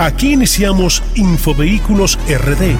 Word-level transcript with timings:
Aquí 0.00 0.34
iniciamos 0.34 1.02
Infovehículos 1.16 2.20
RD, 2.28 2.76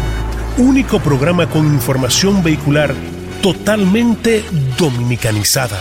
único 0.56 1.00
programa 1.00 1.50
con 1.50 1.66
información 1.66 2.44
vehicular 2.44 2.94
totalmente 3.42 4.44
dominicanizada. 4.78 5.80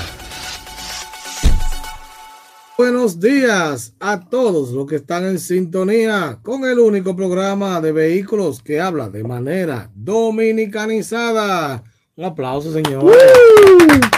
Buenos 2.76 3.20
días 3.20 3.94
a 4.00 4.20
todos 4.20 4.72
los 4.72 4.88
que 4.88 4.96
están 4.96 5.26
en 5.26 5.38
sintonía 5.38 6.40
con 6.42 6.66
el 6.66 6.80
único 6.80 7.16
programa 7.16 7.82
de 7.82 7.92
vehículos 7.92 8.64
que 8.64 8.82
habla 8.82 9.08
de 9.08 9.24
manera 9.24 9.92
dominicanizada. 9.94 11.84
Un 12.16 12.26
aplauso, 12.26 12.74
señor. 12.74 13.16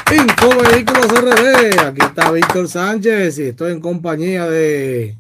Info 0.09 0.49
Vehículos 0.71 1.07
RD. 1.07 1.79
Aquí 1.81 2.01
está 2.01 2.31
Víctor 2.31 2.69
Sánchez 2.69 3.39
y 3.39 3.43
estoy 3.47 3.73
en 3.73 3.81
compañía 3.81 4.47
de 4.47 5.17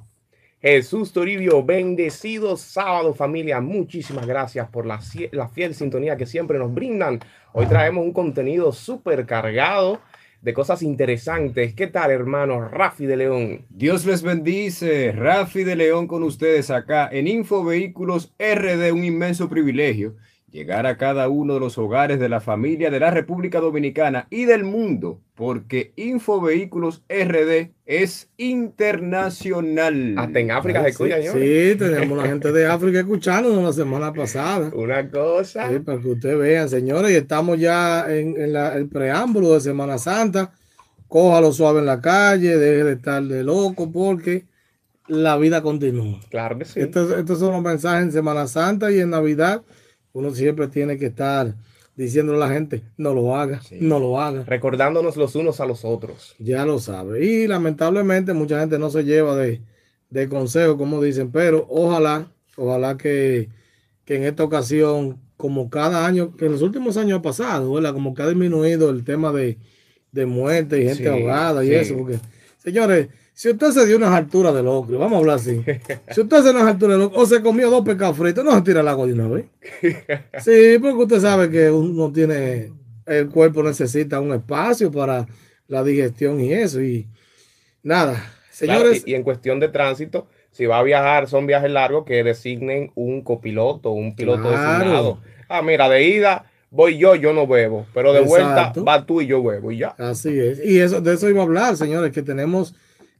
Jesús 0.61 1.13
Toribio, 1.13 1.63
bendecido 1.63 2.57
sábado 2.57 3.13
familia. 3.13 3.61
Muchísimas 3.61 4.27
gracias 4.27 4.67
por 4.67 4.85
la, 4.85 4.99
la, 5.31 5.47
fiel 5.47 5.73
sintonía 5.73 6.17
que 6.17 6.25
siempre 6.25 6.59
nos 6.59 6.73
brindan. 6.73 7.21
Hoy 7.53 7.65
traemos 7.67 8.03
un 8.03 8.11
contenido 8.11 8.73
súper 8.73 9.25
cargado 9.25 10.01
de 10.41 10.53
cosas 10.53 10.81
interesantes. 10.81 11.73
¿Qué 11.75 11.87
tal 11.87 12.11
hermano 12.11 12.67
Rafi 12.67 13.05
de 13.05 13.15
León? 13.15 13.65
Dios 13.69 14.05
les 14.05 14.21
bendice. 14.21 15.13
Rafi 15.13 15.63
de 15.63 15.77
León 15.77 16.07
con 16.07 16.23
ustedes 16.23 16.69
acá 16.71 17.07
en 17.09 17.29
Info 17.29 17.63
Vehículos 17.63 18.33
RD, 18.37 18.91
un 18.91 19.05
inmenso 19.05 19.47
privilegio 19.47 20.15
llegar 20.51 20.87
a 20.87 20.97
cada 20.97 21.29
uno 21.29 21.55
de 21.55 21.59
los 21.59 21.77
hogares 21.77 22.19
de 22.19 22.29
la 22.29 22.41
familia 22.41 22.89
de 22.89 22.99
la 22.99 23.11
República 23.11 23.59
Dominicana 23.59 24.27
y 24.29 24.45
del 24.45 24.63
mundo, 24.63 25.21
porque 25.35 25.93
Infovehículos 25.95 27.03
RD 27.07 27.71
es 27.85 28.29
internacional. 28.37 30.15
Hasta 30.17 30.39
en 30.39 30.51
África 30.51 30.83
se 30.83 30.89
escucha, 30.89 31.21
Sí, 31.21 31.75
tenemos 31.77 32.17
la 32.17 32.27
gente 32.27 32.51
de 32.51 32.67
África 32.67 32.99
escuchándonos 32.99 33.63
la 33.63 33.73
semana 33.73 34.13
pasada. 34.13 34.71
Una 34.75 35.09
cosa. 35.09 35.69
Sí, 35.69 35.79
para 35.79 35.99
que 35.99 36.07
ustedes 36.09 36.37
vean, 36.37 36.69
señores, 36.69 37.11
y 37.11 37.15
estamos 37.15 37.59
ya 37.59 38.05
en, 38.09 38.35
el 38.37 38.87
preámbulo 38.89 39.53
de 39.53 39.61
Semana 39.61 39.97
Santa. 39.97 40.51
Cójalo 41.07 41.51
suave 41.51 41.79
en 41.79 41.87
la 41.87 42.01
calle, 42.01 42.57
deje 42.57 42.83
de 42.83 42.93
estar 42.93 43.23
de 43.23 43.43
loco, 43.43 43.91
porque 43.91 44.45
la 45.07 45.37
vida 45.37 45.63
continúa. 45.63 46.19
Claro 46.29 46.59
que 46.59 46.65
sí. 46.65 46.79
Estos, 46.79 47.11
estos 47.11 47.39
son 47.39 47.53
los 47.53 47.63
mensajes 47.63 48.03
en 48.03 48.11
Semana 48.11 48.45
Santa 48.45 48.91
y 48.91 48.99
en 48.99 49.09
Navidad 49.09 49.63
uno 50.13 50.33
siempre 50.33 50.67
tiene 50.67 50.97
que 50.97 51.07
estar 51.07 51.53
diciéndole 51.95 52.37
a 52.37 52.47
la 52.47 52.53
gente, 52.53 52.81
no 52.95 53.13
lo 53.13 53.35
haga, 53.35 53.61
no 53.81 53.99
lo 53.99 54.21
haga. 54.21 54.43
Recordándonos 54.45 55.17
los 55.17 55.35
unos 55.35 55.59
a 55.59 55.65
los 55.65 55.83
otros. 55.83 56.33
Ya 56.39 56.65
lo 56.65 56.79
sabe. 56.79 57.25
Y 57.25 57.45
lamentablemente 57.45 58.33
mucha 58.33 58.61
gente 58.61 58.79
no 58.79 58.89
se 58.89 59.03
lleva 59.03 59.35
de, 59.35 59.61
de 60.09 60.29
consejo, 60.29 60.77
como 60.77 61.01
dicen, 61.01 61.31
pero 61.31 61.65
ojalá, 61.69 62.31
ojalá 62.55 62.97
que, 62.97 63.49
en 64.07 64.23
esta 64.23 64.43
ocasión, 64.43 65.19
como 65.37 65.69
cada 65.69 66.05
año, 66.05 66.35
que 66.35 66.45
en 66.45 66.53
los 66.53 66.61
últimos 66.61 66.97
años 66.97 67.19
ha 67.19 67.21
pasado, 67.21 67.73
¿verdad? 67.73 67.93
Como 67.93 68.13
que 68.13 68.21
ha 68.23 68.27
disminuido 68.27 68.89
el 68.89 69.03
tema 69.03 69.31
de, 69.31 69.57
muerte 70.25 70.81
y 70.81 70.87
gente 70.87 71.07
ahogada 71.09 71.63
y 71.63 71.71
eso, 71.71 71.95
porque, 71.97 72.17
señores, 72.59 73.07
si 73.33 73.49
usted 73.49 73.71
se 73.71 73.85
dio 73.85 73.97
unas 73.97 74.13
alturas 74.13 74.53
de 74.53 74.61
locro, 74.61 74.99
vamos 74.99 75.15
a 75.15 75.19
hablar 75.19 75.35
así. 75.37 75.63
Si 76.11 76.21
usted 76.21 76.37
se 76.37 76.43
dio 76.43 76.51
unas 76.51 76.67
alturas 76.67 76.97
de 76.97 77.03
locro 77.03 77.21
o 77.21 77.25
se 77.25 77.41
comió 77.41 77.69
dos 77.69 77.85
pescados 77.85 78.17
fritos, 78.17 78.43
no 78.43 78.53
se 78.53 78.61
tira 78.61 78.81
el 78.81 78.87
agua 78.87 79.07
de 79.07 79.13
una 79.13 79.27
vez. 79.27 79.45
Sí, 80.39 80.77
porque 80.79 81.03
usted 81.03 81.19
sabe 81.19 81.49
que 81.49 81.71
uno 81.71 82.11
tiene, 82.11 82.73
el 83.05 83.29
cuerpo 83.29 83.63
necesita 83.63 84.19
un 84.19 84.33
espacio 84.33 84.91
para 84.91 85.25
la 85.67 85.83
digestión 85.83 86.41
y 86.41 86.51
eso. 86.51 86.81
Y 86.81 87.07
nada, 87.81 88.21
señores. 88.51 89.03
y, 89.05 89.15
en 89.15 89.23
cuestión 89.23 89.59
de 89.59 89.69
tránsito, 89.69 90.27
si 90.51 90.65
va 90.65 90.79
a 90.79 90.83
viajar, 90.83 91.29
son 91.29 91.47
viajes 91.47 91.71
largos, 91.71 92.03
que 92.05 92.23
designen 92.23 92.91
un 92.95 93.21
copiloto, 93.21 93.91
un 93.91 94.15
piloto 94.15 94.49
designado. 94.49 95.19
Ah, 95.47 95.61
mira, 95.61 95.87
de 95.87 96.03
ida 96.03 96.48
voy 96.71 96.97
yo, 96.97 97.15
yo 97.15 97.33
no 97.33 97.47
bebo, 97.47 97.85
pero 97.93 98.13
de 98.13 98.21
vuelta 98.21 98.73
va 98.87 99.05
tú 99.05 99.21
y 99.21 99.27
yo 99.27 99.43
bebo 99.43 99.71
y 99.71 99.79
ya. 99.79 99.89
Así 99.97 100.39
es. 100.39 100.63
Y 100.63 100.79
eso, 100.79 101.01
de 101.01 101.13
eso 101.13 101.29
iba 101.29 101.41
a 101.41 101.45
hablar, 101.45 101.77
señores, 101.77 102.11
que 102.11 102.21
tenemos 102.21 102.75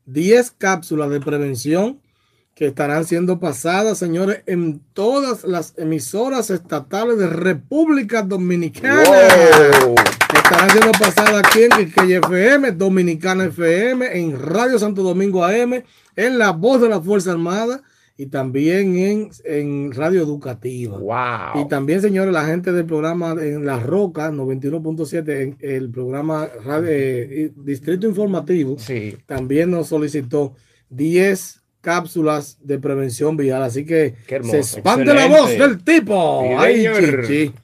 10 0.05 0.51
cápsulas 0.51 1.09
de 1.09 1.19
prevención 1.19 1.99
que 2.55 2.67
estarán 2.67 3.05
siendo 3.05 3.39
pasadas, 3.39 3.97
señores, 3.97 4.41
en 4.45 4.81
todas 4.93 5.45
las 5.45 5.73
emisoras 5.77 6.49
estatales 6.49 7.17
de 7.17 7.27
República 7.27 8.21
Dominicana. 8.21 9.03
Estarán 9.03 10.69
siendo 10.71 10.91
pasadas 10.91 11.41
aquí 11.45 11.63
en 11.63 11.89
KFM, 11.89 12.73
Dominicana 12.73 13.45
FM, 13.45 14.19
en 14.19 14.37
Radio 14.37 14.77
Santo 14.77 15.03
Domingo 15.03 15.45
AM, 15.45 15.83
en 16.17 16.37
La 16.37 16.51
Voz 16.51 16.81
de 16.81 16.89
la 16.89 16.99
Fuerza 16.99 17.31
Armada 17.31 17.81
y 18.19 18.25
también 18.25 18.97
en, 18.97 19.29
en 19.45 19.93
Radio 19.93 20.21
Educativa. 20.21 20.97
Wow. 20.97 21.63
Y 21.63 21.69
también, 21.69 22.01
señores, 22.01 22.33
la 22.33 22.43
gente 22.43 22.73
del 22.73 22.85
programa 22.85 23.31
en 23.39 23.65
La 23.65 23.79
Roca 23.79 24.29
91.7, 24.29 25.55
el 25.61 25.89
programa 25.89 26.49
eh, 26.85 27.53
Distrito 27.55 28.05
Informativo, 28.07 28.77
sí. 28.77 29.15
también 29.25 29.71
nos 29.71 29.87
solicitó 29.87 30.53
10 30.89 31.58
cápsulas 31.81 32.57
de 32.61 32.77
prevención 32.77 33.37
vial. 33.37 33.63
Así 33.63 33.85
que 33.85 34.15
se 34.43 34.57
expande 34.57 35.13
la 35.13 35.27
voz 35.27 35.57
del 35.57 35.83
tipo. 35.83 36.43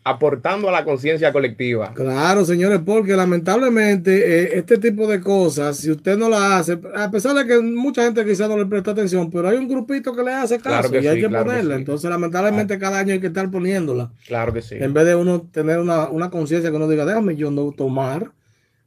aportando 0.04 0.70
a 0.70 0.72
la 0.72 0.84
conciencia 0.84 1.32
colectiva. 1.32 1.94
Claro, 1.94 2.46
señores, 2.46 2.80
porque 2.86 3.16
lamentablemente 3.16 4.14
eh, 4.16 4.58
este 4.58 4.78
tipo 4.78 5.08
de 5.08 5.20
cosas, 5.20 5.78
si 5.78 5.92
usted 5.92 6.18
no 6.18 6.30
la 6.30 6.58
hace, 6.58 6.80
a 6.96 7.12
pesar 7.12 7.36
de 7.36 7.46
que 7.46 7.60
mucha 7.60 8.04
gente 8.04 8.26
quizá 8.26 8.48
no 8.48 8.58
le 8.58 8.66
presta 8.66 8.92
atención, 8.92 9.30
pero 9.30 9.50
hay 9.50 9.58
un 9.58 9.68
grupito 9.68 10.16
que 10.16 10.24
le 10.24 10.32
hace 10.32 10.60
caso 10.60 10.94
y 11.00 11.08
hay 11.08 11.20
que 11.20 11.30
ponerla. 11.30 11.76
Entonces, 11.76 12.10
lamentablemente, 12.10 12.80
cada 12.80 13.00
año 13.00 13.14
hay 13.14 13.20
que 13.20 13.28
estar 13.28 13.50
poniéndola. 13.52 14.12
Claro 14.28 14.54
que 14.54 14.62
sí. 14.62 14.76
En 14.80 14.94
vez 14.94 15.06
de 15.06 15.16
uno 15.16 15.42
tener 15.42 15.80
una, 15.80 16.10
una 16.10 16.30
conciencia 16.30 16.70
que 16.70 16.76
uno 16.76 16.88
diga, 16.88 17.06
déjame 17.06 17.36
yo 17.36 17.52
no 17.52 17.72
tomar, 17.72 18.32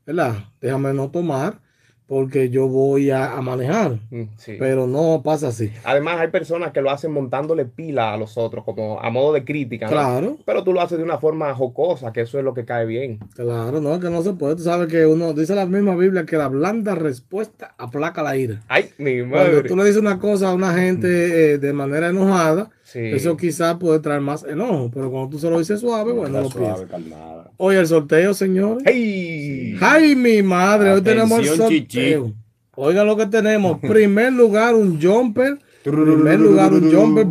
¿verdad? 0.06 0.36
Déjame 0.60 0.94
no 0.94 1.10
tomar 1.10 1.60
porque 2.08 2.48
yo 2.48 2.68
voy 2.68 3.10
a, 3.10 3.38
manejar. 3.42 3.98
Mm, 4.10 4.22
pero 4.58 4.86
no 4.86 5.20
pasa 5.22 5.48
así. 5.48 5.70
Además, 5.84 6.18
hay 6.18 6.28
personas 6.28 6.72
que 6.72 6.80
lo 6.80 6.90
hacen 6.90 7.12
montándole 7.12 7.66
pila 7.66 8.14
a 8.14 8.16
los 8.16 8.38
otros, 8.38 8.64
como 8.64 8.98
a 8.98 9.10
modo 9.10 9.34
de 9.34 9.44
crítica. 9.44 9.88
Claro. 9.88 10.38
Pero 10.46 10.64
tú 10.64 10.72
lo 10.72 10.80
haces 10.80 10.96
de 10.96 11.04
una 11.04 11.18
forma 11.18 11.54
jocosa, 11.54 12.10
que 12.10 12.22
eso 12.22 12.38
es 12.38 12.44
lo 12.44 12.54
que 12.54 12.64
cae 12.64 12.86
bien. 12.86 13.18
Claro, 13.34 13.82
no, 13.82 14.00
que 14.00 14.08
no 14.08 14.22
se 14.22 14.32
puede. 14.32 14.56
Tú 14.56 14.62
sabes 14.62 14.88
que 14.88 15.04
uno 15.04 15.34
dice 15.34 15.54
la 15.54 15.66
misma 15.66 15.94
Biblia 15.96 16.24
que 16.24 16.38
la 16.38 16.48
blanda 16.48 16.94
respuesta 16.94 17.74
aplaca 17.76 18.22
la 18.22 18.36
ira. 18.38 18.62
Ay, 18.68 18.90
mi 18.96 19.22
madre. 19.22 19.50
Cuando 19.50 19.62
tú 19.68 19.76
le 19.76 19.84
dices 19.84 20.00
una 20.00 20.18
cosa 20.18 20.48
a 20.48 20.54
una 20.54 20.72
gente 20.72 21.52
eh, 21.52 21.58
de 21.58 21.72
manera 21.74 22.08
enojada, 22.08 22.70
eso 22.94 23.36
quizás 23.36 23.76
puede 23.76 24.00
traer 24.00 24.20
más 24.20 24.44
enojo. 24.44 24.90
Pero 24.92 25.10
cuando 25.10 25.30
tú 25.30 25.38
se 25.38 25.50
lo 25.50 25.58
dices 25.58 25.80
suave, 25.80 26.12
bueno, 26.12 26.40
lo 26.40 26.50
suave, 26.50 26.86
calmada. 26.86 27.50
Hoy 27.56 27.76
el 27.76 27.86
sorteo, 27.86 28.34
señores. 28.34 28.82
¡Hey! 28.86 29.76
¡Ay, 29.80 30.14
mi 30.14 30.42
madre! 30.42 30.92
Hoy 30.92 31.02
tenemos 31.02 31.38
el 31.40 31.46
sorteo. 31.48 32.32
Oiga 32.74 33.04
lo 33.04 33.16
que 33.16 33.26
tenemos. 33.26 33.78
Primer 33.82 34.32
lugar, 34.32 34.74
un 34.74 35.00
jumper. 35.00 35.58
Primer 35.82 36.40
lugar, 36.40 36.72
un 36.72 36.92
jumper. 36.92 37.26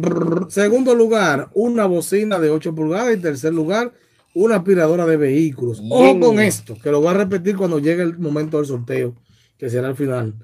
Segundo 0.49 0.93
lugar, 0.93 1.49
una 1.53 1.85
bocina 1.85 2.39
de 2.39 2.49
8 2.49 2.75
pulgadas. 2.75 3.15
Y 3.15 3.19
tercer 3.19 3.53
lugar, 3.53 3.93
una 4.33 4.57
aspiradora 4.57 5.05
de 5.05 5.17
vehículos. 5.17 5.81
Ojo 5.89 6.19
con 6.19 6.39
esto, 6.39 6.77
que 6.81 6.91
lo 6.91 6.99
voy 6.99 7.09
a 7.09 7.13
repetir 7.13 7.55
cuando 7.55 7.79
llegue 7.79 8.03
el 8.03 8.19
momento 8.19 8.57
del 8.57 8.67
sorteo, 8.67 9.15
que 9.57 9.69
será 9.69 9.87
al 9.87 9.95
final. 9.95 10.35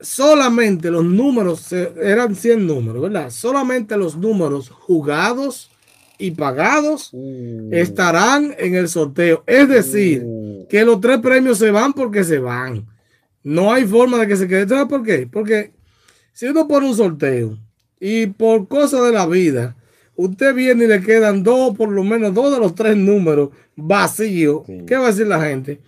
Solamente 0.00 0.90
los 0.90 1.04
números, 1.04 1.72
eran 1.72 2.34
100 2.34 2.66
números, 2.66 3.02
¿verdad? 3.02 3.30
Solamente 3.30 3.96
los 3.96 4.16
números 4.16 4.68
jugados 4.68 5.70
y 6.18 6.32
pagados 6.32 7.10
uh. 7.12 7.68
estarán 7.72 8.54
en 8.58 8.74
el 8.74 8.88
sorteo. 8.88 9.42
Es 9.46 9.68
decir, 9.68 10.22
uh. 10.24 10.66
que 10.68 10.84
los 10.84 11.00
tres 11.00 11.18
premios 11.18 11.58
se 11.58 11.70
van 11.70 11.92
porque 11.92 12.24
se 12.24 12.38
van. 12.38 12.86
No 13.42 13.72
hay 13.72 13.84
forma 13.84 14.18
de 14.18 14.26
que 14.26 14.36
se 14.36 14.48
quede. 14.48 14.68
¿Sabes 14.68 14.86
por 14.86 15.02
qué? 15.02 15.28
Porque 15.30 15.72
si 16.32 16.46
uno 16.46 16.66
pone 16.66 16.88
un 16.88 16.96
sorteo 16.96 17.58
y 18.00 18.26
por 18.26 18.68
cosas 18.68 19.04
de 19.04 19.12
la 19.12 19.26
vida, 19.26 19.76
usted 20.16 20.54
viene 20.54 20.84
y 20.84 20.88
le 20.88 21.00
quedan 21.00 21.42
dos, 21.42 21.76
por 21.76 21.90
lo 21.90 22.04
menos 22.04 22.32
dos 22.34 22.52
de 22.52 22.58
los 22.58 22.74
tres 22.74 22.96
números 22.96 23.50
vacíos, 23.76 24.62
¿qué 24.86 24.96
va 24.96 25.08
a 25.08 25.10
decir 25.10 25.26
la 25.26 25.42
gente? 25.42 25.80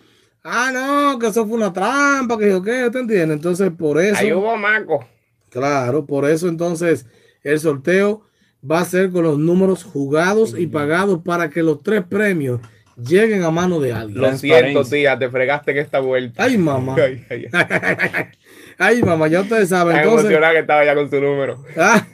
Ah, 0.48 0.70
no, 0.72 1.18
que 1.18 1.26
eso 1.26 1.44
fue 1.44 1.56
una 1.56 1.72
trampa, 1.72 2.38
que 2.38 2.48
yo 2.48 2.62
qué, 2.62 2.88
¿te 2.92 3.00
entiende? 3.00 3.34
Entonces, 3.34 3.70
por 3.76 4.00
eso. 4.00 4.18
Ahí 4.18 4.32
hubo 4.32 4.56
maco. 4.56 5.04
Claro, 5.50 6.06
por 6.06 6.28
eso 6.28 6.48
entonces 6.48 7.06
el 7.42 7.58
sorteo 7.58 8.22
va 8.68 8.80
a 8.80 8.84
ser 8.84 9.10
con 9.10 9.24
los 9.24 9.38
números 9.38 9.82
jugados 9.82 10.54
y 10.56 10.66
pagados 10.66 11.22
para 11.24 11.50
que 11.50 11.62
los 11.62 11.82
tres 11.82 12.04
premios 12.08 12.60
lleguen 12.96 13.42
a 13.42 13.50
mano 13.50 13.80
de 13.80 13.92
alguien. 13.92 14.20
Lo 14.20 14.36
siento, 14.36 14.84
tía, 14.84 15.18
te 15.18 15.28
fregaste 15.30 15.72
en 15.72 15.78
esta 15.78 15.98
vuelta. 15.98 16.44
Ay, 16.44 16.58
mamá. 16.58 16.94
Ay, 18.78 19.02
mamá, 19.02 19.28
ya 19.28 19.40
ustedes 19.40 19.68
saben. 19.68 19.96
Entonces, 19.96 20.20
emocionada 20.20 20.52
que 20.52 20.60
estaba 20.60 20.84
ya 20.84 20.94
con 20.94 21.10
su 21.10 21.20
número. 21.20 21.64
Ah, 21.76 22.06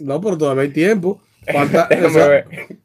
no, 0.00 0.20
pero 0.20 0.36
todavía 0.36 0.64
hay 0.64 0.70
tiempo. 0.70 1.22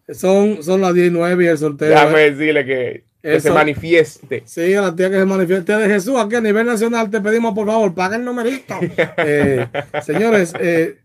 son, 0.10 0.64
son 0.64 0.82
las 0.82 0.94
19 0.94 1.44
y 1.44 1.48
el 1.48 1.58
sorteo. 1.58 1.90
Déjame 1.90 2.32
decirle 2.32 2.66
que, 2.66 3.04
se 3.40 3.52
manifieste. 3.52 4.44
Sí, 4.46 4.74
a 4.74 4.82
la 4.82 4.96
tía 4.96 5.10
que 5.10 5.18
se 5.18 5.26
manifieste. 5.26 5.76
De 5.76 5.88
Jesús, 5.88 6.16
aquí 6.18 6.36
a 6.36 6.42
nivel 6.42 6.66
nacional 6.66 7.10
te 7.10 7.22
pedimos 7.22 7.54
por 7.56 7.68
favor, 7.68 7.94
paga 7.94 8.16
el 8.16 8.26
numerito. 8.26 8.76
Eh, 9.18 9.68
señores, 10.04 10.54
eh, 10.60 11.00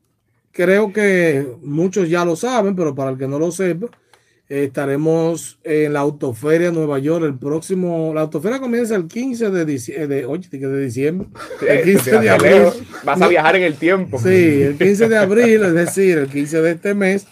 creo 0.52 0.92
que 0.92 1.46
muchos 1.62 2.08
ya 2.08 2.24
lo 2.24 2.36
saben, 2.36 2.76
pero 2.76 2.94
para 2.94 3.10
el 3.10 3.18
que 3.18 3.26
no 3.26 3.38
lo 3.38 3.50
sepa, 3.50 3.86
eh, 4.48 4.64
estaremos 4.64 5.58
en 5.64 5.92
la 5.92 6.00
Autoferia 6.00 6.70
Nueva 6.70 6.98
York 6.98 7.24
el 7.24 7.38
próximo. 7.38 8.12
La 8.14 8.22
Autoferia 8.22 8.60
comienza 8.60 8.96
el 8.96 9.06
15 9.06 9.50
de, 9.50 9.64
diciembre, 9.64 10.06
de, 10.08 10.26
oye, 10.26 10.48
de 10.50 10.84
diciembre. 10.84 11.28
El 11.66 11.84
15 11.84 12.18
de 12.18 12.30
abril. 12.30 12.62
Vas 13.04 13.22
a 13.22 13.28
viajar 13.28 13.56
en 13.56 13.62
el 13.62 13.76
tiempo. 13.76 14.18
Sí, 14.18 14.62
el 14.62 14.76
15 14.76 15.08
de 15.08 15.16
abril, 15.16 15.64
es 15.64 15.72
decir, 15.72 16.18
el 16.18 16.28
15 16.28 16.62
de 16.62 16.70
este 16.72 16.94
mes, 16.94 17.26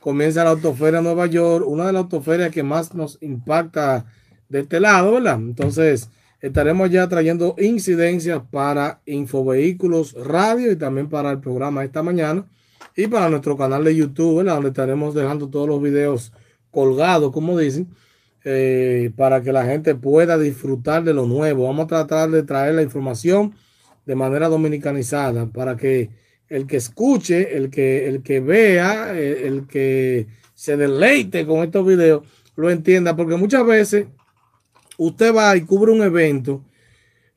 comienza 0.00 0.44
la 0.44 0.50
Autoferia 0.50 1.00
Nueva 1.00 1.26
York, 1.26 1.64
una 1.66 1.86
de 1.86 1.92
las 1.92 2.02
autoferias 2.02 2.50
que 2.50 2.62
más 2.62 2.94
nos 2.94 3.18
impacta 3.20 4.06
de 4.52 4.60
este 4.60 4.80
lado, 4.80 5.14
¿verdad? 5.14 5.36
Entonces, 5.36 6.10
estaremos 6.42 6.90
ya 6.90 7.08
trayendo 7.08 7.56
incidencias 7.58 8.42
para 8.50 9.00
Infovehículos 9.06 10.12
Radio 10.12 10.70
y 10.70 10.76
también 10.76 11.08
para 11.08 11.30
el 11.30 11.40
programa 11.40 11.82
esta 11.84 12.02
mañana 12.02 12.46
y 12.94 13.06
para 13.06 13.30
nuestro 13.30 13.56
canal 13.56 13.82
de 13.82 13.96
YouTube, 13.96 14.38
¿verdad? 14.38 14.56
donde 14.56 14.68
estaremos 14.68 15.14
dejando 15.14 15.48
todos 15.48 15.66
los 15.66 15.80
videos 15.80 16.32
colgados, 16.70 17.32
como 17.32 17.58
dicen, 17.58 17.88
eh, 18.44 19.10
para 19.16 19.40
que 19.40 19.52
la 19.52 19.64
gente 19.64 19.94
pueda 19.94 20.36
disfrutar 20.36 21.02
de 21.02 21.14
lo 21.14 21.24
nuevo. 21.24 21.66
Vamos 21.66 21.84
a 21.84 21.88
tratar 21.88 22.30
de 22.30 22.42
traer 22.42 22.74
la 22.74 22.82
información 22.82 23.54
de 24.04 24.14
manera 24.14 24.48
dominicanizada 24.48 25.46
para 25.46 25.78
que 25.78 26.10
el 26.48 26.66
que 26.66 26.76
escuche, 26.76 27.56
el 27.56 27.70
que, 27.70 28.06
el 28.06 28.22
que 28.22 28.40
vea, 28.40 29.12
el, 29.12 29.18
el 29.18 29.66
que 29.66 30.26
se 30.54 30.76
deleite 30.76 31.46
con 31.46 31.64
estos 31.64 31.86
videos, 31.86 32.22
lo 32.54 32.68
entienda, 32.68 33.16
porque 33.16 33.36
muchas 33.36 33.64
veces 33.64 34.08
usted 34.96 35.34
va 35.34 35.56
y 35.56 35.62
cubre 35.62 35.92
un 35.92 36.02
evento, 36.02 36.62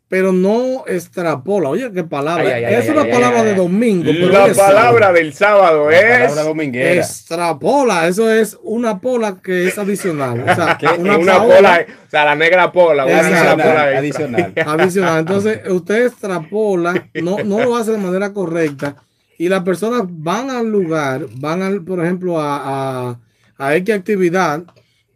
pero 0.07 0.31
no 0.31 0.86
extrapola. 0.88 1.69
Oye, 1.69 1.92
qué 1.92 2.04
palabra. 2.04 2.60
es 2.60 2.90
una 2.90 3.06
palabra 3.06 3.44
de 3.44 3.56
domingo. 3.56 4.12
la 4.12 4.54
palabra 4.54 5.12
del 5.12 5.34
sábado 5.34 5.90
es 5.90 6.38
extrapola. 6.75 8.07
Eso 8.07 8.31
es 8.31 8.57
una 8.63 9.00
pola 9.00 9.38
que 9.44 9.68
es 9.68 9.78
adicional. 9.78 10.42
O 10.48 10.56
sea, 10.56 10.78
una, 11.00 11.18
pola, 11.44 11.86
o 12.07 12.10
sea, 12.10 12.25
la 12.25 12.36
negra 12.36 12.72
pola. 12.72 13.04
adicional, 13.04 14.54
adicional. 14.66 15.19
Entonces, 15.19 15.62
usted 15.69 16.06
extrapola, 16.06 17.10
no, 17.16 17.38
no 17.44 17.63
lo 17.63 17.75
hace 17.75 17.92
de 17.92 17.98
manera 17.98 18.31
correcta. 18.31 18.96
Y 19.38 19.50
las 19.50 19.63
personas 19.63 20.04
van 20.08 20.50
al 20.50 20.69
lugar, 20.69 21.25
van, 21.40 21.62
al, 21.62 21.84
por 21.84 22.01
ejemplo, 22.01 22.40
a, 22.40 23.10
a, 23.10 23.19
a 23.58 23.75
X 23.75 23.94
actividad, 23.96 24.63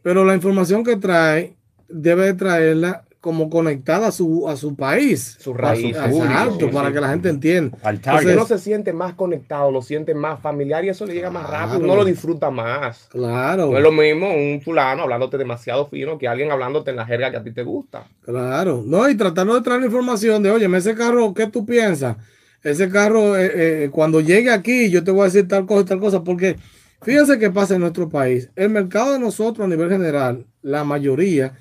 pero 0.02 0.26
la 0.26 0.36
información 0.36 0.84
que 0.84 0.98
trae 0.98 1.56
debe 1.90 2.34
traerla 2.34 3.04
como 3.22 3.50
conectada 3.50 4.08
a 4.08 4.12
su, 4.12 4.48
a 4.48 4.56
su 4.56 4.76
país. 4.76 5.38
Su 5.40 5.54
raíz. 5.54 5.96
Exacto, 5.96 6.72
para 6.72 6.92
que 6.92 7.02
la 7.02 7.10
gente 7.10 7.28
entienda. 7.28 7.78
Entonces, 7.84 8.34
uno 8.34 8.46
se 8.46 8.58
siente 8.58 8.94
más 8.94 9.14
conectado, 9.14 9.72
lo 9.72 9.82
siente 9.82 10.16
más 10.16 10.40
familiar 10.40 10.86
y 10.86 10.90
eso 10.90 11.06
le 11.06 11.14
llega 11.14 11.30
más 11.30 11.50
rápido, 11.50 11.80
uno 11.80 11.98
lo 11.98 12.06
disfruta 12.06 12.50
más. 12.50 13.08
Claro. 13.10 13.72
No 13.72 13.78
es 13.78 13.84
lo 13.84 13.92
mismo 13.92 14.34
un 14.34 14.62
fulano 14.62 15.04
hablándote 15.04 15.38
demasiado 15.38 15.88
fino 15.88 16.18
que 16.18 16.30
alguien 16.30 16.52
hablándote 16.52 16.92
en 16.92 16.98
la 16.98 17.06
jerga 17.06 17.30
que 17.30 17.38
a 17.38 17.44
ti 17.44 17.52
te 17.52 17.64
gusta. 17.64 18.08
Claro. 18.22 18.84
No, 18.86 19.10
y 19.10 19.16
tratando 19.16 19.54
de 19.56 19.62
traer 19.62 19.84
información 19.84 20.42
de, 20.42 20.52
oye, 20.52 20.78
ese 20.78 20.96
carro, 20.96 21.34
¿qué 21.34 21.48
tú 21.48 21.66
piensas? 21.66 22.16
Ese 22.64 22.90
carro, 22.90 23.38
eh, 23.38 23.52
eh, 23.54 23.90
cuando 23.92 24.22
llegue 24.22 24.50
aquí, 24.50 24.90
yo 24.90 25.04
te 25.04 25.12
voy 25.12 25.22
a 25.22 25.26
decir 25.26 25.46
tal 25.48 25.66
cosa, 25.66 25.86
tal 25.86 26.00
cosa, 26.00 26.24
porque 26.24 26.56
fíjense 27.02 27.38
qué 27.38 27.50
pasa 27.50 27.76
en 27.76 27.82
nuestro 27.82 28.08
país. 28.08 28.50
El 28.56 28.70
mercado 28.70 29.12
de 29.12 29.20
nosotros 29.20 29.66
a 29.66 29.70
nivel 29.70 29.90
general, 29.90 30.46
la 30.62 30.86
mayoría, 30.86 31.54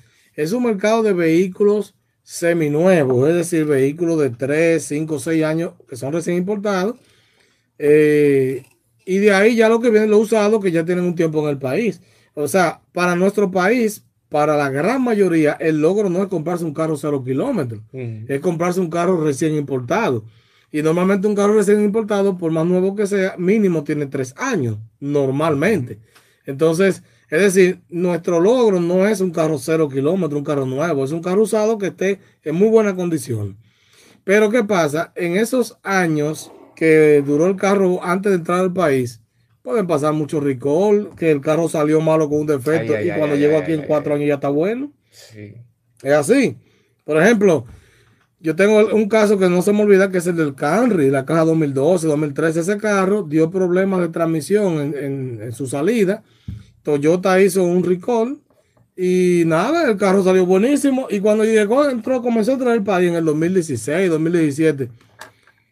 es 0.43 0.53
un 0.53 0.63
mercado 0.63 1.03
de 1.03 1.11
vehículos 1.11 1.95
seminuevos, 2.23 3.27
es 3.27 3.35
decir, 3.35 3.65
vehículos 3.65 4.19
de 4.21 4.29
3, 4.29 4.81
5, 4.81 5.19
6 5.19 5.43
años 5.43 5.73
que 5.89 5.97
son 5.97 6.13
recién 6.13 6.37
importados. 6.37 6.95
Eh, 7.77 8.63
y 9.05 9.17
de 9.17 9.33
ahí 9.33 9.57
ya 9.57 9.67
lo 9.67 9.81
que 9.81 9.89
vienen 9.89 10.09
los 10.09 10.21
usados 10.21 10.63
que 10.63 10.71
ya 10.71 10.85
tienen 10.85 11.03
un 11.03 11.15
tiempo 11.15 11.43
en 11.43 11.49
el 11.49 11.57
país. 11.57 11.99
O 12.35 12.47
sea, 12.47 12.79
para 12.93 13.17
nuestro 13.17 13.51
país, 13.51 14.05
para 14.29 14.55
la 14.55 14.69
gran 14.69 15.03
mayoría, 15.03 15.57
el 15.59 15.81
logro 15.81 16.09
no 16.09 16.23
es 16.23 16.29
comprarse 16.29 16.63
un 16.63 16.73
carro 16.73 16.95
cero 16.95 17.21
kilómetros, 17.21 17.81
es 17.91 18.39
comprarse 18.39 18.79
un 18.79 18.89
carro 18.89 19.21
recién 19.21 19.55
importado. 19.55 20.23
Y 20.71 20.81
normalmente 20.81 21.27
un 21.27 21.35
carro 21.35 21.55
recién 21.55 21.83
importado, 21.83 22.37
por 22.37 22.51
más 22.51 22.65
nuevo 22.65 22.95
que 22.95 23.07
sea, 23.07 23.35
mínimo 23.37 23.83
tiene 23.83 24.05
tres 24.05 24.33
años, 24.37 24.77
normalmente. 25.01 25.99
Entonces, 26.45 27.03
es 27.29 27.41
decir, 27.41 27.81
nuestro 27.89 28.39
logro 28.39 28.79
no 28.79 29.07
es 29.07 29.21
un 29.21 29.31
carro 29.31 29.59
cero 29.59 29.87
kilómetros, 29.87 30.39
un 30.39 30.45
carro 30.45 30.65
nuevo, 30.65 31.05
es 31.05 31.11
un 31.11 31.21
carro 31.21 31.43
usado 31.43 31.77
que 31.77 31.87
esté 31.87 32.19
en 32.43 32.55
muy 32.55 32.69
buena 32.69 32.95
condición. 32.95 33.57
Pero 34.23 34.49
¿qué 34.49 34.63
pasa? 34.63 35.11
En 35.15 35.35
esos 35.35 35.77
años 35.83 36.51
que 36.75 37.23
duró 37.25 37.45
el 37.45 37.55
carro 37.55 38.03
antes 38.03 38.31
de 38.31 38.37
entrar 38.39 38.59
al 38.61 38.73
país, 38.73 39.21
pueden 39.61 39.85
pasar 39.85 40.13
muchos 40.13 40.43
recall, 40.43 41.11
que 41.15 41.29
el 41.29 41.39
carro 41.39 41.69
salió 41.69 42.01
malo 42.01 42.27
con 42.29 42.39
un 42.39 42.47
defecto 42.47 42.99
y 42.99 43.11
cuando 43.11 43.35
llegó 43.35 43.59
aquí 43.59 43.73
en 43.73 43.83
cuatro 43.83 44.15
años 44.15 44.27
ya 44.27 44.35
está 44.35 44.49
bueno. 44.49 44.91
Sí. 45.11 45.53
Es 46.01 46.13
así. 46.13 46.57
Por 47.03 47.21
ejemplo, 47.21 47.65
yo 48.39 48.55
tengo 48.55 48.87
un 48.87 49.07
caso 49.07 49.37
que 49.37 49.49
no 49.49 49.61
se 49.61 49.71
me 49.71 49.83
olvida, 49.83 50.09
que 50.09 50.17
es 50.17 50.25
el 50.25 50.35
del 50.35 50.55
Camry, 50.55 51.11
la 51.11 51.25
caja 51.25 51.45
2012, 51.45 52.07
2013. 52.07 52.61
Ese 52.61 52.77
carro 52.77 53.21
dio 53.21 53.51
problemas 53.51 53.99
de 53.99 54.09
transmisión 54.09 54.95
en 54.95 55.51
su 55.51 55.67
salida 55.67 56.23
Toyota 56.83 57.41
hizo 57.41 57.63
un 57.63 57.83
recall 57.83 58.39
y 59.01 59.43
nada, 59.45 59.89
el 59.89 59.95
carro 59.95 60.21
salió 60.23 60.45
buenísimo. 60.45 61.07
Y 61.09 61.21
cuando 61.21 61.45
llegó, 61.45 61.89
entró, 61.89 62.21
comenzó 62.21 62.55
a 62.55 62.57
traer 62.57 62.77
el 62.79 62.83
país 62.83 63.07
en 63.09 63.15
el 63.15 63.23
2016, 63.23 64.09
2017. 64.09 64.89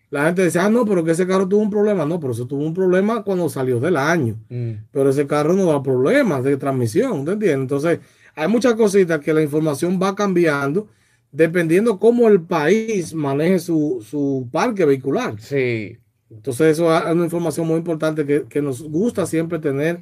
La 0.10 0.28
gente 0.28 0.44
decía, 0.44 0.64
ah, 0.64 0.70
no, 0.70 0.86
pero 0.86 1.04
que 1.04 1.12
ese 1.12 1.28
carro 1.28 1.46
tuvo 1.46 1.62
un 1.62 1.70
problema. 1.70 2.06
No, 2.06 2.22
pero 2.22 2.32
eso 2.32 2.48
tuvo 2.48 2.66
un 2.66 2.74
problema 2.74 3.24
cuando 3.24 3.50
salió 3.50 3.82
del 3.82 3.98
año. 3.98 4.38
Mm. 4.48 4.72
Pero 4.92 5.10
ese 5.10 5.28
carro 5.28 5.52
no 5.52 5.66
da 5.66 5.84
problemas 5.84 6.42
de 6.46 6.56
transmisión, 6.56 7.26
¿te 7.26 7.34
entiendes? 7.34 7.64
Entonces, 7.64 8.00
hay 8.34 8.48
muchas 8.48 8.76
cositas 8.76 9.20
que 9.20 9.34
la 9.34 9.42
información 9.42 10.00
va 10.02 10.16
cambiando 10.16 10.88
dependiendo 11.30 12.00
cómo 12.00 12.30
el 12.30 12.42
país 12.42 13.14
maneje 13.14 13.60
su, 13.60 14.06
su 14.10 14.48
parque 14.54 14.86
vehicular. 14.86 15.36
Sí. 15.42 15.98
Entonces, 16.30 16.72
eso 16.72 16.96
es 16.96 17.12
una 17.12 17.26
información 17.26 17.68
muy 17.68 17.78
importante 17.78 18.26
que, 18.26 18.46
que 18.48 18.62
nos 18.62 18.82
gusta 18.82 19.26
siempre 19.26 19.60
tener 19.60 20.00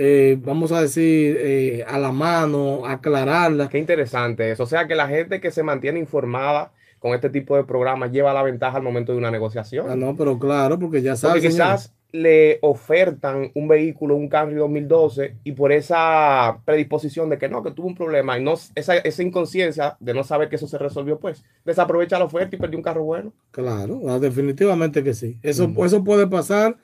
eh, 0.00 0.38
vamos 0.40 0.70
a 0.70 0.80
decir, 0.80 1.36
eh, 1.40 1.84
a 1.84 1.98
la 1.98 2.12
mano, 2.12 2.86
aclararla. 2.86 3.68
Qué 3.68 3.78
interesante 3.78 4.48
eso. 4.52 4.62
O 4.62 4.66
sea 4.66 4.86
que 4.86 4.94
la 4.94 5.08
gente 5.08 5.40
que 5.40 5.50
se 5.50 5.64
mantiene 5.64 5.98
informada 5.98 6.70
con 7.00 7.14
este 7.14 7.30
tipo 7.30 7.56
de 7.56 7.64
programas 7.64 8.12
lleva 8.12 8.32
la 8.32 8.44
ventaja 8.44 8.76
al 8.76 8.84
momento 8.84 9.10
de 9.10 9.18
una 9.18 9.32
negociación. 9.32 9.90
Ah, 9.90 9.96
no, 9.96 10.14
pero 10.16 10.38
claro, 10.38 10.78
porque 10.78 11.02
ya 11.02 11.16
sabes. 11.16 11.42
Porque 11.42 11.48
quizás 11.48 11.92
le 12.12 12.60
ofertan 12.62 13.50
un 13.56 13.66
vehículo, 13.66 14.14
un 14.14 14.28
Camry 14.28 14.54
2012, 14.54 15.34
y 15.42 15.50
por 15.50 15.72
esa 15.72 16.60
predisposición 16.64 17.28
de 17.28 17.38
que 17.38 17.48
no, 17.48 17.64
que 17.64 17.72
tuvo 17.72 17.88
un 17.88 17.96
problema, 17.96 18.38
y 18.38 18.42
no 18.44 18.54
esa, 18.76 18.98
esa 18.98 19.22
inconsciencia 19.24 19.96
de 19.98 20.14
no 20.14 20.22
saber 20.22 20.48
que 20.48 20.56
eso 20.56 20.68
se 20.68 20.78
resolvió, 20.78 21.18
pues 21.18 21.44
desaprovecha 21.64 22.20
la 22.20 22.26
oferta 22.26 22.54
y 22.54 22.58
perdió 22.60 22.78
un 22.78 22.84
carro 22.84 23.02
bueno. 23.02 23.32
Claro, 23.50 24.00
ah, 24.08 24.20
definitivamente 24.20 25.02
que 25.02 25.12
sí. 25.12 25.38
Eso, 25.42 25.68
eso 25.84 26.04
puede 26.04 26.28
pasar, 26.28 26.76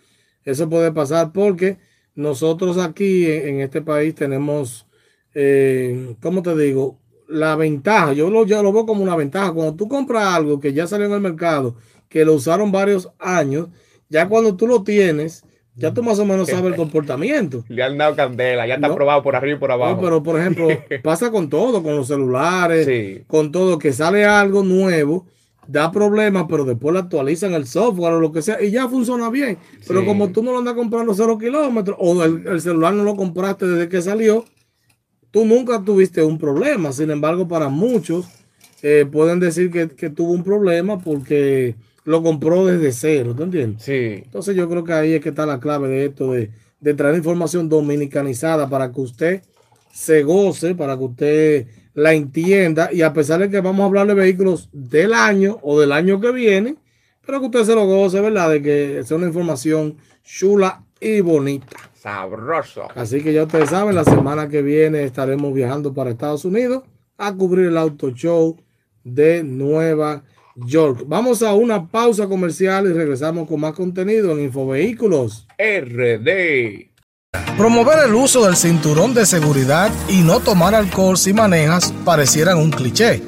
eso 0.45 0.69
puede 0.69 0.91
pasar 0.91 1.33
porque 1.33 1.79
nosotros 2.15 2.79
aquí 2.79 3.31
en, 3.31 3.61
este 3.61 3.83
país 3.83 4.15
tenemos, 4.15 4.87
eh, 5.35 6.15
¿cómo 6.23 6.43
te 6.43 6.57
digo? 6.57 6.99
La 7.29 7.57
ventaja, 7.57 8.13
yo 8.13 8.31
lo, 8.31 8.47
yo 8.47 8.63
lo 8.63 8.73
veo 8.73 8.87
como 8.87 9.03
una 9.03 9.17
ventaja. 9.17 9.53
Cuando 9.53 9.75
tú 9.75 9.89
compras 9.89 10.35
algo 10.35 10.61
que 10.61 10.73
ya 10.73 10.87
salió 10.87 11.07
en 11.07 11.13
el 11.13 11.21
mercado, 11.21 11.77
que 12.09 12.25
lo 12.25 12.35
usaron 12.35 12.71
varios 12.71 13.11
años, 13.19 13.69
ya 14.09 14.29
cuando 14.29 14.55
tú 14.57 14.67
lo 14.67 14.85
tienes, 14.85 15.45
ya 15.75 15.93
tú 15.93 16.03
más 16.03 16.19
o 16.19 16.27
menos 16.27 16.49
sabes 16.49 16.67
el 16.67 16.77
comportamiento. 16.77 17.65
Le 17.69 17.83
han 17.83 17.99
dado 17.99 18.15
candela, 18.15 18.67
ya 18.67 18.75
está 18.75 18.95
probado 18.95 19.23
por 19.23 19.35
arriba 19.35 19.57
y 19.57 19.61
por 19.61 19.73
abajo. 19.73 19.97
No, 19.97 20.01
pero 20.01 20.23
por 20.23 20.39
ejemplo, 20.39 20.69
pasa 21.03 21.31
con 21.31 21.49
todo, 21.49 21.83
con 21.83 21.97
los 21.97 22.07
celulares, 22.07 23.25
con 23.27 23.51
todo, 23.51 23.79
que 23.79 23.93
sale 23.93 24.25
algo 24.25 24.63
nuevo 24.63 25.27
da 25.67 25.91
problemas, 25.91 26.47
pero 26.49 26.65
después 26.65 26.93
le 26.93 27.01
actualizan 27.01 27.55
el 27.55 27.67
software 27.67 28.15
o 28.15 28.21
lo 28.21 28.33
que 28.33 28.43
sea 28.43 28.63
y 28.63 28.71
ya 28.71 28.89
funciona 28.89 29.31
bien. 29.31 29.59
Pero 29.87 30.05
como 30.05 30.31
tú 30.31 30.43
no 30.43 30.53
lo 30.53 30.59
andas 30.59 30.75
comprando 30.75 31.15
cero 31.15 31.39
kilómetros 31.39 31.97
o 32.01 32.23
el, 32.25 32.61
celular 32.61 32.95
no 32.95 33.05
lo 33.05 33.17
compraste 33.17 33.67
desde 33.67 33.89
que 33.89 34.03
salió, 34.03 34.45
tú 35.31 35.45
nunca 35.45 35.83
tuviste 35.83 36.23
un 36.23 36.39
problema. 36.39 36.93
Sin 36.93 37.11
embargo, 37.11 37.49
para 37.49 37.69
muchos 37.69 38.27
eh, 38.83 39.07
pueden 39.11 39.41
decir 39.41 39.71
que, 39.71 40.11
tuvo 40.11 40.33
un 40.33 40.45
problema 40.45 40.99
porque 40.99 41.77
lo 42.05 42.23
compró 42.23 42.67
desde 42.67 42.93
cero, 42.93 43.35
¿tú 43.37 43.45
entiendes? 43.45 43.83
Sí. 43.83 44.23
Entonces 44.25 44.55
yo 44.57 44.69
creo 44.69 44.85
que 44.85 44.93
ahí 44.93 45.13
es 45.15 45.23
que 45.23 45.31
está 45.31 45.47
la 45.47 45.61
clave 45.61 45.89
de 45.89 46.07
esto, 46.07 46.33
de, 46.33 46.51
de 46.81 46.95
traer 46.95 47.17
información 47.17 47.69
dominicanizada 47.69 48.69
para 48.69 48.93
que 48.93 49.01
usted 49.01 49.43
se 49.93 50.23
goce, 50.23 50.75
para 50.75 50.99
que 50.99 51.05
usted 51.05 51.67
la 51.95 52.13
entienda 52.13 52.91
y 52.93 53.03
a 53.03 53.13
pesar 53.13 53.41
de 53.41 53.49
que 53.49 53.61
vamos 53.61 53.83
a 53.83 53.87
hablar 53.87 54.07
de 54.07 54.15
vehículos 54.15 54.69
del 54.73 55.15
año 55.15 55.59
o 55.63 55.81
del 55.81 55.93
año 55.93 56.21
que 56.21 56.33
viene, 56.33 56.77
pero 57.25 57.41
que 57.41 57.47
usted 57.47 57.65
se 57.65 57.75
lo 57.75 57.87
goce, 57.87 58.21
¿verdad? 58.21 58.51
De 58.51 58.63
que 58.63 59.03
sea 59.05 59.17
una 59.17 59.29
información 59.29 59.97
chula 60.23 60.85
y 61.01 61.21
bonita. 61.21 61.77
Sabroso. 61.95 62.89
Así 62.95 63.23
que 63.23 63.33
ya 63.33 63.45
ustedes 63.45 63.71
saben, 63.71 63.95
la 63.95 64.05
semana 64.05 64.49
que 64.49 64.61
viene 64.61 65.05
estaremos 65.05 65.55
viajando 65.55 65.95
para 65.95 66.11
Estados 66.11 66.45
Unidos 66.45 66.83
a 67.17 67.33
cubrir 67.33 67.67
el 67.67 67.79
auto 67.79 68.11
show 68.11 68.57
de 69.05 69.43
Nueva 69.43 70.25
York. 70.57 71.05
Vamos 71.07 71.43
a 71.43 71.55
una 71.55 71.89
pausa 71.91 72.27
comercial 72.27 72.87
y 72.87 72.93
regresamos 72.93 73.49
con 73.49 73.61
más 73.61 73.75
contenido 73.75 74.33
en 74.33 74.45
Infovehículos 74.45 75.47
RD. 75.59 76.94
Promover 77.57 78.01
el 78.07 78.15
uso 78.15 78.45
del 78.45 78.57
cinturón 78.57 79.15
de 79.15 79.27
seguridad 79.27 79.91
y 80.09 80.23
no 80.23 80.41
tomar 80.41 80.75
alcohol 80.75 81.17
si 81.17 81.33
manejas 81.33 81.93
parecieran 82.05 82.59
un 82.59 82.71
cliché, 82.71 83.23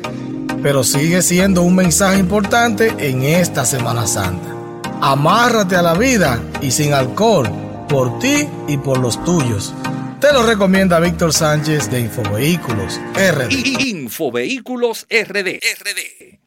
pero 0.62 0.82
sigue 0.82 1.22
siendo 1.22 1.62
un 1.62 1.76
mensaje 1.76 2.18
importante 2.18 2.92
en 2.98 3.22
esta 3.22 3.64
Semana 3.64 4.06
Santa. 4.06 4.54
Amárrate 5.00 5.76
a 5.76 5.82
la 5.82 5.94
vida 5.94 6.42
y 6.60 6.70
sin 6.70 6.92
alcohol, 6.92 7.48
por 7.88 8.18
ti 8.18 8.48
y 8.66 8.76
por 8.78 8.98
los 8.98 9.22
tuyos. 9.24 9.74
Te 10.20 10.32
lo 10.32 10.42
recomienda 10.42 10.98
Víctor 10.98 11.32
Sánchez 11.32 11.90
de 11.90 12.00
Infovehículos 12.00 12.98
RD. 13.14 13.52
Infovehículos 13.80 15.06
RD. 15.10 15.60
RD. 15.60 16.38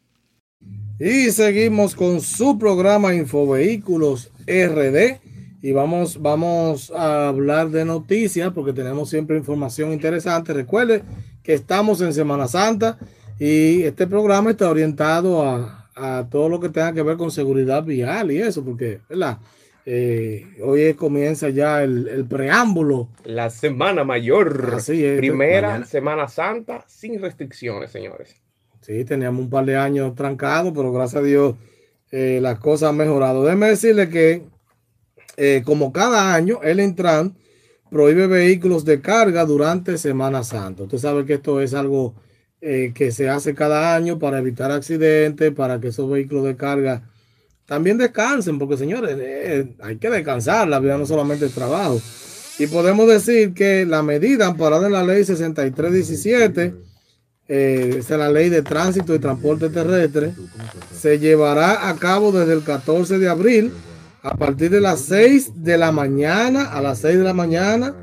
Y 1.00 1.32
seguimos 1.32 1.96
con 1.96 2.20
su 2.20 2.58
programa 2.60 3.14
Infovehículos 3.14 4.32
RD. 4.46 5.29
Y 5.62 5.72
vamos, 5.74 6.22
vamos 6.22 6.92
a 6.92 7.28
hablar 7.28 7.70
de 7.70 7.84
noticias 7.86 8.52
porque 8.54 8.74
tenemos 8.74 9.10
siempre 9.10 9.38
información 9.38 9.92
interesante. 9.92 10.54
Recuerde 10.54 11.04
que 11.44 11.54
estamos 11.54 12.02
en 12.02 12.14
Semana 12.14 12.48
Santa 12.48 12.98
y 13.38 13.84
este 13.84 14.08
programa 14.08 14.52
está 14.52 14.70
orientado 14.70 15.44
a, 15.44 15.90
a 15.96 16.28
todo 16.30 16.50
lo 16.50 16.60
que 16.60 16.70
tenga 16.70 16.94
que 16.94 17.04
ver 17.04 17.18
con 17.18 17.32
seguridad 17.32 17.84
vial 17.84 18.32
y 18.32 18.42
eso, 18.42 18.64
porque, 18.64 19.02
¿verdad? 19.10 19.38
Eh, 19.86 20.46
hoy 20.64 20.94
comienza 20.94 21.50
ya 21.50 21.84
el, 21.84 22.08
el, 22.08 22.26
preámbulo. 22.26 23.10
La 23.24 23.50
Semana 23.50 24.04
Mayor. 24.04 24.74
Así 24.76 25.04
es. 25.04 25.18
Primera 25.18 25.70
mañana. 25.70 25.86
Semana 25.86 26.28
Santa 26.28 26.86
sin 26.88 27.20
restricciones, 27.20 27.92
señores. 27.92 28.36
Sí, 28.82 29.04
teníamos 29.04 29.42
un 29.42 29.50
par 29.50 29.66
de 29.66 29.78
años 29.78 30.14
trancados, 30.16 30.74
pero 30.76 30.92
gracias 30.92 31.22
a 31.22 31.26
Dios 31.26 31.56
eh, 32.12 32.40
las 32.42 32.60
cosas 32.60 32.90
han 32.90 32.98
mejorado. 32.98 33.44
Déjeme 33.44 33.68
decirle 33.68 34.10
que, 34.10 34.44
eh, 35.40 35.64
como 35.64 35.94
cada 35.94 36.36
año, 36.36 36.60
el 36.62 36.82
Intran 36.82 37.34
prohíbe 37.90 38.28
vehículos 38.28 38.84
de 38.84 39.00
carga 39.00 39.46
durante 39.46 39.98
Semana 39.98 40.44
Santa. 40.44 40.84
Usted 40.84 40.98
sabe 40.98 41.26
que 41.26 41.36
esto 41.36 41.62
es 41.62 41.74
algo 41.74 42.14
eh, 42.60 42.92
que 42.94 43.12
se 43.14 43.30
hace 43.30 43.56
cada 43.56 43.96
año 43.96 44.20
para 44.20 44.40
evitar 44.40 44.70
accidentes, 44.70 45.54
para 45.54 45.80
que 45.80 45.88
esos 45.88 46.10
vehículos 46.10 46.44
de 46.44 46.58
carga 46.58 47.04
también 47.66 47.98
descansen, 47.98 48.60
porque 48.60 48.76
señores, 48.76 49.16
eh, 49.18 49.76
hay 49.80 49.96
que 49.96 50.10
descansar, 50.10 50.68
la 50.68 50.80
vida 50.80 50.98
no 50.98 51.06
solamente 51.06 51.46
el 51.46 51.52
trabajo. 51.52 52.02
Y 52.58 52.68
podemos 52.68 53.08
decir 53.08 53.54
que 53.54 53.86
la 53.86 54.04
medida 54.04 54.48
amparada 54.48 54.88
en 54.88 54.94
la 54.94 55.04
ley 55.04 55.24
6317, 55.24 56.74
eh, 57.48 57.96
es 58.00 58.10
la 58.10 58.30
ley 58.30 58.50
de 58.50 58.62
tránsito 58.62 59.16
y 59.16 59.20
transporte 59.20 59.70
terrestre, 59.70 60.34
se 60.94 61.18
llevará 61.18 61.88
a 61.88 61.96
cabo 61.96 62.34
desde 62.34 62.52
el 62.52 62.64
14 62.64 63.20
de 63.20 63.30
abril 63.30 63.72
a 64.22 64.36
partir 64.36 64.70
de 64.70 64.82
las 64.82 65.02
6 65.02 65.64
de 65.64 65.78
la 65.78 65.92
mañana, 65.92 66.72
a 66.72 66.82
las 66.82 67.00
6 67.00 67.18
de 67.18 67.24
la 67.24 67.34
mañana. 67.34 67.96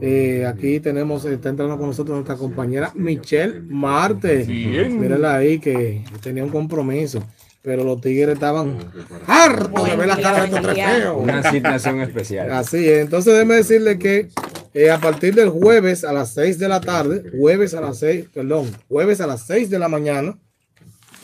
Eh, 0.00 0.46
aquí 0.46 0.80
tenemos, 0.80 1.24
está 1.24 1.50
entrando 1.50 1.76
con 1.76 1.88
nosotros 1.88 2.14
nuestra 2.14 2.36
compañera 2.36 2.92
Michelle 2.94 3.60
Marte. 3.60 4.44
Mírenla 4.46 5.36
ahí 5.36 5.58
que 5.58 6.04
tenía 6.22 6.44
un 6.44 6.50
compromiso 6.50 7.22
pero 7.66 7.82
los 7.82 8.00
tigres 8.00 8.34
estaban 8.34 8.78
hartos 9.26 9.90
de 9.90 9.96
ver 9.96 10.06
la 10.06 10.16
cara 10.20 10.38
de 10.38 10.44
estos 10.44 10.62
tres 10.62 10.74
feos. 10.76 11.16
Una 11.20 11.40
asignación 11.40 12.00
especial. 12.00 12.52
Así 12.52 12.88
es. 12.88 13.00
Entonces, 13.00 13.32
déjeme 13.32 13.56
decirle 13.56 13.98
que 13.98 14.28
eh, 14.72 14.88
a 14.88 15.00
partir 15.00 15.34
del 15.34 15.48
jueves 15.48 16.04
a 16.04 16.12
las 16.12 16.32
6 16.34 16.60
de 16.60 16.68
la 16.68 16.80
tarde, 16.80 17.24
jueves 17.36 17.74
a 17.74 17.80
las 17.80 17.98
6, 17.98 18.26
perdón, 18.32 18.70
jueves 18.88 19.20
a 19.20 19.26
las 19.26 19.48
6 19.48 19.68
de 19.68 19.80
la 19.80 19.88
mañana, 19.88 20.38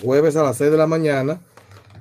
jueves 0.02 0.34
a 0.34 0.42
las 0.42 0.56
6 0.56 0.72
de 0.72 0.76
la 0.78 0.88
mañana, 0.88 1.38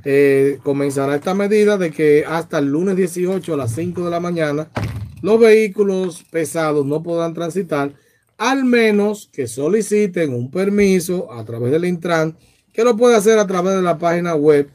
eh, 0.04 0.60
comenzará 0.64 1.16
esta 1.16 1.34
medida 1.34 1.78
de 1.78 1.92
que 1.92 2.26
hasta 2.28 2.60
el 2.60 2.68
lunes 2.68 2.96
18 2.96 3.54
a 3.54 3.58
las 3.58 3.74
5 3.76 4.04
de 4.06 4.12
la 4.12 4.20
mañana, 4.20 4.70
los 5.22 5.40
vehículos 5.40 6.24
pesados 6.32 6.86
no 6.86 7.04
podrán 7.04 7.34
transitar, 7.34 7.94
al 8.38 8.66
menos 8.66 9.30
que 9.32 9.48
soliciten 9.48 10.34
un 10.34 10.50
permiso 10.50 11.32
a 11.32 11.46
través 11.46 11.72
del 11.72 11.86
Intran 11.86 12.36
que 12.74 12.84
lo 12.84 12.96
puede 12.98 13.16
hacer 13.16 13.38
a 13.38 13.48
través 13.48 13.76
de 13.76 13.82
la 13.82 13.98
página 13.98 14.36
web. 14.36 14.70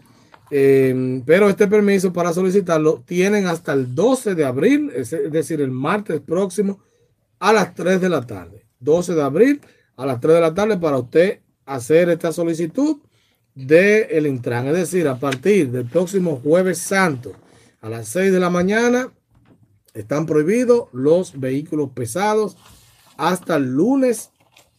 Eh, 0.51 1.23
pero 1.27 1.49
este 1.49 1.67
permiso 1.67 2.13
para 2.13 2.33
solicitarlo 2.33 3.03
tienen 3.05 3.47
hasta 3.47 3.73
el 3.73 3.95
12 3.95 4.37
de 4.37 4.45
abril, 4.45 4.93
es, 4.95 5.11
decir, 5.31 5.61
el 5.61 5.73
martes 5.73 6.21
próximo 6.21 6.79
a 7.41 7.53
las 7.53 7.75
3 7.75 8.01
de 8.01 8.09
la 8.09 8.25
tarde. 8.25 8.65
12 8.79 9.15
de 9.15 9.23
abril 9.23 9.61
a 9.97 10.07
las 10.07 10.21
3 10.21 10.37
de 10.37 10.41
la 10.41 10.55
tarde 10.55 10.77
para 10.77 10.99
usted 10.99 11.41
hacer 11.65 12.09
esta 12.11 12.33
solicitud 12.33 12.99
del 13.57 14.07
el 14.11 14.27
Intran. 14.29 14.69
Es 14.69 14.75
decir, 14.75 15.09
a 15.09 15.19
partir 15.19 15.71
del 15.73 15.87
próximo 15.87 16.41
jueves 16.45 16.79
santo 16.79 17.33
a 17.81 17.89
las 17.89 18.07
6 18.09 18.31
de 18.31 18.39
la 18.39 18.51
mañana 18.51 19.13
están 19.95 20.27
prohibidos 20.27 20.89
los 20.93 21.41
vehículos 21.41 21.91
pesados 21.95 22.57
hasta 23.17 23.57
el 23.57 23.65
lunes 23.75 24.31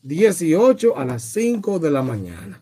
18 0.04 0.96
a 0.96 1.06
las 1.06 1.24
5 1.24 1.80
de 1.80 1.92
la 1.92 2.04
mañana. 2.04 2.60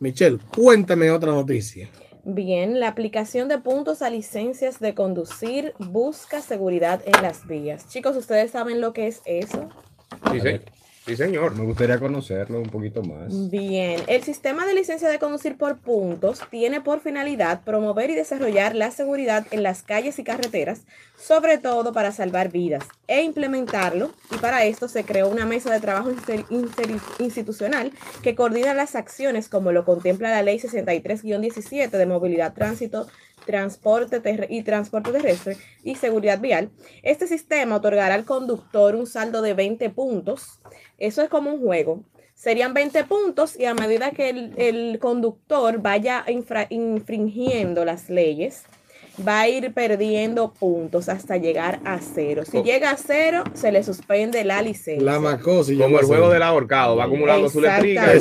Michelle, 0.00 0.38
cuéntame 0.54 1.10
otra 1.10 1.32
noticia. 1.32 1.88
Bien, 2.24 2.80
la 2.80 2.88
aplicación 2.88 3.48
de 3.48 3.58
puntos 3.58 4.02
a 4.02 4.10
licencias 4.10 4.80
de 4.80 4.94
conducir 4.94 5.74
busca 5.78 6.40
seguridad 6.40 7.02
en 7.04 7.22
las 7.22 7.46
vías. 7.46 7.88
Chicos, 7.88 8.16
¿ustedes 8.16 8.50
saben 8.50 8.80
lo 8.80 8.92
que 8.92 9.06
es 9.06 9.22
eso? 9.24 9.68
Sí, 10.32 10.40
sí. 10.40 10.60
Sí, 11.08 11.16
señor. 11.16 11.56
Me 11.56 11.64
gustaría 11.64 11.98
conocerlo 11.98 12.60
un 12.60 12.68
poquito 12.68 13.02
más. 13.02 13.48
Bien, 13.50 13.98
el 14.08 14.22
sistema 14.22 14.66
de 14.66 14.74
licencia 14.74 15.08
de 15.08 15.18
conducir 15.18 15.56
por 15.56 15.78
puntos 15.78 16.42
tiene 16.50 16.82
por 16.82 17.00
finalidad 17.00 17.62
promover 17.64 18.10
y 18.10 18.14
desarrollar 18.14 18.74
la 18.74 18.90
seguridad 18.90 19.46
en 19.50 19.62
las 19.62 19.82
calles 19.82 20.18
y 20.18 20.22
carreteras, 20.22 20.82
sobre 21.16 21.56
todo 21.56 21.94
para 21.94 22.12
salvar 22.12 22.52
vidas, 22.52 22.84
e 23.06 23.22
implementarlo. 23.22 24.10
Y 24.34 24.36
para 24.36 24.66
esto 24.66 24.86
se 24.86 25.04
creó 25.04 25.30
una 25.30 25.46
mesa 25.46 25.72
de 25.72 25.80
trabajo 25.80 26.10
institucional 27.20 27.92
que 28.22 28.34
coordina 28.34 28.74
las 28.74 28.94
acciones 28.94 29.48
como 29.48 29.72
lo 29.72 29.86
contempla 29.86 30.28
la 30.28 30.42
Ley 30.42 30.58
63-17 30.58 31.88
de 31.88 32.04
Movilidad, 32.04 32.52
Tránsito 32.52 33.06
transporte 33.48 34.20
y 34.50 34.62
transporte 34.62 35.10
terrestre 35.10 35.56
y 35.82 35.94
seguridad 35.94 36.38
vial. 36.38 36.70
Este 37.02 37.26
sistema 37.26 37.76
otorgará 37.76 38.14
al 38.14 38.26
conductor 38.26 38.94
un 38.94 39.06
saldo 39.06 39.40
de 39.40 39.54
20 39.54 39.88
puntos. 39.88 40.60
Eso 40.98 41.22
es 41.22 41.28
como 41.28 41.52
un 41.52 41.60
juego. 41.60 42.02
Serían 42.34 42.74
20 42.74 43.04
puntos 43.04 43.58
y 43.58 43.64
a 43.64 43.74
medida 43.74 44.12
que 44.12 44.30
el, 44.30 44.52
el 44.56 44.98
conductor 45.00 45.80
vaya 45.80 46.24
infra, 46.28 46.66
infringiendo 46.70 47.84
las 47.84 48.08
leyes, 48.10 48.64
va 49.26 49.40
a 49.40 49.48
ir 49.48 49.72
perdiendo 49.72 50.52
puntos 50.52 51.08
hasta 51.08 51.36
llegar 51.36 51.80
a 51.84 51.98
cero. 51.98 52.42
Si 52.48 52.58
oh. 52.58 52.64
llega 52.64 52.90
a 52.90 52.96
cero, 52.96 53.44
se 53.54 53.72
le 53.72 53.82
suspende 53.82 54.44
la 54.44 54.62
licencia. 54.62 55.02
La 55.02 55.18
macosa. 55.18 55.72
Como 55.78 55.98
el 55.98 56.06
juego 56.06 56.30
del 56.30 56.42
ahorcado, 56.42 56.96
va 56.96 57.04
acumulando 57.04 57.48
su 57.48 57.60
letrica. 57.60 58.12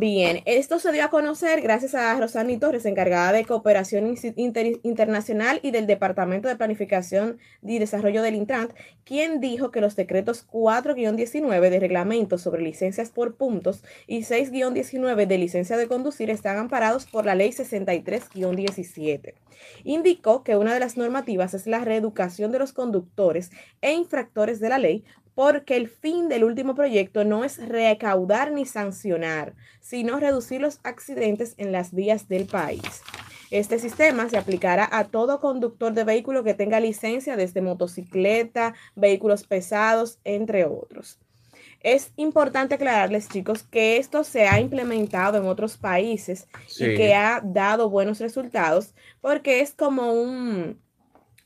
Bien, 0.00 0.42
esto 0.44 0.78
se 0.78 0.92
dio 0.92 1.04
a 1.04 1.10
conocer 1.10 1.60
gracias 1.60 1.96
a 1.96 2.16
Rosani 2.20 2.56
Torres, 2.56 2.86
encargada 2.86 3.32
de 3.32 3.44
cooperación 3.44 4.14
inter 4.36 4.78
internacional 4.84 5.58
y 5.60 5.72
del 5.72 5.88
Departamento 5.88 6.46
de 6.46 6.54
Planificación 6.54 7.38
y 7.64 7.80
Desarrollo 7.80 8.22
del 8.22 8.36
Intrant, 8.36 8.70
quien 9.02 9.40
dijo 9.40 9.72
que 9.72 9.80
los 9.80 9.96
decretos 9.96 10.46
4-19 10.52 11.68
de 11.68 11.80
reglamento 11.80 12.38
sobre 12.38 12.62
licencias 12.62 13.10
por 13.10 13.34
puntos 13.34 13.82
y 14.06 14.20
6-19 14.20 15.26
de 15.26 15.38
licencia 15.38 15.76
de 15.76 15.88
conducir 15.88 16.30
están 16.30 16.58
amparados 16.58 17.06
por 17.06 17.26
la 17.26 17.34
ley 17.34 17.50
63-17. 17.50 19.34
Indicó 19.82 20.44
que 20.44 20.56
una 20.56 20.74
de 20.74 20.78
las 20.78 20.96
normativas 20.96 21.54
es 21.54 21.66
la 21.66 21.80
reeducación 21.80 22.52
de 22.52 22.60
los 22.60 22.72
conductores 22.72 23.50
e 23.80 23.94
infractores 23.94 24.60
de 24.60 24.68
la 24.68 24.78
ley 24.78 25.04
porque 25.38 25.76
el 25.76 25.86
fin 25.88 26.28
del 26.28 26.42
último 26.42 26.74
proyecto 26.74 27.22
no 27.22 27.44
es 27.44 27.64
recaudar 27.64 28.50
ni 28.50 28.66
sancionar, 28.66 29.54
sino 29.80 30.18
reducir 30.18 30.60
los 30.60 30.80
accidentes 30.82 31.54
en 31.58 31.70
las 31.70 31.94
vías 31.94 32.26
del 32.26 32.46
país. 32.46 33.02
Este 33.52 33.78
sistema 33.78 34.28
se 34.28 34.36
aplicará 34.36 34.88
a 34.90 35.04
todo 35.04 35.38
conductor 35.38 35.92
de 35.92 36.02
vehículo 36.02 36.42
que 36.42 36.54
tenga 36.54 36.80
licencia 36.80 37.36
desde 37.36 37.60
motocicleta, 37.60 38.74
vehículos 38.96 39.44
pesados, 39.44 40.18
entre 40.24 40.64
otros. 40.64 41.20
Es 41.84 42.10
importante 42.16 42.74
aclararles, 42.74 43.28
chicos, 43.28 43.62
que 43.62 43.98
esto 43.98 44.24
se 44.24 44.48
ha 44.48 44.58
implementado 44.58 45.38
en 45.38 45.46
otros 45.46 45.76
países 45.76 46.48
sí. 46.66 46.84
y 46.84 46.96
que 46.96 47.14
ha 47.14 47.42
dado 47.44 47.90
buenos 47.90 48.18
resultados 48.18 48.92
porque 49.20 49.60
es 49.60 49.72
como 49.72 50.12
un, 50.14 50.80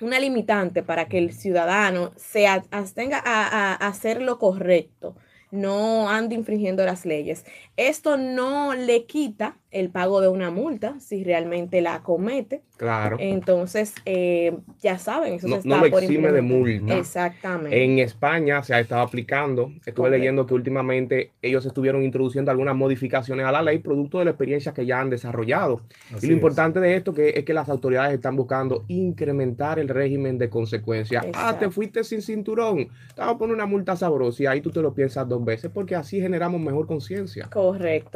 una 0.03 0.19
limitante 0.19 0.83
para 0.83 1.07
que 1.07 1.19
el 1.19 1.33
ciudadano 1.33 2.13
se 2.17 2.47
abstenga 2.47 3.19
a, 3.19 3.47
a, 3.47 3.73
a, 3.73 3.87
hacer 3.87 4.21
lo 4.21 4.39
correcto, 4.39 5.17
no 5.51 6.09
ande 6.11 6.35
infringiendo 6.35 6.85
las 6.85 7.07
leyes. 7.07 7.45
Esto 7.77 8.17
no 8.17 8.75
le 8.75 9.07
quita 9.07 9.57
el 9.71 9.89
pago 9.89 10.21
de 10.21 10.29
una 10.29 10.51
multa 10.51 11.01
si 11.01 11.25
realmente 11.25 11.81
la 11.81 12.03
comete. 12.03 12.63
Claro. 12.77 13.17
Entonces, 13.19 13.95
eh, 14.05 14.59
ya 14.81 14.99
saben, 14.99 15.35
eso 15.35 15.49
No, 15.49 15.63
se 15.63 15.69
no 15.69 15.77
está 15.77 15.87
lo 15.87 15.91
por 15.91 16.03
exime 16.03 16.33
de 16.33 16.43
multa. 16.43 16.99
Exactamente. 16.99 17.83
En 17.83 17.99
España 17.99 18.63
se 18.63 18.75
ha 18.75 18.81
estado 18.81 19.03
aplicando. 19.03 19.73
Estuve 19.87 20.11
leyendo 20.11 20.47
que 20.47 20.55
últimamente 20.55 21.33
ellos 21.41 21.65
estuvieron 21.65 22.03
introduciendo 22.03 22.51
algunas 22.51 22.77
modificaciones 22.77 23.47
a 23.47 23.53
la 23.53 23.63
ley 23.63 23.79
producto 23.79 24.19
de 24.19 24.27
la 24.27 24.33
experiencia 24.33 24.75
que 24.75 24.85
ya 24.85 25.01
han 25.01 25.11
desarrollado. 25.11 25.81
Así 26.15 26.27
y 26.27 26.29
lo 26.29 26.35
es. 26.35 26.39
importante 26.39 26.81
de 26.81 26.97
esto 26.97 27.15
que, 27.15 27.31
es 27.31 27.45
que 27.45 27.55
las 27.55 27.69
autoridades 27.69 28.13
están 28.13 28.37
buscando 28.37 28.85
incrementar 28.89 29.79
el 29.79 29.89
régimen 29.89 30.37
de 30.37 30.51
consecuencias. 30.51 31.25
Ah, 31.35 31.57
te 31.59 31.71
fuiste 31.71 32.05
sin 32.05 32.21
cinturón. 32.21 32.89
Te 33.15 33.21
vamos 33.21 33.37
a 33.37 33.39
poner 33.39 33.55
una 33.55 33.67
multa 33.67 33.97
sabrosa 33.97 34.43
y 34.43 34.47
ahí 34.47 34.61
tú 34.61 34.71
te 34.71 34.83
lo 34.83 34.93
piensas 34.93 35.27
dos 35.29 35.43
veces 35.43 35.71
porque 35.73 35.95
así 35.95 36.21
generamos 36.21 36.61
mejor 36.61 36.87
conciencia. 36.87 37.49
Correcto. 37.49 37.72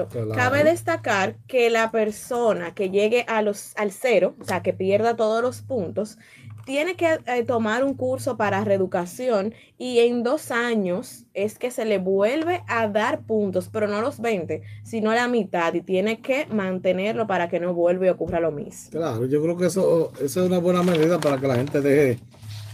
Claro. 0.08 0.30
Cabe 0.34 0.64
destacar 0.64 1.36
que 1.46 1.70
la 1.70 1.90
persona 1.90 2.74
que 2.74 2.90
llegue 2.90 3.24
a 3.28 3.42
los, 3.42 3.72
al 3.76 3.92
cero, 3.92 4.34
o 4.40 4.44
sea, 4.44 4.62
que 4.62 4.72
pierda 4.72 5.16
todos 5.16 5.42
los 5.42 5.62
puntos, 5.62 6.18
tiene 6.66 6.96
que 6.96 7.20
eh, 7.26 7.44
tomar 7.44 7.84
un 7.84 7.94
curso 7.94 8.36
para 8.36 8.64
reeducación 8.64 9.54
y 9.78 10.00
en 10.00 10.24
dos 10.24 10.50
años 10.50 11.24
es 11.32 11.58
que 11.58 11.70
se 11.70 11.84
le 11.84 11.98
vuelve 11.98 12.64
a 12.66 12.88
dar 12.88 13.22
puntos, 13.22 13.68
pero 13.72 13.86
no 13.86 14.02
los 14.02 14.20
20, 14.20 14.62
sino 14.82 15.14
la 15.14 15.28
mitad 15.28 15.72
y 15.74 15.80
tiene 15.80 16.20
que 16.20 16.46
mantenerlo 16.46 17.28
para 17.28 17.48
que 17.48 17.60
no 17.60 17.72
vuelva 17.72 18.06
y 18.06 18.08
ocurra 18.08 18.40
lo 18.40 18.50
mismo. 18.50 18.90
Claro, 18.90 19.26
yo 19.26 19.40
creo 19.40 19.56
que 19.56 19.66
eso, 19.66 20.12
eso 20.20 20.40
es 20.40 20.46
una 20.48 20.58
buena 20.58 20.82
medida 20.82 21.20
para 21.20 21.38
que 21.38 21.46
la 21.46 21.54
gente 21.54 21.80
deje 21.80 22.18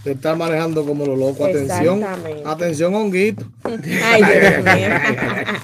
de 0.05 0.13
estar 0.13 0.37
manejando 0.37 0.85
como 0.85 1.07
los 1.07 1.19
locos. 1.19 1.49
Atención, 1.49 1.99
Exactamente. 2.01 2.43
atención, 2.45 2.95
honguito. 2.95 3.45
Ay, 3.65 4.23
Dios 4.23 4.65
mío. 4.65 4.89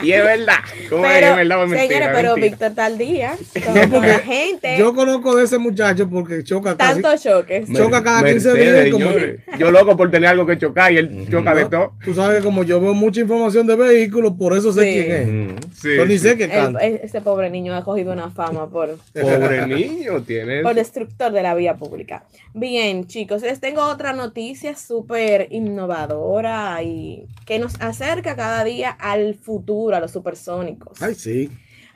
y 0.02 0.12
es 0.12 0.22
verdad. 0.24 0.54
¿Cómo 0.88 1.04
es? 1.04 1.12
Pero, 1.12 1.26
Es 1.30 1.36
verdad 1.36 1.58
o 1.60 1.64
es 1.64 1.70
mentira, 1.70 1.88
señores, 1.88 2.08
pero 2.14 2.28
mentira. 2.36 2.46
Víctor 2.50 2.68
está 2.68 2.86
al 2.86 2.98
día 2.98 3.36
con, 3.64 3.74
No, 3.74 3.80
con 3.80 3.90
porque 3.90 4.06
la 4.08 4.18
gente. 4.20 4.76
Yo 4.78 4.94
conozco 4.94 5.34
de 5.36 5.44
ese 5.44 5.58
muchacho 5.58 6.08
porque 6.08 6.44
choca 6.44 6.76
casi. 6.76 7.02
tantos 7.02 7.22
choques. 7.22 7.68
Choca 7.72 8.02
cada 8.04 8.22
15 8.22 8.32
Mercedes, 8.52 8.84
días, 8.84 8.92
como- 8.92 9.06
señores. 9.12 9.40
Yo 9.58 9.70
loco 9.72 9.96
por 9.96 10.10
tener 10.10 10.28
algo 10.30 10.46
que 10.46 10.56
chocar 10.56 10.92
y 10.92 10.98
él 10.98 11.26
choca 11.30 11.54
de 11.54 11.64
todo. 11.66 11.94
Tú 12.04 12.14
sabes 12.14 12.38
que 12.38 12.44
como 12.44 12.62
yo 12.62 12.80
veo 12.80 12.94
mucha 12.94 13.20
información 13.20 13.66
de 13.66 13.74
vehículos, 13.74 14.34
por 14.38 14.56
eso 14.56 14.72
sé 14.72 14.82
Sí. 14.82 14.92
quién 15.04 15.56
es. 15.58 15.78
Sí, 15.80 15.96
Yo 15.96 16.06
ni 16.06 16.12
sí. 16.18 16.28
sé 16.28 16.36
qué 16.36 16.44
El- 16.44 16.50
canta. 16.50 16.78
ese 16.80 17.20
pobre 17.20 17.50
niño 17.50 17.74
ha 17.74 17.82
cogido 17.82 18.12
una 18.12 18.30
fama 18.30 18.68
por, 18.70 18.96
Pobre 19.20 19.66
niño, 19.66 20.22
tiene. 20.22 20.62
por 20.62 20.74
destructor 20.76 21.32
de 21.32 21.42
la 21.42 21.54
vía 21.56 21.74
pública. 21.76 22.22
Bien, 22.54 23.06
chicos, 23.06 23.42
les 23.42 23.58
tengo 23.60 23.82
otra 23.82 24.12
noticia 24.12 24.27
súper 24.76 25.48
innovadora 25.50 26.82
y 26.82 27.26
que 27.46 27.58
nos 27.58 27.80
acerca 27.80 28.36
cada 28.36 28.64
día 28.64 28.90
al 28.90 29.34
futuro, 29.34 29.96
a 29.96 30.00
los 30.00 30.10
supersónicos. 30.12 31.00
Ay, 31.02 31.14
sí. 31.14 31.50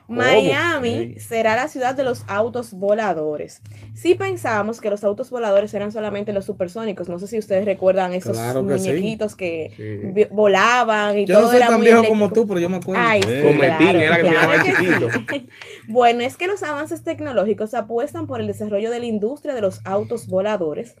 Miami 0.05 1.15
será 1.17 1.55
la 1.55 1.67
ciudad 1.69 1.95
de 1.95 2.03
los 2.03 2.23
autos 2.27 2.73
voladores. 2.73 3.61
Si 3.95 4.15
pensábamos 4.15 4.81
que 4.81 4.89
los 4.89 5.03
autos 5.03 5.29
voladores 5.29 5.73
eran 5.73 5.91
solamente 5.91 6.33
los 6.33 6.45
supersónicos, 6.45 7.07
no 7.09 7.19
sé 7.19 7.27
si 7.27 7.37
ustedes 7.39 7.63
recuerdan 7.65 8.13
esos 8.13 8.33
Claro 8.37 8.67
que 8.67 8.79
sí. 8.79 8.89
muñequitos 8.89 9.35
que 9.35 9.71
Sí. 10.13 10.25
volaban 10.31 11.17
y 11.19 11.25
Yo 11.25 11.35
todo 11.35 11.43
no 11.43 11.47
soy 11.49 11.57
era 11.57 11.67
tan 11.67 11.79
viejo 11.81 11.99
eléctrico. 11.99 12.19
como 12.19 12.33
tú, 12.33 12.47
pero 12.47 12.59
yo 12.59 12.69
me 12.69 12.77
acuerdo. 12.77 13.01
Ay, 13.05 13.21
sí, 13.23 13.29
claro, 13.29 13.99
era 13.99 14.15
que 14.17 14.21
claro 14.21 14.35
llamaba 14.35 14.55
el 14.55 14.63
que 14.63 14.73
chiquito. 14.73 15.09
sí. 15.29 15.49
Bueno, 15.87 16.21
es 16.21 16.37
que 16.37 16.47
los 16.47 16.63
avances 16.63 17.03
tecnológicos 17.03 17.73
apuestan 17.73 18.27
por 18.27 18.39
el 18.41 18.47
desarrollo 18.47 18.91
de 18.91 18.99
la 18.99 19.05
industria 19.05 19.53
de 19.53 19.61
los 19.61 19.79
autos 19.85 20.27
voladores 20.27 20.95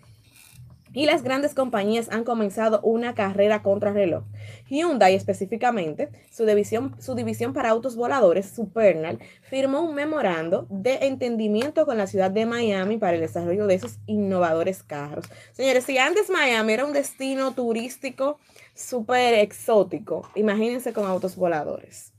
y 0.93 1.05
las 1.05 1.23
grandes 1.23 1.53
compañías 1.53 2.09
han 2.11 2.23
comenzado 2.23 2.79
una 2.81 3.13
carrera 3.13 3.61
contra 3.61 3.91
reloj. 3.91 4.23
Hyundai 4.69 5.15
específicamente, 5.15 6.09
su 6.31 6.45
división, 6.45 6.95
su 6.99 7.15
división 7.15 7.53
para 7.53 7.69
autos 7.69 7.95
voladores, 7.95 8.49
Supernal, 8.49 9.19
firmó 9.41 9.81
un 9.81 9.95
memorando 9.95 10.67
de 10.69 11.07
entendimiento 11.07 11.85
con 11.85 11.97
la 11.97 12.07
ciudad 12.07 12.31
de 12.31 12.45
Miami 12.45 12.97
para 12.97 13.15
el 13.15 13.21
desarrollo 13.21 13.67
de 13.67 13.75
esos 13.75 13.97
innovadores 14.05 14.83
carros. 14.83 15.25
Señores, 15.51 15.83
si 15.83 15.97
antes 15.97 16.29
Miami 16.29 16.73
era 16.73 16.85
un 16.85 16.93
destino 16.93 17.53
turístico 17.53 18.39
súper 18.75 19.33
exótico, 19.35 20.29
imagínense 20.35 20.93
con 20.93 21.05
autos 21.05 21.35
voladores. 21.35 22.13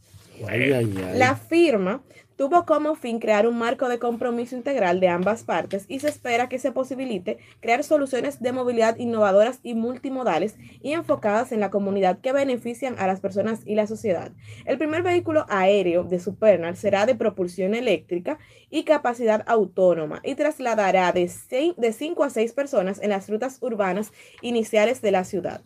Ay, 0.49 0.73
ay, 0.73 0.95
ay. 0.97 1.19
La 1.19 1.37
firma 1.37 2.03
tuvo 2.37 2.65
como 2.65 2.95
fin 2.95 3.19
crear 3.19 3.47
un 3.47 3.59
marco 3.59 3.89
de 3.89 3.99
compromiso 3.99 4.57
integral 4.57 5.01
de 5.01 5.09
ambas 5.09 5.45
partes 5.45 5.85
y 5.89 6.01
se 6.01 6.09
espera 6.09 6.49
que 6.49 6.59
se 6.59 6.73
posibilite 6.73 7.39
crear 7.61 7.85
soluciones 7.85 8.41
de 8.41 8.53
movilidad 8.53 8.97
innovadoras 8.97 9.61
y 9.63 9.75
multimodales 9.75 10.57
y 10.83 10.93
enfocadas 10.93 11.53
en 11.53 11.61
la 11.61 11.71
comunidad 11.71 12.19
que 12.19 12.33
benefician 12.33 12.97
a 12.99 13.07
las 13.07 13.21
personas 13.21 13.61
y 13.65 13.75
la 13.75 13.87
sociedad. 13.87 14.33
El 14.65 14.79
primer 14.79 15.03
vehículo 15.03 15.47
aéreo 15.49 16.05
de 16.05 16.21
Supernal 16.21 16.77
será 16.77 17.07
de 17.07 17.15
propulsión 17.15 17.75
eléctrica 17.75 18.39
y 18.71 18.85
capacidad 18.85 19.45
autónoma 19.47 20.21
y 20.25 20.35
trasladará 20.35 21.13
de 21.13 21.29
5 21.29 22.25
a 22.25 22.31
6 22.31 22.53
personas 22.53 23.01
en 23.01 23.11
las 23.11 23.29
rutas 23.29 23.59
urbanas 23.61 24.13
iniciales 24.43 25.01
de 25.03 25.11
la 25.13 25.25
ciudad. 25.25 25.63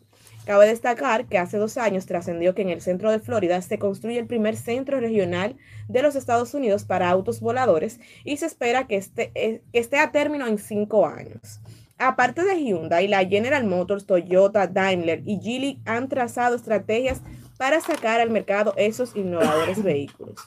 Cabe 0.49 0.67
destacar 0.67 1.27
que 1.27 1.37
hace 1.37 1.59
dos 1.59 1.77
años 1.77 2.07
trascendió 2.07 2.55
que 2.55 2.63
en 2.63 2.71
el 2.71 2.81
centro 2.81 3.11
de 3.11 3.19
Florida 3.19 3.61
se 3.61 3.79
construye 3.79 4.19
el 4.19 4.27
primer 4.27 4.57
centro 4.57 4.99
regional 4.99 5.57
de 5.89 6.01
los 6.01 6.17
Estados 6.17 6.55
Unidos 6.55 6.85
para 6.85 7.11
autos 7.11 7.41
voladores 7.41 8.01
y 8.25 8.39
se 8.39 8.47
espera 8.47 8.87
que 8.87 8.97
esté, 8.97 9.31
eh, 9.35 9.61
esté 9.75 9.99
a 9.99 10.11
término 10.11 10.47
en 10.47 10.57
cinco 10.57 11.07
años. 11.07 11.61
Aparte 11.99 12.45
de 12.45 12.63
Hyundai, 12.63 13.09
la 13.09 13.27
General 13.27 13.63
Motors, 13.65 14.07
Toyota, 14.07 14.67
Daimler 14.67 15.23
y 15.27 15.39
Geely 15.39 15.83
han 15.85 16.09
trazado 16.09 16.57
estrategias 16.57 17.21
para 17.59 17.83
sacar 17.83 18.23
al 18.23 18.31
mercado 18.31 18.73
esos 18.79 19.17
innovadores 19.17 19.83
vehículos. 19.83 20.41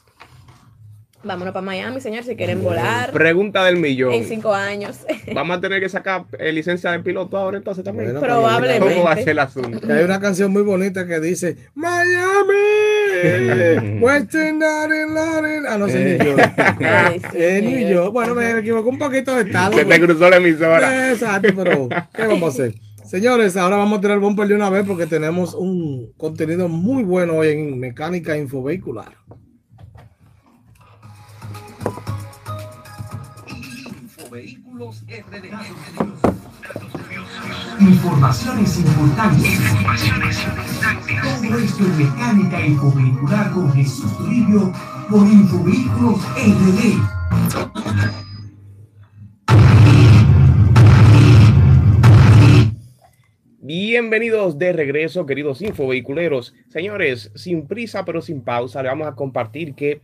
Vámonos 1.23 1.53
para 1.53 1.65
Miami, 1.65 2.01
señor, 2.01 2.23
si 2.23 2.35
quieren 2.35 2.63
volar 2.63 3.11
Pregunta 3.11 3.63
del 3.63 3.77
millón. 3.77 4.11
en 4.13 4.25
cinco 4.25 4.53
años. 4.53 4.97
Vamos 5.35 5.57
a 5.57 5.61
tener 5.61 5.79
que 5.79 5.87
sacar 5.87 6.25
eh, 6.39 6.51
licencia 6.51 6.91
de 6.91 6.99
piloto 6.99 7.37
ahora 7.37 7.57
entonces 7.57 7.83
también. 7.83 8.11
Bueno, 8.11 8.21
Probablemente. 8.21 8.95
¿Cómo 8.95 9.03
va 9.03 9.11
a 9.11 9.15
ser 9.17 9.29
el 9.29 9.39
asunto? 9.39 9.79
Que 9.79 9.93
hay 9.93 10.03
una 10.03 10.19
canción 10.19 10.51
muy 10.51 10.63
bonita 10.63 11.05
que 11.05 11.19
dice 11.19 11.57
Miami, 11.75 13.99
Western 14.01 14.59
Latin. 14.59 15.65
Ah, 15.67 15.77
no 15.77 15.87
sé 15.87 16.03
ni 16.03 16.17
señor. 17.31 17.89
yo. 17.89 18.11
Bueno, 18.11 18.35
me 18.35 18.59
equivoqué 18.59 18.89
un 18.89 18.97
poquito 18.97 19.35
de 19.35 19.43
estado. 19.43 19.73
Se 19.73 19.79
te 19.79 19.85
pues. 19.85 19.99
cruzó 19.99 20.29
la 20.29 20.37
emisora. 20.37 21.11
Exacto, 21.11 21.49
pero 21.55 21.87
¿qué 22.13 22.25
vamos 22.25 22.43
a 22.43 22.47
hacer? 22.63 22.73
Señores, 23.05 23.57
ahora 23.57 23.75
vamos 23.77 23.99
a 23.99 24.01
tirar 24.01 24.15
el 24.15 24.21
bumper 24.21 24.47
de 24.47 24.55
una 24.55 24.69
vez 24.69 24.85
porque 24.87 25.05
tenemos 25.05 25.53
un 25.53 26.13
contenido 26.17 26.67
muy 26.69 27.03
bueno 27.03 27.35
hoy 27.35 27.49
en 27.49 27.79
mecánica 27.79 28.37
infovehicular. 28.37 29.11
Infovehículos 34.81 35.03
RD. 35.07 35.45
Informaciones 37.81 38.79
importantes. 38.79 39.59
Todo 41.21 41.59
esto 41.59 41.85
en 41.85 41.97
mecánica 41.97 42.65
infovehicular 42.65 43.51
con 43.51 43.71
Jesús 43.73 44.17
Toribio 44.17 44.73
por 45.07 45.27
Infovehículos 45.27 46.19
RD. 46.35 46.97
Bienvenidos 53.59 54.57
de 54.57 54.73
regreso, 54.73 55.27
queridos 55.27 55.61
infovehiculeros. 55.61 56.55
Señores, 56.69 57.31
sin 57.35 57.67
prisa 57.67 58.03
pero 58.03 58.23
sin 58.23 58.41
pausa, 58.41 58.81
le 58.81 58.89
vamos 58.89 59.07
a 59.07 59.13
compartir 59.13 59.75
que 59.75 60.01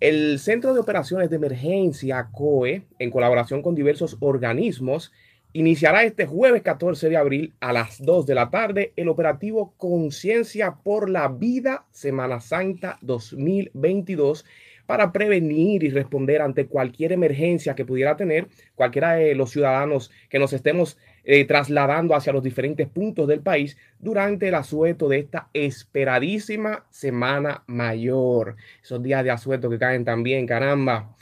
el 0.00 0.38
Centro 0.38 0.74
de 0.74 0.80
Operaciones 0.80 1.30
de 1.30 1.36
Emergencia, 1.36 2.28
COE, 2.32 2.82
en 2.98 3.10
colaboración 3.10 3.62
con 3.62 3.74
diversos 3.74 4.18
organismos, 4.20 5.10
iniciará 5.54 6.04
este 6.04 6.26
jueves 6.26 6.62
14 6.62 7.08
de 7.08 7.16
abril 7.16 7.54
a 7.60 7.72
las 7.72 8.02
2 8.04 8.26
de 8.26 8.34
la 8.34 8.50
tarde 8.50 8.92
el 8.96 9.08
operativo 9.08 9.72
Conciencia 9.78 10.76
por 10.84 11.08
la 11.08 11.28
Vida 11.28 11.86
Semana 11.92 12.40
Santa 12.40 12.98
2022 13.00 14.44
para 14.86 15.12
prevenir 15.12 15.82
y 15.82 15.90
responder 15.90 16.40
ante 16.40 16.66
cualquier 16.66 17.12
emergencia 17.12 17.74
que 17.74 17.84
pudiera 17.84 18.16
tener 18.16 18.48
cualquiera 18.74 19.14
de 19.14 19.34
los 19.34 19.50
ciudadanos 19.50 20.10
que 20.30 20.38
nos 20.38 20.52
estemos 20.52 20.96
eh, 21.24 21.44
trasladando 21.44 22.14
hacia 22.14 22.32
los 22.32 22.42
diferentes 22.42 22.86
puntos 22.88 23.26
del 23.26 23.40
país 23.40 23.76
durante 23.98 24.48
el 24.48 24.54
asueto 24.54 25.08
de 25.08 25.18
esta 25.18 25.48
esperadísima 25.52 26.84
Semana 26.90 27.64
Mayor. 27.66 28.56
Esos 28.80 29.02
días 29.02 29.24
de 29.24 29.32
asueto 29.32 29.68
que 29.68 29.78
caen 29.78 30.04
también, 30.04 30.46
caramba. 30.46 31.16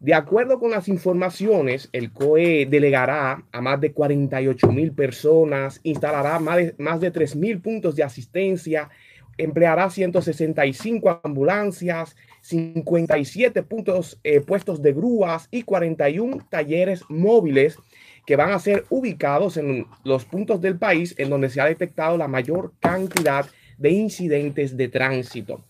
De 0.00 0.12
acuerdo 0.12 0.58
con 0.58 0.72
las 0.72 0.88
informaciones, 0.88 1.88
el 1.92 2.12
COE 2.12 2.66
delegará 2.68 3.44
a 3.52 3.60
más 3.60 3.80
de 3.80 3.92
48 3.92 4.72
mil 4.72 4.92
personas, 4.92 5.80
instalará 5.82 6.38
más 6.40 6.56
de, 6.56 6.74
más 6.78 7.00
de 7.00 7.10
3 7.10 7.36
mil 7.36 7.60
puntos 7.60 7.96
de 7.96 8.02
asistencia, 8.02 8.90
empleará 9.38 9.88
165 9.88 11.20
ambulancias, 11.22 12.16
57 12.44 13.62
puntos, 13.62 14.20
eh, 14.22 14.42
puestos 14.42 14.82
de 14.82 14.92
grúas 14.92 15.48
y 15.50 15.62
41 15.62 16.46
talleres 16.50 17.02
móviles 17.08 17.78
que 18.26 18.36
van 18.36 18.50
a 18.50 18.58
ser 18.58 18.84
ubicados 18.90 19.56
en 19.56 19.86
los 20.04 20.26
puntos 20.26 20.60
del 20.60 20.76
país 20.76 21.14
en 21.16 21.30
donde 21.30 21.48
se 21.48 21.62
ha 21.62 21.64
detectado 21.64 22.18
la 22.18 22.28
mayor 22.28 22.74
cantidad 22.80 23.46
de 23.78 23.90
incidentes 23.90 24.76
de 24.76 24.88
tránsito. 24.88 25.64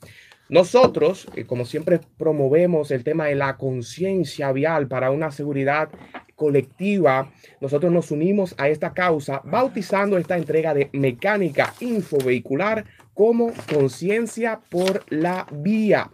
Nosotros, 0.49 1.29
eh, 1.37 1.45
como 1.45 1.65
siempre, 1.65 2.01
promovemos 2.19 2.91
el 2.91 3.05
tema 3.05 3.27
de 3.27 3.37
la 3.37 3.57
conciencia 3.57 4.51
vial 4.51 4.89
para 4.89 5.13
una 5.13 5.31
seguridad 5.31 5.91
colectiva. 6.35 7.33
Nosotros 7.61 7.93
nos 7.93 8.11
unimos 8.11 8.53
a 8.59 8.69
esta 8.69 8.93
causa 8.93 9.41
bautizando 9.45 10.19
esta 10.19 10.37
entrega 10.37 10.75
de 10.75 10.91
mecánica 10.93 11.73
infovehicular 11.79 12.85
como 13.15 13.53
conciencia 13.73 14.61
por 14.69 15.05
la 15.09 15.47
vía. 15.53 16.11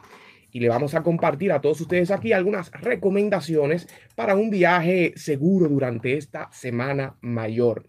Y 0.53 0.61
le 0.61 0.69
vamos 0.69 0.95
a 0.95 1.03
compartir 1.03 1.53
a 1.53 1.61
todos 1.61 1.81
ustedes 1.81 2.11
aquí 2.11 2.33
algunas 2.33 2.71
recomendaciones 2.73 3.89
para 4.17 4.35
un 4.35 4.51
viaje 4.51 5.13
seguro 5.17 5.69
durante 5.69 6.17
esta 6.17 6.51
semana 6.53 7.17
mayor. 7.21 7.87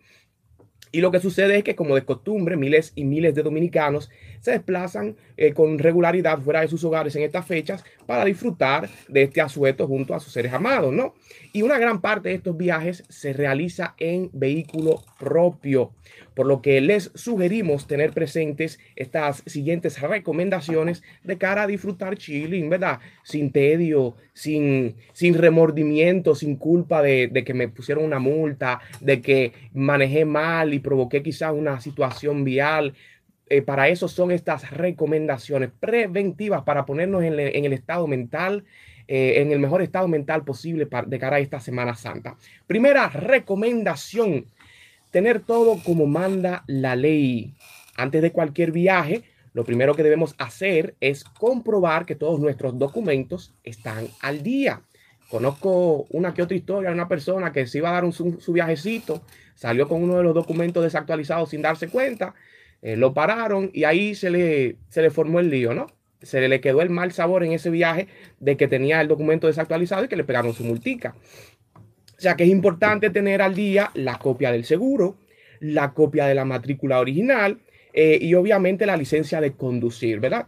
Y 0.91 0.99
lo 0.99 1.11
que 1.11 1.21
sucede 1.21 1.57
es 1.57 1.63
que, 1.63 1.75
como 1.75 1.95
de 1.95 2.03
costumbre, 2.03 2.57
miles 2.57 2.91
y 2.95 3.05
miles 3.05 3.33
de 3.33 3.43
dominicanos 3.43 4.09
se 4.41 4.51
desplazan 4.51 5.15
eh, 5.37 5.53
con 5.53 5.79
regularidad 5.79 6.39
fuera 6.39 6.61
de 6.61 6.67
sus 6.67 6.83
hogares 6.83 7.15
en 7.15 7.23
estas 7.23 7.45
fechas 7.45 7.83
para 8.05 8.25
disfrutar 8.25 8.89
de 9.07 9.23
este 9.23 9.39
asueto 9.39 9.87
junto 9.87 10.13
a 10.13 10.19
sus 10.19 10.33
seres 10.33 10.51
amados, 10.51 10.91
¿no? 10.93 11.13
Y 11.53 11.61
una 11.61 11.77
gran 11.77 12.01
parte 12.01 12.29
de 12.29 12.35
estos 12.35 12.57
viajes 12.57 13.03
se 13.07 13.33
realiza 13.33 13.95
en 13.97 14.29
vehículo 14.33 15.03
propio, 15.19 15.91
por 16.33 16.45
lo 16.45 16.61
que 16.61 16.81
les 16.81 17.11
sugerimos 17.13 17.87
tener 17.87 18.11
presentes 18.11 18.79
estas 18.95 19.43
siguientes 19.45 19.99
recomendaciones 20.01 21.03
de 21.23 21.37
cara 21.37 21.63
a 21.63 21.67
disfrutar 21.67 22.17
chilling, 22.17 22.69
¿verdad? 22.69 22.99
Sin 23.23 23.51
tedio, 23.51 24.15
sin, 24.33 24.95
sin 25.13 25.35
remordimiento, 25.35 26.35
sin 26.35 26.55
culpa 26.55 27.01
de, 27.01 27.27
de 27.27 27.43
que 27.43 27.53
me 27.53 27.67
pusieron 27.67 28.05
una 28.05 28.19
multa, 28.19 28.79
de 28.99 29.21
que 29.21 29.53
manejé 29.73 30.25
mal 30.25 30.73
y 30.73 30.79
provoqué 30.79 31.21
quizás 31.21 31.53
una 31.53 31.79
situación 31.79 32.43
vial. 32.43 32.93
Eh, 33.51 33.61
para 33.61 33.89
eso 33.89 34.07
son 34.07 34.31
estas 34.31 34.71
recomendaciones 34.71 35.71
preventivas 35.79 36.63
para 36.63 36.85
ponernos 36.85 37.23
en, 37.23 37.39
en 37.39 37.65
el 37.65 37.73
estado 37.73 38.07
mental 38.07 38.63
eh, 39.13 39.41
en 39.41 39.51
el 39.51 39.59
mejor 39.59 39.81
estado 39.81 40.07
mental 40.07 40.45
posible 40.45 40.85
para, 40.85 41.05
de 41.05 41.19
cara 41.19 41.35
a 41.35 41.39
esta 41.41 41.59
Semana 41.59 41.95
Santa. 41.95 42.37
Primera 42.65 43.09
recomendación, 43.09 44.45
tener 45.09 45.41
todo 45.41 45.83
como 45.83 46.05
manda 46.05 46.63
la 46.65 46.95
ley. 46.95 47.53
Antes 47.97 48.21
de 48.21 48.31
cualquier 48.31 48.71
viaje, 48.71 49.23
lo 49.53 49.65
primero 49.65 49.95
que 49.95 50.03
debemos 50.03 50.33
hacer 50.37 50.95
es 51.01 51.25
comprobar 51.25 52.05
que 52.05 52.15
todos 52.15 52.39
nuestros 52.39 52.79
documentos 52.79 53.53
están 53.65 54.07
al 54.21 54.43
día. 54.43 54.79
Conozco 55.29 56.05
una 56.11 56.33
que 56.33 56.43
otra 56.43 56.55
historia 56.55 56.89
de 56.89 56.95
una 56.95 57.09
persona 57.09 57.51
que 57.51 57.67
se 57.67 57.79
iba 57.79 57.89
a 57.89 57.93
dar 57.93 58.05
un, 58.05 58.13
su, 58.13 58.39
su, 58.39 58.53
viajecito, 58.53 59.23
salió 59.55 59.89
con 59.89 60.01
uno 60.01 60.15
de 60.15 60.23
los 60.23 60.33
documentos 60.33 60.83
desactualizados 60.83 61.49
sin 61.49 61.61
darse 61.61 61.89
cuenta, 61.89 62.33
eh, 62.81 62.95
lo 62.95 63.13
pararon 63.13 63.69
y 63.73 63.83
ahí 63.83 64.15
se 64.15 64.29
le, 64.29 64.77
se 64.89 65.01
le 65.01 65.09
formó 65.09 65.39
el 65.39 65.49
lío, 65.49 65.73
¿no? 65.73 65.87
se 66.21 66.47
le 66.47 66.61
quedó 66.61 66.81
el 66.81 66.89
mal 66.89 67.11
sabor 67.11 67.43
en 67.43 67.51
ese 67.51 67.69
viaje 67.69 68.07
de 68.39 68.57
que 68.57 68.67
tenía 68.67 69.01
el 69.01 69.07
documento 69.07 69.47
desactualizado 69.47 70.05
y 70.05 70.07
que 70.07 70.15
le 70.15 70.23
pegaron 70.23 70.53
su 70.53 70.63
multica. 70.63 71.15
O 71.75 72.21
sea 72.21 72.35
que 72.35 72.43
es 72.43 72.49
importante 72.49 73.09
tener 73.09 73.41
al 73.41 73.55
día 73.55 73.89
la 73.95 74.19
copia 74.19 74.51
del 74.51 74.63
seguro, 74.63 75.17
la 75.59 75.93
copia 75.93 76.27
de 76.27 76.35
la 76.35 76.45
matrícula 76.45 76.99
original 76.99 77.59
eh, 77.93 78.19
y 78.21 78.35
obviamente 78.35 78.85
la 78.85 78.97
licencia 78.97 79.41
de 79.41 79.53
conducir, 79.53 80.19
¿verdad? 80.19 80.47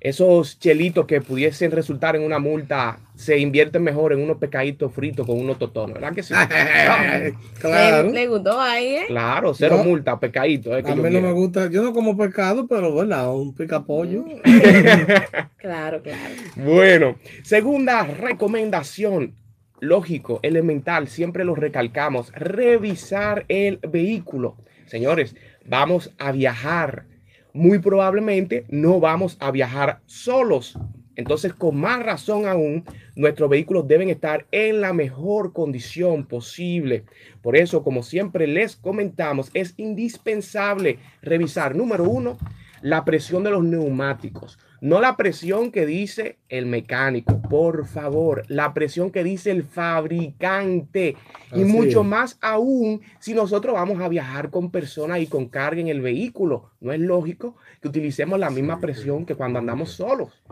Esos 0.00 0.58
chelitos 0.58 1.04
que 1.04 1.20
pudiesen 1.20 1.72
resultar 1.72 2.16
en 2.16 2.22
una 2.22 2.38
multa 2.38 2.98
se 3.16 3.38
invierten 3.38 3.82
mejor 3.82 4.14
en 4.14 4.20
unos 4.22 4.38
pescaditos 4.38 4.90
fritos 4.94 5.26
con 5.26 5.38
unos 5.38 5.58
totones, 5.58 5.92
¿verdad 5.92 6.14
que 6.14 6.22
sí? 6.22 6.32
claro. 7.60 8.04
Le, 8.04 8.12
le, 8.12 8.26
gustó 8.26 8.58
ahí, 8.58 8.96
¿eh? 8.96 9.04
Claro, 9.08 9.52
cero 9.52 9.76
no, 9.76 9.84
multa, 9.84 10.18
pescadito. 10.18 10.74
Es 10.74 10.82
que 10.82 10.92
a 10.92 10.94
mí 10.94 11.02
no 11.02 11.08
quiero. 11.10 11.26
me 11.26 11.32
gusta, 11.34 11.68
yo 11.68 11.82
no 11.82 11.92
como 11.92 12.16
pescado, 12.16 12.66
pero 12.66 12.94
¿verdad? 12.94 13.30
Un 13.34 13.54
picapollo. 13.54 14.24
claro, 15.58 16.02
claro. 16.02 16.34
Bueno, 16.56 17.16
segunda 17.42 18.04
recomendación, 18.04 19.34
lógico, 19.80 20.40
elemental, 20.42 21.08
siempre 21.08 21.44
lo 21.44 21.54
recalcamos, 21.54 22.32
revisar 22.32 23.44
el 23.48 23.80
vehículo. 23.86 24.56
Señores, 24.86 25.36
vamos 25.66 26.10
a 26.16 26.32
viajar. 26.32 27.04
Muy 27.52 27.78
probablemente 27.78 28.64
no 28.68 29.00
vamos 29.00 29.36
a 29.40 29.50
viajar 29.50 30.00
solos. 30.06 30.78
Entonces, 31.16 31.52
con 31.52 31.76
más 31.76 32.02
razón 32.02 32.46
aún, 32.46 32.84
nuestros 33.14 33.50
vehículos 33.50 33.86
deben 33.86 34.08
estar 34.08 34.46
en 34.52 34.80
la 34.80 34.92
mejor 34.92 35.52
condición 35.52 36.24
posible. 36.24 37.04
Por 37.42 37.56
eso, 37.56 37.82
como 37.82 38.02
siempre 38.02 38.46
les 38.46 38.76
comentamos, 38.76 39.50
es 39.52 39.74
indispensable 39.76 40.98
revisar, 41.20 41.76
número 41.76 42.04
uno, 42.04 42.38
la 42.82 43.04
presión 43.04 43.42
de 43.44 43.50
los 43.50 43.64
neumáticos. 43.64 44.58
No 44.80 45.00
la 45.02 45.16
presión 45.16 45.72
que 45.72 45.84
dice 45.84 46.38
el 46.48 46.64
mecánico, 46.64 47.42
por 47.42 47.86
favor, 47.86 48.44
la 48.48 48.72
presión 48.72 49.10
que 49.10 49.22
dice 49.22 49.50
el 49.50 49.62
fabricante. 49.62 51.16
Así 51.50 51.60
y 51.60 51.64
mucho 51.64 52.00
es. 52.00 52.06
más 52.06 52.38
aún 52.40 53.02
si 53.18 53.34
nosotros 53.34 53.74
vamos 53.74 54.00
a 54.00 54.08
viajar 54.08 54.48
con 54.48 54.70
personas 54.70 55.20
y 55.20 55.26
con 55.26 55.48
carga 55.48 55.82
en 55.82 55.88
el 55.88 56.00
vehículo. 56.00 56.70
No 56.80 56.92
es 56.92 57.00
lógico 57.00 57.56
que 57.82 57.88
utilicemos 57.88 58.38
la 58.38 58.48
misma 58.48 58.80
presión 58.80 59.26
que 59.26 59.34
cuando 59.34 59.58
andamos 59.58 59.90
solos. 59.90 60.42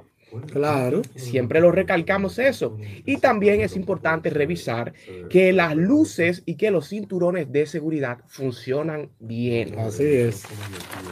Claro. 0.52 1.02
Siempre 1.14 1.60
lo 1.60 1.72
recalcamos 1.72 2.38
eso. 2.38 2.76
Y 3.04 3.18
también 3.18 3.60
es 3.60 3.76
importante 3.76 4.30
revisar 4.30 4.92
que 5.30 5.52
las 5.52 5.76
luces 5.76 6.42
y 6.46 6.54
que 6.54 6.70
los 6.70 6.88
cinturones 6.88 7.50
de 7.52 7.66
seguridad 7.66 8.18
funcionan 8.26 9.10
bien. 9.18 9.78
Así 9.78 10.04
es. 10.04 10.42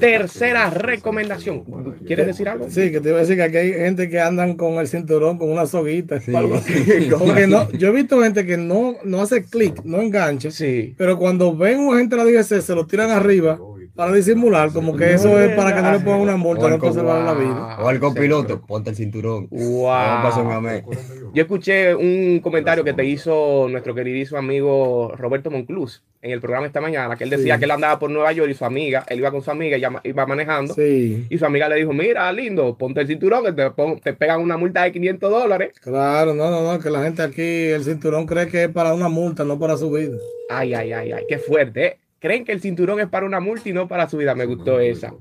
Tercera 0.00 0.70
recomendación. 0.70 1.64
¿Quieres 2.06 2.26
decir 2.26 2.48
algo? 2.48 2.70
Sí, 2.70 2.90
que 2.90 3.00
te 3.00 3.08
iba 3.08 3.18
a 3.18 3.20
decir 3.20 3.36
que 3.36 3.42
aquí 3.42 3.56
hay 3.56 3.72
gente 3.72 4.08
que 4.08 4.20
andan 4.20 4.54
con 4.54 4.74
el 4.74 4.88
cinturón 4.88 5.38
con 5.38 5.50
una 5.50 5.66
soguita. 5.66 6.20
Sí. 6.20 6.32
Porque 7.18 7.46
no, 7.48 7.70
yo 7.72 7.88
he 7.88 7.92
visto 7.92 8.20
gente 8.20 8.44
que 8.46 8.56
no, 8.56 8.96
no 9.04 9.22
hace 9.22 9.44
clic, 9.44 9.82
no 9.84 10.00
engancha. 10.00 10.50
Sí. 10.50 10.94
Pero 10.96 11.18
cuando 11.18 11.56
ven 11.56 11.80
un 11.80 11.96
gente 11.96 12.16
de 12.16 12.24
la 12.24 12.30
DGC, 12.30 12.60
se 12.60 12.74
lo 12.74 12.86
tiran 12.86 13.10
arriba 13.10 13.58
para 13.96 14.12
disimular, 14.12 14.72
como 14.72 14.94
que 14.94 15.14
eso 15.14 15.28
no 15.28 15.40
es 15.40 15.56
para 15.56 15.74
que 15.74 15.80
no 15.80 15.90
le 15.90 16.00
pongan 16.00 16.20
una 16.20 16.36
multa, 16.36 16.68
no 16.68 16.78
conservar 16.78 17.24
la 17.24 17.32
vida. 17.32 17.78
O 17.80 17.88
al 17.88 17.98
copiloto, 17.98 18.60
ponte 18.60 18.90
el 18.90 18.96
cinturón. 18.96 19.48
Wow. 19.50 20.82
Yo 21.32 21.42
escuché 21.42 21.94
un 21.94 22.40
comentario 22.40 22.84
que 22.84 22.92
te 22.92 23.04
hizo 23.04 23.68
nuestro 23.70 23.94
queridísimo 23.94 24.38
amigo 24.38 25.12
Roberto 25.16 25.50
Moncluz 25.50 26.02
en 26.20 26.30
el 26.30 26.40
programa 26.40 26.66
esta 26.66 26.80
mañana, 26.80 27.16
que 27.16 27.24
él 27.24 27.30
decía 27.30 27.54
sí. 27.54 27.58
que 27.58 27.64
él 27.64 27.70
andaba 27.70 27.98
por 27.98 28.10
Nueva 28.10 28.32
York 28.32 28.50
y 28.50 28.54
su 28.54 28.64
amiga, 28.64 29.04
él 29.08 29.18
iba 29.18 29.30
con 29.30 29.42
su 29.42 29.50
amiga, 29.50 29.76
ella 29.76 29.90
iba 30.02 30.26
manejando, 30.26 30.74
sí. 30.74 31.26
y 31.30 31.38
su 31.38 31.46
amiga 31.46 31.68
le 31.68 31.76
dijo, 31.76 31.92
mira, 31.92 32.30
lindo, 32.32 32.76
ponte 32.76 33.00
el 33.00 33.06
cinturón, 33.06 33.44
que 33.44 33.52
te, 33.52 33.70
pon, 33.70 34.00
te 34.00 34.12
pegan 34.12 34.40
una 34.40 34.56
multa 34.56 34.82
de 34.82 34.92
500 34.92 35.30
dólares. 35.30 35.72
Claro, 35.80 36.34
no, 36.34 36.50
no, 36.50 36.62
no, 36.62 36.80
que 36.80 36.90
la 36.90 37.04
gente 37.04 37.22
aquí, 37.22 37.70
el 37.70 37.84
cinturón 37.84 38.26
cree 38.26 38.48
que 38.48 38.64
es 38.64 38.68
para 38.68 38.92
una 38.92 39.08
multa, 39.08 39.44
no 39.44 39.58
para 39.58 39.76
su 39.76 39.90
vida. 39.90 40.16
Ay, 40.50 40.74
ay, 40.74 40.92
ay, 40.92 41.12
ay, 41.12 41.24
qué 41.28 41.38
fuerte, 41.38 41.86
¿eh? 41.86 41.96
Creen 42.18 42.44
que 42.44 42.52
el 42.52 42.60
cinturón 42.60 43.00
es 43.00 43.08
para 43.08 43.26
una 43.26 43.40
multa 43.40 43.68
y 43.68 43.72
no 43.72 43.88
para 43.88 44.08
su 44.08 44.16
vida. 44.16 44.34
Me 44.34 44.46
gustó 44.46 44.80
esa. 44.80 45.14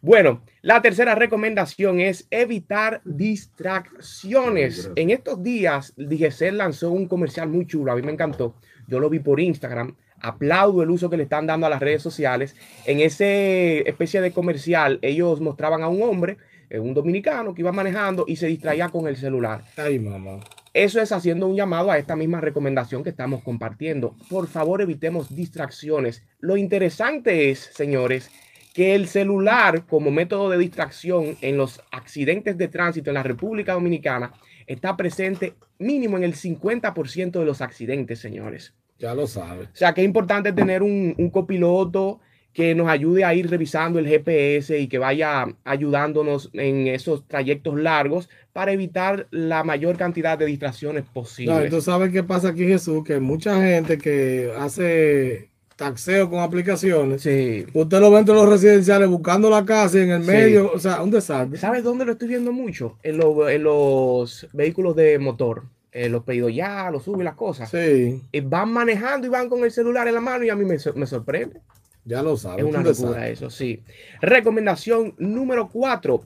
Bueno, 0.00 0.42
la 0.60 0.82
tercera 0.82 1.14
recomendación 1.14 1.98
es 1.98 2.26
evitar 2.30 3.00
distracciones. 3.06 4.90
En 4.96 5.08
estos 5.08 5.42
días, 5.42 5.94
DGC 5.96 6.52
lanzó 6.52 6.90
un 6.90 7.08
comercial 7.08 7.48
muy 7.48 7.66
chulo. 7.66 7.90
A 7.90 7.96
mí 7.96 8.02
me 8.02 8.12
encantó. 8.12 8.54
Yo 8.86 9.00
lo 9.00 9.08
vi 9.08 9.20
por 9.20 9.40
Instagram. 9.40 9.96
Aplaudo 10.20 10.82
el 10.82 10.90
uso 10.90 11.08
que 11.08 11.16
le 11.16 11.22
están 11.22 11.46
dando 11.46 11.66
a 11.66 11.70
las 11.70 11.80
redes 11.80 12.02
sociales. 12.02 12.54
En 12.84 13.00
ese 13.00 13.88
especie 13.88 14.20
de 14.20 14.30
comercial, 14.30 14.98
ellos 15.00 15.40
mostraban 15.40 15.82
a 15.82 15.88
un 15.88 16.02
hombre, 16.02 16.36
eh, 16.68 16.78
un 16.78 16.92
dominicano, 16.92 17.54
que 17.54 17.62
iba 17.62 17.72
manejando 17.72 18.24
y 18.26 18.36
se 18.36 18.46
distraía 18.46 18.90
con 18.90 19.08
el 19.08 19.16
celular. 19.16 19.64
Ay, 19.76 19.98
mamá. 19.98 20.40
Eso 20.74 21.00
es 21.00 21.12
haciendo 21.12 21.46
un 21.46 21.54
llamado 21.54 21.92
a 21.92 21.98
esta 21.98 22.16
misma 22.16 22.40
recomendación 22.40 23.04
que 23.04 23.10
estamos 23.10 23.44
compartiendo. 23.44 24.16
Por 24.28 24.48
favor, 24.48 24.82
evitemos 24.82 25.32
distracciones. 25.32 26.24
Lo 26.40 26.56
interesante 26.56 27.48
es, 27.50 27.60
señores, 27.60 28.28
que 28.74 28.96
el 28.96 29.06
celular 29.06 29.86
como 29.86 30.10
método 30.10 30.50
de 30.50 30.58
distracción 30.58 31.36
en 31.42 31.56
los 31.56 31.80
accidentes 31.92 32.58
de 32.58 32.66
tránsito 32.66 33.10
en 33.10 33.14
la 33.14 33.22
República 33.22 33.74
Dominicana 33.74 34.32
está 34.66 34.96
presente 34.96 35.54
mínimo 35.78 36.16
en 36.16 36.24
el 36.24 36.34
50% 36.34 37.38
de 37.38 37.44
los 37.44 37.60
accidentes, 37.60 38.18
señores. 38.18 38.74
Ya 38.98 39.14
lo 39.14 39.28
sabes. 39.28 39.68
O 39.68 39.76
sea, 39.76 39.94
que 39.94 40.00
es 40.00 40.04
importante 40.04 40.52
tener 40.52 40.82
un, 40.82 41.14
un 41.16 41.30
copiloto 41.30 42.18
que 42.52 42.74
nos 42.74 42.88
ayude 42.88 43.24
a 43.24 43.34
ir 43.34 43.50
revisando 43.50 43.98
el 43.98 44.08
GPS 44.08 44.78
y 44.78 44.86
que 44.86 44.98
vaya 44.98 45.46
ayudándonos 45.64 46.50
en 46.52 46.86
esos 46.86 47.26
trayectos 47.26 47.78
largos 47.78 48.30
para 48.54 48.70
evitar 48.70 49.26
la 49.32 49.64
mayor 49.64 49.98
cantidad 49.98 50.38
de 50.38 50.46
distracciones 50.46 51.04
posibles. 51.12 51.64
No, 51.64 51.76
tú 51.76 51.82
sabes 51.82 52.12
qué 52.12 52.22
pasa 52.22 52.50
aquí, 52.50 52.64
Jesús, 52.64 53.02
que 53.04 53.18
mucha 53.18 53.60
gente 53.60 53.98
que 53.98 54.52
hace 54.56 55.50
taxeo 55.74 56.30
con 56.30 56.38
aplicaciones, 56.38 57.22
sí. 57.22 57.66
usted 57.74 57.98
lo 57.98 58.12
ve 58.12 58.20
entre 58.20 58.32
los 58.32 58.48
residenciales 58.48 59.08
buscando 59.08 59.50
la 59.50 59.64
casa 59.64 59.98
y 59.98 60.02
en 60.02 60.10
el 60.12 60.20
medio, 60.20 60.70
o 60.72 60.78
sea, 60.78 61.02
un 61.02 61.10
desastre. 61.10 61.58
¿Sabes 61.58 61.82
dónde 61.82 62.04
lo 62.04 62.12
estoy 62.12 62.28
viendo 62.28 62.52
mucho? 62.52 62.96
En, 63.02 63.18
lo, 63.18 63.48
en 63.48 63.64
los 63.64 64.46
vehículos 64.52 64.94
de 64.94 65.18
motor. 65.18 65.64
Eh, 65.90 66.08
los 66.08 66.22
pedidos 66.22 66.54
ya, 66.54 66.88
los 66.92 67.02
sube 67.02 67.24
las 67.24 67.34
cosas. 67.34 67.68
Sí. 67.70 68.22
Y 68.30 68.40
van 68.40 68.72
manejando 68.72 69.26
y 69.26 69.30
van 69.30 69.48
con 69.48 69.64
el 69.64 69.72
celular 69.72 70.06
en 70.06 70.14
la 70.14 70.20
mano 70.20 70.44
y 70.44 70.50
a 70.50 70.54
mí 70.54 70.64
me, 70.64 70.76
me 70.94 71.06
sorprende. 71.06 71.60
Ya 72.04 72.22
lo 72.22 72.36
sabes. 72.36 72.64
Es 72.64 72.64
una 72.64 72.82
locura 72.82 73.28
eso, 73.28 73.50
sí. 73.50 73.82
Recomendación 74.20 75.14
número 75.18 75.68
cuatro. 75.68 76.22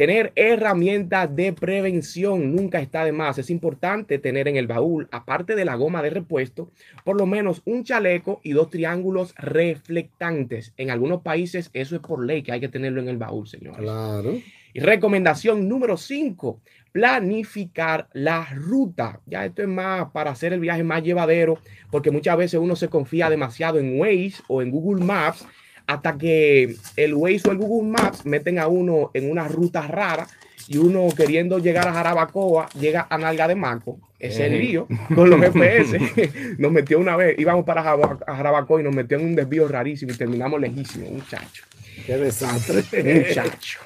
Tener 0.00 0.32
herramientas 0.34 1.36
de 1.36 1.52
prevención 1.52 2.56
nunca 2.56 2.80
está 2.80 3.04
de 3.04 3.12
más. 3.12 3.36
Es 3.36 3.50
importante 3.50 4.18
tener 4.18 4.48
en 4.48 4.56
el 4.56 4.66
baúl, 4.66 5.08
aparte 5.12 5.54
de 5.54 5.66
la 5.66 5.74
goma 5.74 6.00
de 6.00 6.08
repuesto, 6.08 6.70
por 7.04 7.18
lo 7.18 7.26
menos 7.26 7.60
un 7.66 7.84
chaleco 7.84 8.40
y 8.42 8.52
dos 8.52 8.70
triángulos 8.70 9.34
reflectantes. 9.36 10.72
En 10.78 10.90
algunos 10.90 11.20
países 11.20 11.68
eso 11.74 11.96
es 11.96 12.00
por 12.00 12.24
ley 12.24 12.42
que 12.42 12.50
hay 12.50 12.60
que 12.60 12.70
tenerlo 12.70 13.02
en 13.02 13.08
el 13.08 13.18
baúl, 13.18 13.46
señores. 13.46 13.82
Claro. 13.82 14.38
Y 14.72 14.80
recomendación 14.80 15.68
número 15.68 15.98
5, 15.98 16.62
planificar 16.92 18.08
la 18.14 18.46
ruta. 18.54 19.20
Ya 19.26 19.44
esto 19.44 19.60
es 19.60 19.68
más 19.68 20.10
para 20.12 20.30
hacer 20.30 20.54
el 20.54 20.60
viaje 20.60 20.82
más 20.82 21.02
llevadero, 21.02 21.58
porque 21.90 22.10
muchas 22.10 22.38
veces 22.38 22.58
uno 22.58 22.74
se 22.74 22.88
confía 22.88 23.28
demasiado 23.28 23.78
en 23.78 24.00
Waze 24.00 24.42
o 24.48 24.62
en 24.62 24.70
Google 24.70 25.04
Maps 25.04 25.46
hasta 25.90 26.16
que 26.16 26.76
el 26.96 27.14
Waze 27.14 27.48
o 27.48 27.50
el 27.50 27.58
Google 27.58 27.90
Maps 27.90 28.24
meten 28.24 28.60
a 28.60 28.68
uno 28.68 29.10
en 29.12 29.28
una 29.28 29.48
ruta 29.48 29.88
rara 29.88 30.28
y 30.68 30.76
uno 30.76 31.08
queriendo 31.16 31.58
llegar 31.58 31.88
a 31.88 31.92
Jarabacoa 31.92 32.68
llega 32.78 33.08
a 33.10 33.18
Nalga 33.18 33.48
de 33.48 33.56
Maco. 33.56 33.98
Ese 34.16 34.46
es 34.46 34.52
el 34.52 34.60
lío 34.60 34.86
con 35.16 35.28
los 35.28 35.40
GPS. 35.40 35.98
Nos 36.58 36.70
metió 36.70 37.00
una 37.00 37.16
vez, 37.16 37.36
íbamos 37.40 37.64
para 37.64 37.82
Jarabacoa 37.82 38.80
y 38.80 38.84
nos 38.84 38.94
metió 38.94 39.18
en 39.18 39.24
un 39.24 39.34
desvío 39.34 39.66
rarísimo 39.66 40.12
y 40.12 40.16
terminamos 40.16 40.60
lejísimos, 40.60 41.10
muchacho. 41.10 41.64
Qué 42.06 42.16
desastre. 42.18 42.84
Muchacho. 43.26 43.80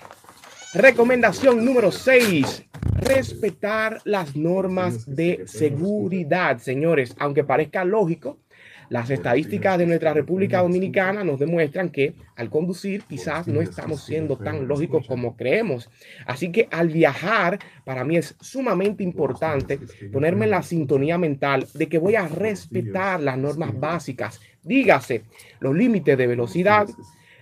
Recomendación 0.75 1.65
número 1.65 1.91
6. 1.91 2.65
Respetar 2.99 4.03
las 4.05 4.37
normas 4.37 5.07
de 5.07 5.45
seguridad, 5.47 6.59
señores. 6.59 7.15
Aunque 7.19 7.45
parezca 7.45 7.85
lógico, 7.85 8.39
las 8.89 9.11
estadísticas 9.11 9.79
de 9.79 9.87
nuestra 9.87 10.13
República 10.13 10.63
Dominicana 10.63 11.25
nos 11.25 11.39
demuestran 11.39 11.91
que 11.91 12.15
al 12.37 12.51
conducir 12.51 13.03
quizás 13.05 13.47
no 13.47 13.61
estamos 13.61 14.05
siendo 14.05 14.37
tan 14.37 14.69
lógicos 14.69 15.07
como 15.07 15.37
creemos. 15.37 15.91
Así 16.27 16.53
que 16.53 16.69
al 16.71 16.89
viajar, 16.89 17.59
para 17.85 18.05
mí 18.05 18.17
es 18.17 18.37
sumamente 18.41 19.03
importante 19.03 19.79
ponerme 20.13 20.45
en 20.45 20.51
la 20.51 20.63
sintonía 20.63 21.19
mental 21.19 21.67
de 21.75 21.89
que 21.89 21.99
voy 21.99 22.17
a 22.17 22.29
respetar 22.29 23.21
las 23.21 23.39
normas 23.39 23.79
básicas. 23.79 24.41
Dígase, 24.63 25.25
los 25.61 25.75
límites 25.75 26.17
de 26.17 26.27
velocidad, 26.27 26.89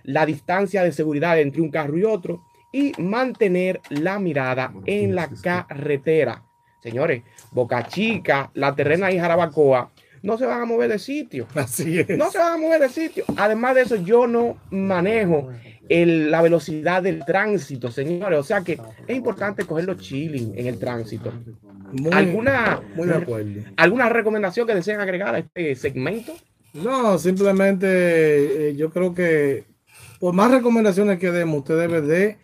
la 0.03 0.25
distancia 0.25 0.83
de 0.83 0.91
seguridad 0.91 1.39
entre 1.39 1.61
un 1.61 1.71
carro 1.71 1.97
y 1.97 2.03
otro 2.03 2.43
y 2.71 2.91
mantener 2.97 3.79
la 3.89 4.19
mirada 4.19 4.73
en 4.85 5.15
la 5.15 5.29
carretera. 5.41 6.43
Señores, 6.81 7.23
Boca 7.51 7.87
Chica, 7.87 8.51
La 8.55 8.75
Terrena 8.75 9.09
y 9.09 9.17
Jarabacoa 9.17 9.92
no 10.23 10.37
se 10.39 10.45
van 10.47 10.61
a 10.61 10.65
mover 10.65 10.89
de 10.89 10.97
sitio. 10.99 11.45
Así 11.55 11.99
es. 11.99 12.09
No 12.17 12.31
se 12.31 12.39
van 12.39 12.53
a 12.53 12.57
mover 12.57 12.81
de 12.81 12.89
sitio. 12.89 13.23
Además 13.37 13.75
de 13.75 13.81
eso, 13.81 13.95
yo 13.97 14.25
no 14.25 14.57
manejo 14.71 15.49
el- 15.89 16.31
la 16.31 16.41
velocidad 16.41 17.03
del 17.03 17.23
tránsito, 17.25 17.91
señores. 17.91 18.39
O 18.39 18.43
sea 18.43 18.61
que 18.61 18.79
es 19.07 19.15
importante 19.15 19.65
cogerlo 19.65 19.93
chilling 19.93 20.57
en 20.57 20.65
el 20.67 20.79
tránsito. 20.79 21.31
Muy, 21.91 22.11
¿Alguna, 22.11 22.81
muy 22.95 23.07
de 23.07 23.13
acuerdo. 23.15 23.61
¿Alguna 23.77 24.09
recomendación 24.09 24.65
que 24.65 24.73
deseen 24.73 24.99
agregar 24.99 25.35
a 25.35 25.39
este 25.39 25.75
segmento? 25.75 26.33
No, 26.73 27.19
simplemente 27.19 28.69
eh, 28.69 28.75
yo 28.75 28.89
creo 28.89 29.13
que 29.13 29.65
por 30.19 30.33
más 30.33 30.49
recomendaciones 30.49 31.19
que 31.19 31.29
demos, 31.31 31.59
usted 31.59 31.77
debe 31.77 32.01
de 32.01 32.37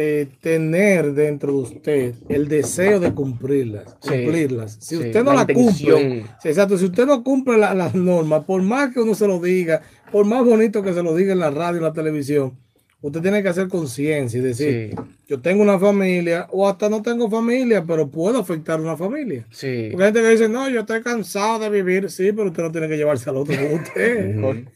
eh, 0.00 0.28
tener 0.40 1.12
dentro 1.12 1.52
de 1.54 1.58
usted 1.58 2.14
el 2.28 2.46
deseo 2.46 3.00
de 3.00 3.12
cumplirlas. 3.12 3.96
Sí, 4.00 4.10
cumplirlas. 4.10 4.76
Si 4.80 4.94
sí, 4.94 4.96
usted 4.96 5.24
no 5.24 5.32
la 5.32 5.44
la, 5.44 5.46
cumple, 5.52 6.24
sí, 6.40 6.48
exacto, 6.48 6.78
si 6.78 6.84
usted 6.84 7.04
no 7.04 7.24
cumple 7.24 7.58
la- 7.58 7.74
las 7.74 7.96
normas, 7.96 8.44
por 8.44 8.62
más 8.62 8.94
que 8.94 9.00
uno 9.00 9.16
se 9.16 9.26
lo 9.26 9.40
diga, 9.40 9.82
por 10.12 10.24
más 10.24 10.44
bonito 10.44 10.84
que 10.84 10.92
se 10.94 11.02
lo 11.02 11.16
diga 11.16 11.32
en 11.32 11.40
la 11.40 11.50
radio, 11.50 11.78
en 11.78 11.82
la 11.84 11.92
televisión, 11.92 12.52
usted 13.00 13.20
tiene 13.22 13.42
que 13.42 13.48
hacer 13.48 13.68
conciencia 13.68 14.38
y 14.38 14.42
decir, 14.42 14.90
Sí, 14.96 15.02
yo 15.28 15.40
tengo 15.40 15.62
una 15.62 15.78
familia 15.78 16.46
o 16.50 16.68
hasta 16.68 16.88
no 16.88 17.02
tengo 17.02 17.30
familia, 17.30 17.84
pero 17.86 18.08
puedo 18.08 18.38
afectar 18.38 18.78
a 18.78 18.82
una 18.82 18.96
familia. 18.96 19.46
sí. 19.50 19.88
Porque 19.92 20.04
hay 20.06 20.12
gente 20.12 20.22
que 20.22 20.30
dice, 20.30 20.48
no, 20.48 20.68
yo 20.68 20.80
estoy 20.80 21.02
cansado 21.02 21.58
de 21.60 21.70
vivir. 21.70 22.10
Sí, 22.10 22.32
pero 22.32 22.46
usted 22.48 22.62
no 22.62 22.72
tiene 22.72 22.88
que 22.88 22.96
llevarse 22.96 23.28
al 23.30 23.36
otro 23.36 23.54
con 23.56 23.72
usted. 23.80 24.34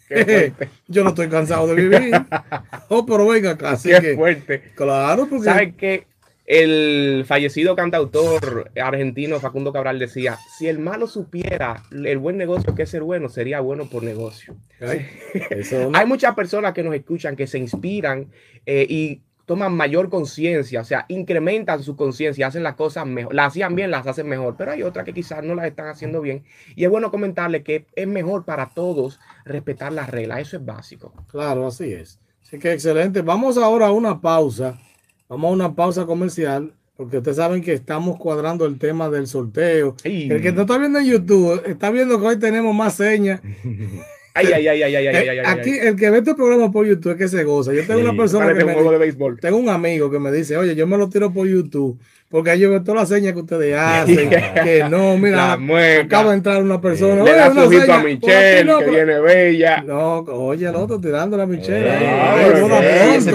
Qué 0.08 0.52
yo 0.88 1.02
no 1.04 1.10
estoy 1.10 1.28
cansado 1.28 1.66
de 1.68 1.74
vivir. 1.74 2.12
Oh, 2.88 3.06
pero 3.06 3.26
venga 3.26 3.52
acá. 3.52 3.70
Así 3.70 3.88
Qué 3.88 4.00
que, 4.00 4.14
fuerte. 4.16 4.62
claro, 4.74 5.26
porque 5.28 5.44
¿Sabe 5.46 5.72
que 5.74 6.06
el 6.60 7.24
fallecido 7.26 7.74
cantautor 7.74 8.70
argentino 8.82 9.40
Facundo 9.40 9.72
Cabral 9.72 9.98
decía, 9.98 10.38
si 10.58 10.68
el 10.68 10.78
malo 10.78 11.06
supiera 11.06 11.82
el 11.92 12.18
buen 12.18 12.36
negocio 12.36 12.74
que 12.74 12.82
es 12.82 12.90
ser 12.90 13.02
bueno, 13.02 13.28
sería 13.28 13.60
bueno 13.60 13.86
por 13.88 14.02
negocio? 14.02 14.56
Ay, 14.80 15.06
eso 15.50 15.90
no- 15.90 15.98
Hay 15.98 16.06
muchas 16.06 16.34
personas 16.34 16.72
que 16.74 16.82
nos 16.82 16.94
escuchan 16.94 17.36
que 17.36 17.46
se 17.46 17.58
inspiran 17.58 18.30
eh, 18.66 18.86
y 18.88 19.22
toman 19.44 19.74
mayor 19.74 20.08
conciencia, 20.08 20.82
o 20.82 20.84
sea, 20.84 21.04
incrementan 21.08 21.82
su 21.82 21.96
conciencia, 21.96 22.46
hacen 22.46 22.62
las 22.62 22.74
cosas 22.76 23.06
mejor, 23.06 23.34
las 23.34 23.48
hacían 23.48 23.74
bien, 23.74 23.90
las 23.90 24.06
hacen 24.06 24.28
mejor, 24.28 24.54
pero 24.56 24.70
hay 24.70 24.82
otras 24.84 25.04
que 25.04 25.12
quizás 25.12 25.42
no 25.42 25.54
las 25.54 25.66
están 25.66 25.88
haciendo 25.88 26.20
bien. 26.20 26.44
Y 26.76 26.84
es 26.84 26.90
bueno 26.90 27.10
comentarle 27.10 27.62
que 27.64 27.86
es 27.96 28.06
mejor 28.06 28.44
para 28.44 28.68
todos 28.70 29.18
respetar 29.44 29.92
las 29.92 30.08
reglas, 30.10 30.40
eso 30.40 30.56
es 30.58 30.64
básico. 30.64 31.12
Claro, 31.28 31.66
así 31.66 31.92
es. 31.92 32.20
Así 32.40 32.58
que 32.58 32.72
excelente. 32.72 33.20
Vamos 33.22 33.58
ahora 33.58 33.86
a 33.88 33.92
una 33.92 34.20
pausa. 34.20 34.78
Vamos 35.28 35.50
a 35.50 35.54
una 35.54 35.74
pausa 35.74 36.06
comercial. 36.06 36.72
Porque 36.94 37.16
ustedes 37.18 37.38
saben 37.38 37.62
que 37.62 37.72
estamos 37.72 38.18
cuadrando 38.18 38.66
el 38.66 38.78
tema 38.78 39.08
del 39.08 39.26
sorteo. 39.26 39.96
El 40.04 40.40
que 40.42 40.52
no 40.52 40.60
está 40.62 40.76
viendo 40.78 40.98
en 40.98 41.06
YouTube 41.06 41.62
está 41.66 41.90
viendo 41.90 42.20
que 42.20 42.26
hoy 42.26 42.38
tenemos 42.38 42.74
más 42.74 42.94
señas. 42.94 43.40
Ay, 44.34 44.46
ay, 44.46 44.66
ay, 44.66 44.82
ay, 44.82 44.94
ay, 44.96 45.06
ay, 45.08 45.16
ay, 45.16 45.28
ay, 45.28 45.36
Eh, 45.38 45.42
ay, 45.44 45.60
Aquí, 45.60 45.70
ay. 45.72 45.88
el 45.88 45.96
que 45.96 46.08
ve 46.08 46.18
este 46.18 46.34
programa 46.34 46.72
por 46.72 46.86
YouTube 46.86 47.12
es 47.12 47.18
que 47.18 47.28
se 47.28 47.44
goza. 47.44 47.74
Yo 47.74 47.86
tengo 47.86 48.00
Sí, 48.00 48.06
una 48.06 48.16
persona 48.16 48.46
que 48.54 48.64
un 48.64 48.84
me, 48.84 48.90
de 48.90 48.96
béisbol. 48.98 49.38
Tengo 49.38 49.58
un 49.58 49.68
amigo 49.68 50.10
que 50.10 50.18
me 50.18 50.32
dice, 50.32 50.56
oye, 50.56 50.74
yo 50.74 50.86
me 50.86 50.96
lo 50.96 51.10
tiro 51.10 51.30
por 51.34 51.46
YouTube, 51.46 51.98
porque 52.32 52.50
ahí 52.50 52.58
yo 52.60 52.70
veo 52.70 52.82
todas 52.82 53.02
las 53.02 53.08
señas 53.10 53.34
que 53.34 53.40
ustedes 53.40 53.76
hacen, 53.78 54.28
que 54.28 54.84
no, 54.90 55.16
La 55.28 55.56
mira, 55.58 56.00
acaba 56.00 56.30
de 56.30 56.36
entrar 56.38 56.62
una 56.62 56.80
persona, 56.80 57.22
Le 57.22 57.32
da 57.32 57.50
una 57.50 57.68
seña, 57.68 57.94
a 58.00 58.02
Michelle, 58.02 58.64
no, 58.64 58.78
que 58.78 58.84
pero- 58.86 58.96
viene 59.06 59.20
bella. 59.20 59.82
No, 59.86 60.18
oye, 60.20 60.66
el 60.68 60.74
otro 60.74 60.98
tirándole 60.98 61.42
a 61.44 61.46
Michelle. 61.46 61.86
Eh, 61.86 62.00
la 62.00 62.58
pronto, 62.58 62.80
ese 62.82 63.30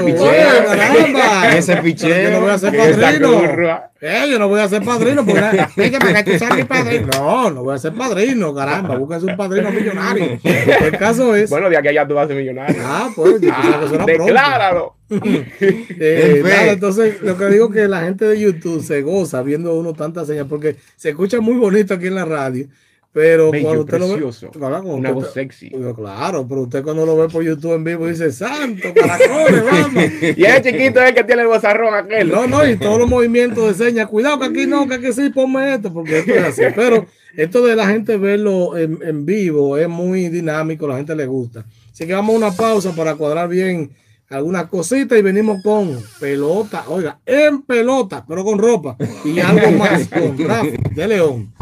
caramba. 1.72 1.82
Picheo. 1.84 2.22
Yo 2.24 2.32
no 2.32 2.42
voy 2.42 2.50
a 2.52 2.58
ser 2.58 2.76
padrino. 2.76 3.82
Eh, 4.00 4.28
yo 4.30 4.38
no 4.40 4.48
voy 4.48 4.60
a 4.60 4.68
ser 4.68 4.84
padrino, 4.84 5.26
porque 5.26 5.42
"Oye, 5.82 6.00
¿para 6.00 6.24
qué 6.24 6.32
tú 6.34 6.38
seas 6.40 6.56
mi 6.56 6.64
padrino? 6.64 7.08
No, 7.14 7.50
no 7.52 7.64
voy 7.64 7.76
a 7.76 7.78
ser 7.78 7.94
padrino, 7.94 8.54
caramba, 8.54 8.96
búsquense 8.96 9.26
un 9.28 9.38
padrino 9.38 9.72
millonario. 9.72 10.40
El 10.44 10.98
caso 10.98 11.36
es, 11.36 11.50
Bueno, 11.50 11.70
de 11.70 11.78
aquí 11.78 11.88
a 11.88 11.92
allá 11.92 12.08
tú 12.08 12.14
vas 12.16 12.26
a 12.26 12.28
ser 12.30 12.38
millonario. 12.38 12.76
ah, 12.84 13.10
pues, 13.16 13.40
que 13.40 13.50
Ah, 13.52 13.80
decláralo. 14.06 14.97
Eh, 15.10 16.42
nada, 16.44 16.72
entonces, 16.74 17.22
lo 17.22 17.38
que 17.38 17.46
digo 17.48 17.68
es 17.68 17.74
que 17.74 17.88
la 17.88 18.02
gente 18.02 18.26
de 18.26 18.40
YouTube 18.40 18.84
se 18.84 19.02
goza 19.02 19.42
viendo 19.42 19.74
uno 19.76 19.94
tantas 19.94 20.28
señas 20.28 20.48
porque 20.50 20.76
se 20.96 21.10
escucha 21.10 21.40
muy 21.40 21.56
bonito 21.56 21.94
aquí 21.94 22.08
en 22.08 22.16
la 22.16 22.26
radio, 22.26 22.68
pero 23.14 23.50
Bello, 23.50 23.64
cuando 23.64 23.82
usted 23.82 23.98
precioso. 23.98 24.52
lo 24.60 24.70
ve, 24.70 24.90
Una 24.90 25.12
voz 25.12 25.34
sexy. 25.34 25.72
Claro, 25.96 26.46
pero 26.48 26.62
usted 26.64 26.84
cuando 26.84 27.06
lo 27.06 27.18
ve 27.18 27.30
por 27.30 27.44
YouTube 27.44 27.74
en 27.74 27.84
vivo 27.84 28.08
dice, 28.08 28.32
santo, 28.32 28.90
caracoles, 28.94 29.64
vamos. 29.64 30.04
Y 30.38 30.44
ese 30.44 30.62
chiquito 30.62 31.02
es 31.02 31.10
el 31.10 31.16
que 31.16 31.24
tiene 31.24 31.44
el 31.44 31.48
bozarrón 31.48 31.96
aquel. 31.96 32.30
No, 32.30 32.46
no, 32.46 32.68
y 32.68 32.78
todos 32.78 33.00
los 33.00 33.10
movimientos 33.10 33.78
de 33.78 33.86
señas, 33.86 34.08
cuidado 34.08 34.40
que 34.40 34.46
aquí 34.46 34.66
no, 34.68 34.88
que 34.88 34.96
aquí 34.96 35.14
sí, 35.14 35.30
ponme 35.30 35.74
esto, 35.74 35.92
porque 35.92 36.20
esto 36.20 36.34
es 36.34 36.44
así. 36.44 36.62
Pero 36.76 37.08
esto 37.36 37.66
de 37.66 37.76
la 37.76 37.88
gente 37.88 38.18
verlo 38.18 38.78
en, 38.78 39.00
en 39.02 39.26
vivo 39.26 39.78
es 39.78 39.88
muy 39.88 40.30
dinámico, 40.30 40.88
la 40.88 40.98
gente 40.98 41.16
le 41.16 41.26
gusta. 41.26 41.66
Así 41.92 42.06
que 42.06 42.14
vamos 42.14 42.36
a 42.36 42.38
una 42.38 42.52
pausa 42.52 42.94
para 42.94 43.16
cuadrar 43.16 43.50
bien 43.50 43.90
algunas 44.30 44.68
cositas 44.68 45.18
y 45.18 45.22
venimos 45.22 45.62
con 45.64 46.02
pelota, 46.20 46.84
oiga, 46.88 47.20
en 47.26 47.62
pelota, 47.64 48.26
pero 48.28 48.44
con 48.44 48.60
ropa 48.60 48.98
y 49.24 49.40
algo 49.40 49.72
más 49.72 50.08
con 50.08 50.38
Rafi 50.38 50.78
de 50.94 51.08
León. 51.08 51.54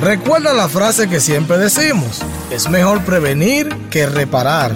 Recuerda 0.00 0.52
la 0.52 0.68
frase 0.68 1.08
que 1.08 1.20
siempre 1.20 1.58
decimos, 1.58 2.22
es 2.50 2.68
mejor 2.68 3.04
prevenir 3.04 3.68
que 3.90 4.06
reparar. 4.06 4.72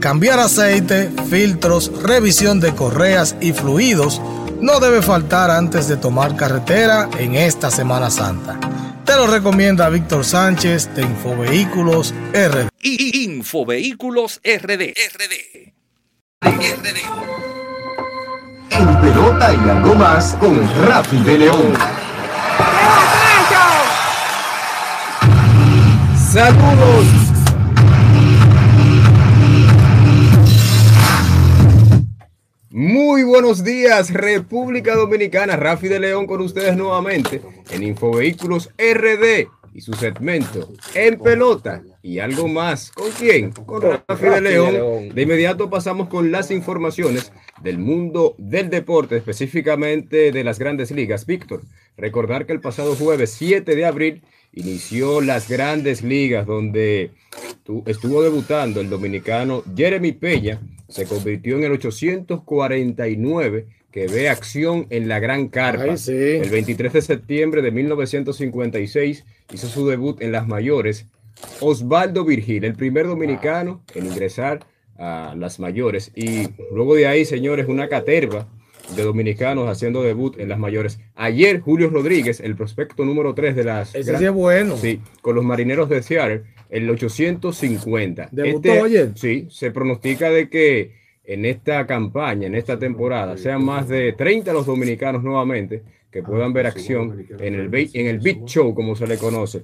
Cambiar 0.00 0.38
aceite, 0.38 1.10
filtros, 1.28 1.92
revisión 2.02 2.58
de 2.60 2.74
correas 2.74 3.36
y 3.40 3.52
fluidos 3.52 4.20
no 4.60 4.80
debe 4.80 5.02
faltar 5.02 5.50
antes 5.50 5.88
de 5.88 5.96
tomar 5.96 6.36
carretera 6.36 7.08
en 7.18 7.34
esta 7.34 7.70
Semana 7.70 8.10
Santa. 8.10 8.58
Te 9.10 9.16
lo 9.16 9.26
recomienda 9.26 9.88
Víctor 9.88 10.24
Sánchez 10.24 10.94
de 10.94 11.02
Infovehículos 11.02 12.14
R. 12.32 12.68
I- 12.80 13.24
Infovehículos 13.24 14.40
RD. 14.44 14.94
RD. 14.94 15.72
RD. 16.42 17.00
En 18.70 19.00
pelota 19.00 19.52
y 19.52 19.68
algo 19.68 19.96
más 19.96 20.36
con 20.38 20.60
Rafi 20.86 21.16
de 21.24 21.38
León. 21.38 21.72
Saludos. 26.32 27.29
Muy 32.72 33.24
buenos 33.24 33.64
días, 33.64 34.12
República 34.12 34.94
Dominicana. 34.94 35.56
Rafi 35.56 35.88
de 35.88 35.98
León 35.98 36.28
con 36.28 36.40
ustedes 36.40 36.76
nuevamente 36.76 37.42
en 37.68 37.82
Infovehículos 37.82 38.70
RD. 38.78 39.48
y 39.74 39.80
su 39.80 39.92
segmento 39.94 40.68
en 40.94 41.18
pelota 41.18 41.82
y 42.00 42.20
algo 42.20 42.46
más. 42.46 42.92
¿Con 42.92 43.10
quién? 43.10 43.50
Con 43.50 43.82
Rafi 43.82 44.24
de 44.24 44.40
León. 44.40 45.08
De 45.12 45.22
inmediato 45.22 45.68
pasamos 45.68 46.06
con 46.08 46.30
las 46.30 46.52
informaciones 46.52 47.32
del 47.60 47.78
mundo 47.78 48.36
del 48.38 48.70
deporte, 48.70 49.16
específicamente 49.16 50.30
de 50.30 50.44
las 50.44 50.60
grandes 50.60 50.92
ligas. 50.92 51.26
Víctor, 51.26 51.62
recordar 51.96 52.46
que 52.46 52.52
el 52.52 52.60
pasado 52.60 52.94
jueves 52.94 53.34
7 53.36 53.74
de 53.74 53.84
abril 53.84 54.22
inició 54.52 55.20
las 55.20 55.48
grandes 55.48 56.02
ligas 56.02 56.46
donde 56.46 57.10
estuvo 57.86 58.22
debutando 58.22 58.80
el 58.80 58.90
dominicano 58.90 59.62
Jeremy 59.76 60.12
Peña, 60.12 60.60
se 60.88 61.06
convirtió 61.06 61.56
en 61.56 61.64
el 61.64 61.72
849 61.72 63.66
que 63.92 64.06
ve 64.06 64.28
acción 64.28 64.86
en 64.90 65.08
la 65.08 65.18
Gran 65.18 65.48
Carpa. 65.48 65.94
El 66.06 66.50
23 66.50 66.92
de 66.92 67.02
septiembre 67.02 67.62
de 67.62 67.70
1956 67.70 69.24
hizo 69.52 69.68
su 69.68 69.88
debut 69.88 70.20
en 70.20 70.32
las 70.32 70.46
mayores. 70.46 71.06
Osvaldo 71.60 72.24
Virgil, 72.24 72.64
el 72.64 72.74
primer 72.74 73.06
dominicano 73.06 73.82
en 73.94 74.06
ingresar 74.06 74.66
a 74.98 75.34
las 75.36 75.58
mayores. 75.58 76.12
Y 76.14 76.48
luego 76.72 76.94
de 76.94 77.06
ahí, 77.06 77.24
señores, 77.24 77.66
una 77.68 77.88
caterva 77.88 78.48
de 78.96 79.02
dominicanos 79.02 79.68
haciendo 79.68 80.02
debut 80.02 80.38
en 80.38 80.48
las 80.48 80.58
mayores. 80.58 80.98
Ayer, 81.14 81.60
Julio 81.60 81.90
Rodríguez, 81.90 82.40
el 82.40 82.56
prospecto 82.56 83.04
número 83.04 83.34
3 83.34 83.56
de 83.56 83.64
las... 83.64 83.94
Ese 83.94 84.16
sí 84.16 84.24
es 84.24 84.32
bueno. 84.32 84.76
Sí, 84.76 85.00
con 85.22 85.34
los 85.34 85.44
marineros 85.44 85.88
de 85.88 86.02
Seattle, 86.02 86.42
el 86.68 86.88
850. 86.90 88.28
¿Debutó 88.32 88.68
este, 88.68 88.80
ayer? 88.80 89.12
Sí, 89.14 89.46
se 89.50 89.70
pronostica 89.70 90.30
de 90.30 90.48
que 90.48 91.00
en 91.24 91.44
esta 91.44 91.86
campaña, 91.86 92.46
en 92.46 92.54
esta 92.54 92.78
temporada, 92.78 93.36
sean 93.36 93.64
más 93.64 93.88
de 93.88 94.12
30 94.12 94.52
los 94.52 94.66
dominicanos 94.66 95.22
nuevamente 95.22 95.82
que 96.10 96.22
puedan 96.22 96.52
ver 96.52 96.66
acción 96.66 97.24
en 97.38 97.54
el, 97.54 97.90
en 97.92 98.06
el 98.06 98.18
Big 98.18 98.44
Show, 98.44 98.74
como 98.74 98.96
se 98.96 99.06
le 99.06 99.16
conoce. 99.16 99.62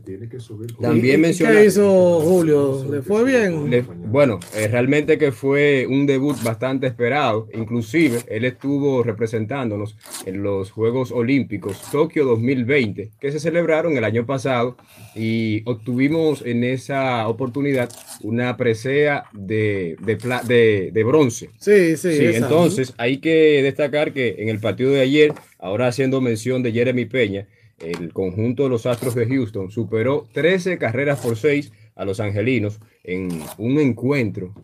También 0.80 1.20
menciona. 1.20 1.52
¿Qué 1.52 1.66
hizo 1.66 2.20
Julio? 2.20 2.86
¿Le 2.88 3.02
fue 3.02 3.24
bien? 3.24 3.84
bueno, 4.06 4.38
eh, 4.54 4.68
realmente 4.68 5.18
que 5.18 5.32
fue 5.32 5.86
un 5.88 6.06
debut 6.06 6.40
bastante 6.44 6.86
esperado. 6.86 7.48
Inclusive, 7.52 8.20
él 8.28 8.44
estuvo 8.44 9.02
representándonos 9.02 9.96
en 10.24 10.42
los 10.42 10.70
Juegos 10.70 11.10
Olímpicos 11.10 11.82
Tokio 11.90 12.24
2020, 12.24 13.10
que 13.18 13.32
se 13.32 13.40
celebraron 13.40 13.96
el 13.96 14.04
año 14.04 14.24
pasado, 14.24 14.76
y 15.16 15.62
obtuvimos 15.64 16.42
en 16.46 16.62
esa 16.62 17.26
oportunidad 17.26 17.90
una 18.22 18.56
presea 18.56 19.24
de, 19.32 19.96
de, 20.00 20.90
de, 20.92 21.04
bronce. 21.04 21.50
Sí, 21.58 21.96
sí. 21.96 22.16
sí 22.16 22.24
entonces, 22.34 22.94
hay 22.98 23.18
que 23.18 23.62
destacar 23.62 24.12
que 24.12 24.36
en 24.38 24.48
el 24.48 24.60
partido 24.60 24.90
de 24.90 25.00
ayer 25.00 25.32
Ahora 25.58 25.88
haciendo 25.88 26.20
mención 26.20 26.62
de 26.62 26.72
Jeremy 26.72 27.06
Peña, 27.06 27.46
el 27.78 28.12
conjunto 28.12 28.64
de 28.64 28.70
los 28.70 28.86
Astros 28.86 29.14
de 29.14 29.26
Houston 29.26 29.70
superó 29.70 30.26
13 30.32 30.78
carreras 30.78 31.20
por 31.20 31.36
6 31.36 31.72
a 31.94 32.04
los 32.04 32.20
angelinos 32.20 32.80
en 33.04 33.28
un 33.58 33.78
encuentro 33.78 34.54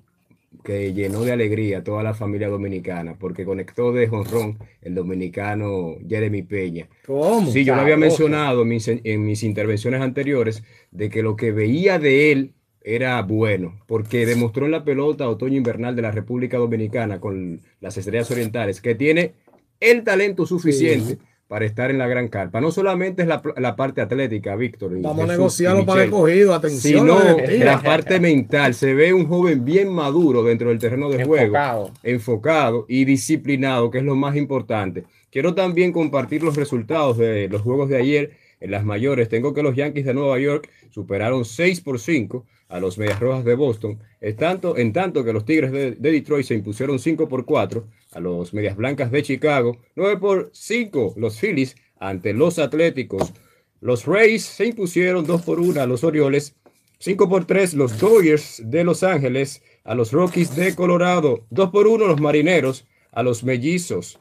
que 0.64 0.92
llenó 0.92 1.22
de 1.22 1.32
alegría 1.32 1.78
a 1.78 1.84
toda 1.84 2.02
la 2.02 2.14
familia 2.14 2.48
dominicana, 2.48 3.16
porque 3.18 3.44
conectó 3.44 3.92
de 3.92 4.06
jonrón 4.06 4.58
el 4.80 4.94
dominicano 4.94 5.96
Jeremy 6.08 6.42
Peña. 6.42 6.88
¿Cómo? 7.06 7.50
Sí, 7.50 7.64
yo 7.64 7.74
lo 7.74 7.80
había 7.80 7.96
mencionado 7.96 8.62
en 8.62 8.68
mis, 8.68 8.88
en 8.88 9.24
mis 9.24 9.42
intervenciones 9.42 10.00
anteriores, 10.00 10.62
de 10.90 11.10
que 11.10 11.22
lo 11.22 11.36
que 11.36 11.52
veía 11.52 11.98
de 11.98 12.32
él 12.32 12.52
era 12.84 13.20
bueno, 13.22 13.80
porque 13.86 14.26
demostró 14.26 14.66
en 14.66 14.72
la 14.72 14.84
pelota 14.84 15.28
otoño 15.28 15.56
invernal 15.56 15.96
de 15.96 16.02
la 16.02 16.10
República 16.10 16.58
Dominicana 16.58 17.20
con 17.20 17.60
las 17.80 17.96
Estrellas 17.96 18.30
Orientales, 18.30 18.80
que 18.80 18.94
tiene 18.94 19.34
el 19.82 20.04
talento 20.04 20.46
suficiente 20.46 21.18
para 21.52 21.66
estar 21.66 21.90
en 21.90 21.98
la 21.98 22.06
gran 22.06 22.28
carpa. 22.28 22.62
No 22.62 22.72
solamente 22.72 23.20
es 23.20 23.28
la, 23.28 23.76
parte 23.76 24.00
atlética, 24.00 24.56
Víctor. 24.56 24.92
Vamos 25.02 25.28
a 25.28 25.32
negociarlo 25.32 25.84
para 25.84 26.04
el 26.04 26.10
cogido, 26.10 26.54
atención. 26.54 27.00
Sino 27.00 27.64
la 27.64 27.82
parte 27.82 28.18
mental. 28.20 28.72
Se 28.72 28.94
ve 28.94 29.12
un 29.12 29.26
joven 29.26 29.62
bien 29.62 29.92
maduro 29.92 30.42
dentro 30.44 30.70
del 30.70 30.78
terreno 30.78 31.10
de 31.10 31.24
juego. 31.24 31.90
Enfocado 32.02 32.86
y 32.88 33.04
disciplinado, 33.04 33.90
que 33.90 33.98
es 33.98 34.04
lo 34.04 34.14
más 34.16 34.34
importante. 34.34 35.04
Quiero 35.30 35.54
también 35.54 35.92
compartir 35.92 36.42
los 36.42 36.56
resultados 36.56 37.18
de 37.18 37.48
los 37.50 37.60
juegos 37.60 37.90
de 37.90 37.98
ayer 37.98 38.30
en 38.60 38.70
las 38.70 38.84
mayores. 38.84 39.28
Tengo 39.28 39.52
que 39.52 39.62
los 39.62 39.76
Yankees 39.76 40.06
de 40.06 40.14
Nueva 40.14 40.38
York 40.38 40.70
superaron 40.88 41.44
6 41.44 41.82
por 41.82 41.98
5 41.98 42.46
a 42.72 42.80
los 42.80 42.96
Medias 42.96 43.20
Rojas 43.20 43.44
de 43.44 43.54
Boston, 43.54 43.98
en 44.22 44.34
tanto, 44.34 44.78
en 44.78 44.94
tanto 44.94 45.22
que 45.22 45.34
los 45.34 45.44
Tigres 45.44 45.72
de, 45.72 45.90
Detroit 45.90 46.46
se 46.46 46.54
impusieron 46.54 46.98
5 46.98 47.28
por 47.28 47.44
4 47.44 47.86
a 48.12 48.20
los 48.20 48.54
Medias 48.54 48.76
Blancas 48.76 49.10
de 49.10 49.22
Chicago, 49.22 49.76
9 49.94 50.16
por 50.16 50.50
5 50.54 51.14
los 51.18 51.38
Phillies 51.38 51.76
ante 52.00 52.32
los 52.32 52.58
Atléticos. 52.58 53.34
Los 53.80 54.06
Rays 54.06 54.44
se 54.44 54.64
impusieron 54.64 55.26
2 55.26 55.42
por 55.42 55.60
1 55.60 55.82
a 55.82 55.86
los 55.86 56.02
Orioles, 56.02 56.56
5 56.98 57.28
por 57.28 57.44
3 57.44 57.74
los 57.74 57.98
Dodgers 57.98 58.62
de 58.64 58.84
Los 58.84 59.02
Ángeles 59.02 59.62
a 59.84 59.94
los 59.94 60.10
Rockies 60.10 60.56
de 60.56 60.74
Colorado, 60.74 61.44
2 61.50 61.70
por 61.70 61.86
1 61.86 62.06
los 62.06 62.20
Marineros 62.20 62.86
a 63.10 63.22
los 63.22 63.44
Mellizos. 63.44 64.18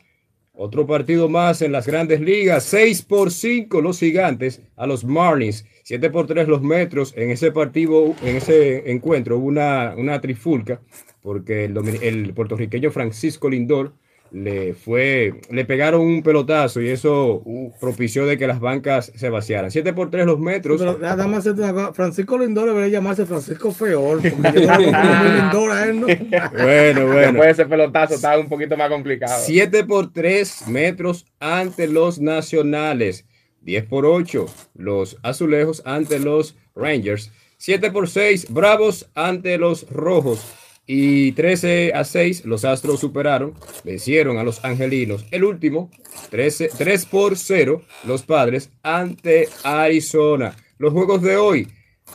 Otro 0.53 0.85
partido 0.85 1.29
más 1.29 1.61
en 1.61 1.71
las 1.71 1.87
grandes 1.87 2.19
ligas, 2.19 2.65
6 2.65 3.03
por 3.03 3.31
5 3.31 3.79
los 3.81 3.99
Gigantes 3.99 4.61
a 4.75 4.85
los 4.85 5.05
Marlins. 5.05 5.65
7 5.91 6.09
por 6.09 6.25
3 6.25 6.47
los 6.47 6.61
metros. 6.61 7.13
En 7.17 7.31
ese 7.31 7.51
partido, 7.51 8.15
en 8.23 8.37
ese 8.37 8.89
encuentro, 8.89 9.37
hubo 9.37 9.47
una, 9.47 9.93
una 9.97 10.21
trifulca 10.21 10.79
porque 11.21 11.65
el, 11.65 11.77
el, 12.01 12.33
puertorriqueño 12.33 12.91
Francisco 12.91 13.49
Lindor 13.49 13.91
le 14.31 14.73
fue, 14.73 15.41
le 15.49 15.65
pegaron 15.65 15.99
un 15.99 16.23
pelotazo 16.23 16.79
y 16.79 16.87
eso 16.87 17.43
propició 17.81 18.25
de 18.25 18.37
que 18.37 18.47
las 18.47 18.61
bancas 18.61 19.11
se 19.13 19.29
vaciaran. 19.29 19.69
7 19.69 19.91
por 19.91 20.09
3 20.09 20.25
los 20.25 20.39
metros. 20.39 20.81
Pero 20.81 21.93
Francisco 21.93 22.37
Lindor 22.37 22.69
debería 22.69 22.99
llamarse 22.99 23.25
Francisco 23.25 23.73
Feor. 23.73 24.21
Bueno, 25.51 27.07
bueno. 27.07 27.19
Después 27.19 27.49
ese 27.49 27.65
pelotazo 27.65 28.13
estaba 28.13 28.39
un 28.39 28.47
poquito 28.47 28.77
más 28.77 28.89
complicado. 28.89 29.41
7 29.43 29.83
por 29.83 30.13
3 30.13 30.69
metros 30.69 31.25
ante 31.41 31.87
los 31.87 32.21
nacionales. 32.21 33.25
10 33.61 33.85
por 33.85 34.05
8 34.05 34.45
los 34.75 35.17
azulejos 35.23 35.81
ante 35.85 36.19
los 36.19 36.55
Rangers, 36.75 37.31
7 37.57 37.91
por 37.91 38.09
6 38.09 38.47
Bravos 38.49 39.09
ante 39.13 39.57
los 39.57 39.89
Rojos 39.89 40.45
y 40.87 41.31
13 41.33 41.93
a 41.93 42.03
6 42.03 42.45
los 42.45 42.65
Astros 42.65 42.99
superaron, 42.99 43.53
vencieron 43.83 44.37
a 44.37 44.43
los 44.43 44.63
Angelinos. 44.65 45.25
El 45.31 45.43
último, 45.43 45.89
13, 46.31 46.69
3 46.77 47.05
por 47.05 47.37
0 47.37 47.83
los 48.03 48.23
Padres 48.23 48.71
ante 48.83 49.47
Arizona. 49.63 50.55
Los 50.77 50.93
juegos 50.93 51.21
de 51.21 51.37
hoy, 51.37 51.67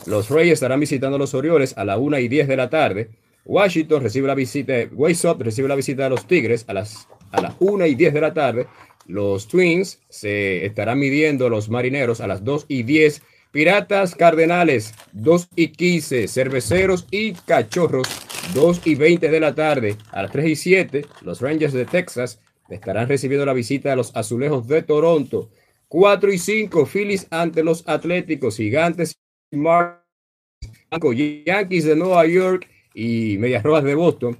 los 0.05 0.29
Reyes 0.29 0.53
estarán 0.53 0.79
visitando 0.79 1.15
a 1.15 1.19
los 1.19 1.33
Orioles 1.33 1.77
a 1.77 1.85
la 1.85 1.97
1 1.97 2.19
y 2.19 2.27
10 2.27 2.47
de 2.47 2.57
la 2.57 2.69
tarde. 2.69 3.09
Washington 3.45 4.03
recibe 4.03 4.27
la 4.27 4.35
visita, 4.35 4.73
Waysop 4.91 5.41
recibe 5.41 5.69
la 5.69 5.75
visita 5.75 6.03
de 6.03 6.09
los 6.09 6.27
Tigres 6.27 6.65
a 6.67 6.73
las 6.73 7.07
a 7.31 7.41
las 7.41 7.55
1 7.59 7.85
y 7.85 7.95
10 7.95 8.13
de 8.13 8.21
la 8.21 8.33
tarde. 8.33 8.67
Los 9.07 9.47
Twins 9.47 9.99
se 10.09 10.65
estarán 10.65 10.99
midiendo 10.99 11.49
los 11.49 11.69
marineros 11.69 12.19
a 12.21 12.27
las 12.27 12.43
2 12.43 12.65
y 12.67 12.83
10. 12.83 13.21
Piratas 13.51 14.13
Cardenales 14.15 14.93
2 15.13 15.49
y 15.55 15.69
15. 15.69 16.27
Cerveceros 16.27 17.07
y 17.09 17.33
Cachorros 17.33 18.07
2 18.53 18.81
y 18.85 18.95
20 18.95 19.29
de 19.29 19.39
la 19.39 19.55
tarde. 19.55 19.95
A 20.11 20.23
las 20.23 20.31
3 20.31 20.49
y 20.49 20.55
7 20.55 21.05
los 21.21 21.41
Rangers 21.41 21.73
de 21.73 21.85
Texas 21.85 22.41
estarán 22.69 23.07
recibiendo 23.07 23.45
la 23.45 23.53
visita 23.53 23.89
de 23.89 23.95
los 23.95 24.13
Azulejos 24.15 24.67
de 24.67 24.83
Toronto. 24.83 25.49
4 25.87 26.33
y 26.33 26.37
5 26.37 26.85
Phillies 26.85 27.27
ante 27.31 27.63
los 27.63 27.87
Atléticos 27.87 28.57
Gigantes 28.57 29.17
y 31.13 31.43
Yankees 31.45 31.85
de 31.85 31.95
Nueva 31.95 32.25
York 32.25 32.67
y 32.93 33.37
Medias 33.37 33.63
Rojas 33.63 33.85
de 33.85 33.95
Boston 33.95 34.37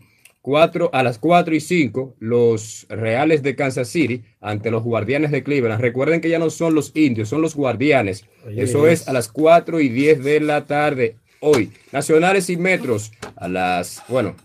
a 0.56 1.04
las 1.04 1.20
4 1.20 1.56
y 1.56 1.60
5 1.60 2.16
los 2.20 2.86
Reales 2.90 3.44
de 3.44 3.56
Kansas 3.56 3.90
City 3.90 4.24
ante 4.40 4.72
los 4.72 4.84
Guardianes 4.84 5.32
de 5.32 5.44
Cleveland. 5.44 5.82
Recuerden 5.82 6.22
que 6.22 6.30
ya 6.30 6.40
no 6.40 6.50
son 6.50 6.74
los 6.74 6.96
indios, 6.96 7.28
son 7.28 7.42
los 7.42 7.56
Guardianes. 7.56 8.26
Eso 8.56 8.88
es 8.88 9.08
a 9.10 9.14
las 9.14 9.28
4 9.28 9.82
y 9.82 9.90
10 9.90 10.24
de 10.24 10.40
la 10.40 10.66
tarde 10.66 11.16
hoy. 11.42 11.72
Nacionales 11.92 12.50
y 12.50 12.56
Metros 12.56 13.12
a 13.36 13.50
las, 13.50 14.04
bueno, 14.08 14.36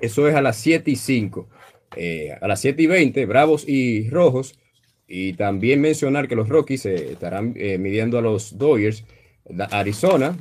eso 0.00 0.26
es 0.26 0.34
a 0.34 0.40
las 0.40 0.56
7 0.56 0.90
y 0.90 0.96
5. 0.96 1.48
Eh, 1.96 2.32
a 2.40 2.48
las 2.48 2.60
7 2.60 2.82
y 2.82 2.86
20, 2.86 3.26
Bravos 3.26 3.68
y 3.68 4.08
Rojos. 4.08 4.58
Y 5.06 5.34
también 5.34 5.80
mencionar 5.80 6.28
que 6.28 6.36
los 6.36 6.48
Rockies 6.48 6.82
se 6.82 7.12
estarán 7.12 7.54
eh, 7.56 7.78
midiendo 7.78 8.16
a 8.16 8.22
los 8.22 8.56
Dodgers. 8.56 9.04
Arizona, 9.72 10.38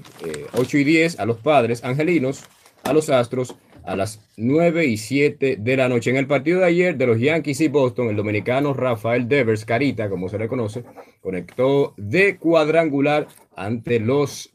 8 0.54 0.78
eh, 0.78 0.82
y 0.82 0.84
10 0.84 1.20
a 1.20 1.26
los 1.26 1.38
Padres 1.38 1.84
Angelinos, 1.84 2.44
a 2.84 2.94
los 2.94 3.10
Astros 3.10 3.56
a 3.90 3.96
las 3.96 4.20
9 4.38 4.86
y 4.86 4.98
7 4.98 5.58
de 5.60 5.78
la 5.78 5.90
noche. 5.90 6.12
En 6.12 6.18
el 6.18 6.28
partido 6.28 6.60
de 6.60 6.66
ayer 6.68 6.96
de 6.98 7.08
los 7.08 7.20
Yankees 7.20 7.60
y 7.62 7.68
Boston, 7.68 8.10
el 8.10 8.16
dominicano 8.16 8.74
Rafael 8.74 9.28
Devers, 9.28 9.66
Carita, 9.66 10.10
como 10.10 10.30
se 10.30 10.38
le 10.38 10.48
conoce, 10.48 10.84
conectó 11.22 11.94
de 11.98 12.38
cuadrangular 12.38 13.28
ante 13.56 14.00
los 14.00 14.52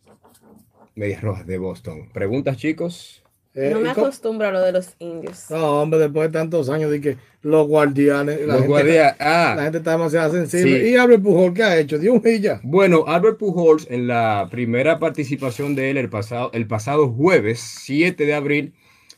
Medias 0.95 1.21
Rojas 1.23 1.47
de 1.47 1.59
Boston. 1.59 2.09
¿Preguntas, 2.13 2.57
chicos? 2.57 3.21
Eh, 3.55 3.71
No 3.73 3.81
me 3.81 3.91
¿y 3.91 3.93
cómo- 3.93 4.07
acostumbro 4.07 4.49
a 4.49 4.51
lo 4.53 4.61
de 4.61 4.73
los 4.73 4.95
indios. 4.99 5.47
No, 5.51 5.83
hombre, 5.83 5.99
después 6.01 6.29
de 6.29 6.33
tantos 6.39 6.69
años 6.69 6.91
de 6.91 7.01
que 7.01 7.17
los 7.43 7.67
guardianes, 7.67 8.41
la, 8.41 8.47
Los 8.47 8.57
gente, 8.63 8.69
guardias- 8.69 9.17
la 9.19 9.53
ah, 9.53 9.63
gente 9.63 9.79
está 9.79 9.93
demasiado 9.93 10.33
sensible. 10.33 10.81
Sí. 10.83 10.91
Y 10.91 10.97
Albert 10.97 11.23
Pujol, 11.23 11.55
¿qué 11.55 11.63
ha 11.63 11.79
hecho? 11.79 11.99
Dio 11.99 12.15
un 12.15 12.23
ya. 12.41 12.61
Bueno, 12.65 13.05
Albert 13.07 13.39
Pujols 13.39 13.87
en 13.91 14.07
la 14.09 14.49
primera 14.51 14.99
participación 14.99 15.75
de 15.75 15.91
él 15.91 15.99
el 15.99 16.09
pasado, 16.09 16.51
el 16.53 16.67
pasado 16.67 17.09
jueves 17.13 17.61
7 17.61 18.27
de 18.27 18.35
abril 18.35 18.75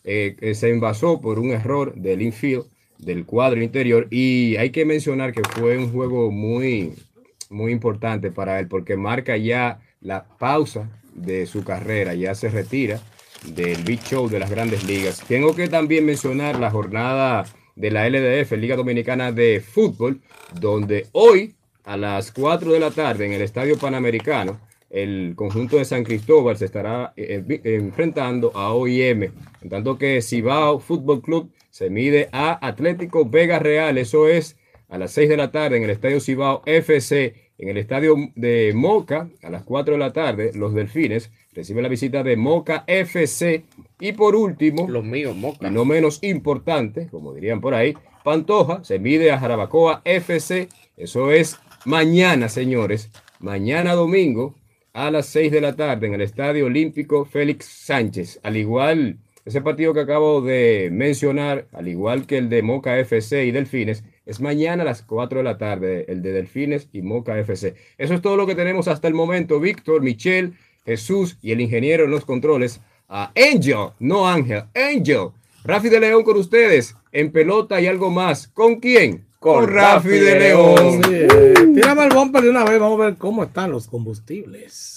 eh, 0.07 0.36
eh, 0.40 0.54
se 0.54 0.70
envasó 0.70 1.20
por 1.20 1.38
un 1.38 1.50
error 1.50 1.94
del 1.94 2.22
infield 2.22 2.64
del 2.98 3.26
cuadro 3.26 3.62
interior 3.62 4.07
y 4.11 4.57
hay 4.57 4.70
que 4.70 4.84
mencionar 4.84 5.32
que 5.32 5.42
fue 5.42 5.76
un 5.76 5.92
juego 5.92 6.30
muy 6.30 6.94
muy 7.50 7.72
importante 7.72 8.30
para 8.30 8.59
él 8.59 8.68
porque 8.68 8.96
marca 8.96 9.36
ya 9.36 9.80
la 10.00 10.24
pausa 10.24 10.88
de 11.12 11.46
su 11.46 11.64
carrera, 11.64 12.14
ya 12.14 12.34
se 12.34 12.48
retira 12.48 13.00
del 13.54 13.82
Big 13.82 14.00
Show 14.02 14.28
de 14.28 14.38
las 14.38 14.50
grandes 14.50 14.84
ligas. 14.84 15.22
Tengo 15.26 15.54
que 15.54 15.68
también 15.68 16.07
mencionar 16.07 16.59
la 16.59 16.70
jornada 16.70 17.44
de 17.74 17.90
la 17.90 18.09
LDF, 18.09 18.52
Liga 18.52 18.76
Dominicana 18.76 19.32
de 19.32 19.61
Fútbol, 19.61 20.20
donde 20.59 21.07
hoy 21.12 21.54
a 21.84 21.96
las 21.96 22.32
4 22.32 22.72
de 22.72 22.80
la 22.80 22.90
tarde 22.90 23.26
en 23.26 23.32
el 23.32 23.42
Estadio 23.42 23.78
Panamericano, 23.78 24.59
el 24.91 25.34
conjunto 25.37 25.76
de 25.78 25.84
San 25.84 26.05
Cristóbal 26.05 26.57
se 26.57 26.64
estará 26.66 27.12
eh, 27.16 27.43
vi- 27.45 27.61
enfrentando 27.64 28.53
a 28.55 28.72
OIM, 28.72 29.22
en 29.62 29.68
tanto 29.68 29.99
que 29.99 30.22
Cibao 30.22 30.78
Fútbol 30.80 31.22
Club 31.22 31.51
se 31.70 31.91
mide 31.91 32.28
a 32.32 32.66
Atlético 32.66 33.24
Vega 33.28 33.59
Real, 33.59 33.99
eso 33.99 34.28
es 34.28 34.57
a 34.89 34.99
las 34.99 35.11
6 35.12 35.28
de 35.28 35.37
la 35.37 35.51
tarde 35.51 35.76
en 35.76 35.82
el 35.82 35.91
Estadio 35.91 36.20
Cibao 36.20 36.62
FC, 36.64 37.34
en 37.59 37.68
el 37.68 37.76
Estadio 37.78 38.14
de 38.34 38.72
Moca, 38.74 39.28
a 39.43 39.51
las 39.51 39.64
4 39.64 39.95
de 39.95 39.99
la 39.99 40.12
tarde, 40.12 40.53
los 40.55 40.72
Delfines 40.74 41.30
reciben 41.53 41.82
la 41.82 41.89
visita 41.89 42.22
de 42.22 42.37
Moca 42.37 42.84
FC 42.87 43.64
y 43.99 44.12
por 44.12 44.37
último, 44.37 44.87
Los 44.89 45.05
míos, 45.05 45.34
moca. 45.34 45.66
y 45.66 45.70
no 45.70 45.84
menos 45.84 46.22
importante, 46.22 47.09
como 47.11 47.32
dirían 47.34 47.61
por 47.61 47.74
ahí, 47.74 47.95
Pantoja 48.24 48.84
se 48.84 48.99
mide 48.99 49.30
a 49.32 49.39
Jarabacoa 49.39 50.03
FC. 50.05 50.68
Eso 50.97 51.30
es 51.32 51.59
mañana, 51.84 52.49
señores. 52.49 53.11
Mañana 53.39 53.95
domingo 53.95 54.55
a 54.97 55.11
las 55.11 55.26
6 55.26 55.53
de 55.53 55.61
la 55.61 55.76
tarde 55.76 56.07
en 56.07 56.14
el 56.14 56.22
Estadio 56.22 56.64
Olímpico 56.64 57.26
Félix 57.26 57.66
Sánchez. 57.66 58.40
Al 58.42 58.57
igual, 58.57 59.18
ese 59.44 59.61
partido 59.61 59.92
que 59.92 60.01
acabo 60.01 60.40
de 60.40 60.88
mencionar, 60.90 61.66
al 61.74 61.88
igual 61.88 62.26
que 62.26 62.38
el 62.38 62.49
de 62.49 62.62
Moca 62.62 62.99
FC 62.99 63.44
y 63.44 63.51
Delfines, 63.51 64.05
es 64.24 64.40
mañana 64.40 64.84
a 64.84 64.86
las 64.86 65.03
4 65.03 65.40
de 65.40 65.44
la 65.44 65.59
tarde, 65.59 66.07
el 66.09 66.22
de 66.22 66.32
Delfines 66.32 66.88
y 66.94 67.03
Moca 67.03 67.38
FC. 67.38 67.74
Eso 67.99 68.14
es 68.14 68.22
todo 68.22 68.38
lo 68.38 68.47
que 68.47 68.55
tenemos 68.55 68.88
hasta 68.88 69.07
el 69.07 69.12
momento. 69.12 69.61
Víctor, 69.61 70.01
Michelle, 70.01 70.53
Jesús 70.86 71.36
y 71.42 71.53
el 71.53 71.61
ingeniero 71.61 72.05
en 72.05 72.11
los 72.11 72.24
controles 72.24 72.80
a 73.07 73.32
Angel, 73.36 73.90
no 73.99 74.26
Ángel, 74.26 74.62
Angel. 74.74 75.28
Rafi 75.62 75.90
de 75.90 76.01
León 76.01 76.22
con 76.22 76.38
ustedes, 76.38 76.97
en 77.12 77.32
pelota 77.32 77.82
y 77.82 77.86
algo 77.86 78.11
más. 78.11 78.49
¿Con 78.49 78.76
quién? 78.80 79.26
Con 79.39 79.68
Rafi 79.68 80.09
de 80.09 80.20
de 80.20 80.41
León. 80.41 81.03
Sí, 81.05 81.11
eh, 81.12 81.55
tírame 81.74 82.05
el 82.05 82.14
bumper 82.14 82.43
de 82.43 82.51
una 82.51 82.64
vez, 82.64 82.80
vamos 82.80 83.01
a 83.01 83.05
ver 83.05 83.16
cómo 83.16 83.45
están 83.45 83.70
los 83.70 83.87
combustibles. 83.87 84.97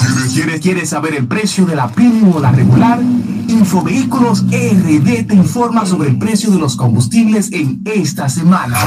¿Quieres, 0.00 0.32
quieres, 0.34 0.60
quieres 0.60 0.88
saber 0.90 1.14
el 1.14 1.26
precio 1.26 1.66
de 1.66 1.74
la 1.74 1.88
premium 1.88 2.34
o 2.36 2.40
la 2.40 2.52
regular? 2.52 3.00
Infovehículos 3.48 4.44
RD 4.44 5.26
te 5.26 5.34
informa 5.34 5.84
sobre 5.84 6.10
el 6.10 6.18
precio 6.18 6.50
de 6.50 6.58
los 6.58 6.76
combustibles 6.76 7.50
en 7.52 7.82
esta 7.84 8.28
semana. 8.28 8.78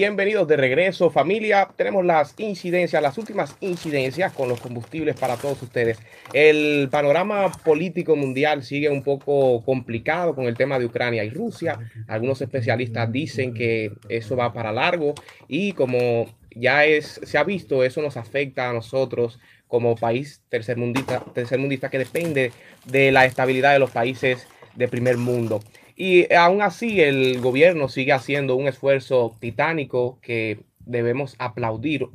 Bienvenidos 0.00 0.46
de 0.46 0.56
regreso, 0.56 1.10
familia. 1.10 1.70
Tenemos 1.74 2.04
las 2.04 2.32
incidencias, 2.38 3.02
las 3.02 3.18
últimas 3.18 3.56
incidencias 3.58 4.32
con 4.32 4.48
los 4.48 4.60
combustibles 4.60 5.18
para 5.18 5.36
todos 5.36 5.60
ustedes. 5.60 5.98
El 6.32 6.88
panorama 6.88 7.50
político 7.64 8.14
mundial 8.14 8.62
sigue 8.62 8.88
un 8.90 9.02
poco 9.02 9.64
complicado 9.64 10.36
con 10.36 10.44
el 10.44 10.56
tema 10.56 10.78
de 10.78 10.84
Ucrania 10.84 11.24
y 11.24 11.30
Rusia. 11.30 11.80
Algunos 12.06 12.40
especialistas 12.40 13.10
dicen 13.10 13.52
que 13.52 13.90
eso 14.08 14.36
va 14.36 14.52
para 14.52 14.70
largo 14.70 15.14
y 15.48 15.72
como 15.72 16.26
ya 16.54 16.84
es, 16.84 17.20
se 17.24 17.36
ha 17.36 17.42
visto, 17.42 17.82
eso 17.82 18.00
nos 18.00 18.16
afecta 18.16 18.70
a 18.70 18.72
nosotros 18.72 19.40
como 19.66 19.96
país 19.96 20.42
tercermundista, 20.48 21.24
tercermundista 21.34 21.90
que 21.90 21.98
depende 21.98 22.52
de 22.84 23.10
la 23.10 23.24
estabilidad 23.24 23.72
de 23.72 23.80
los 23.80 23.90
países 23.90 24.46
de 24.76 24.86
primer 24.86 25.16
mundo. 25.16 25.58
Y 26.00 26.32
aún 26.32 26.62
así 26.62 27.00
el 27.00 27.40
gobierno 27.40 27.88
sigue 27.88 28.12
haciendo 28.12 28.54
un 28.54 28.68
esfuerzo 28.68 29.36
titánico 29.40 30.20
que 30.22 30.60
debemos 30.78 31.34
aplaudir, 31.40 32.06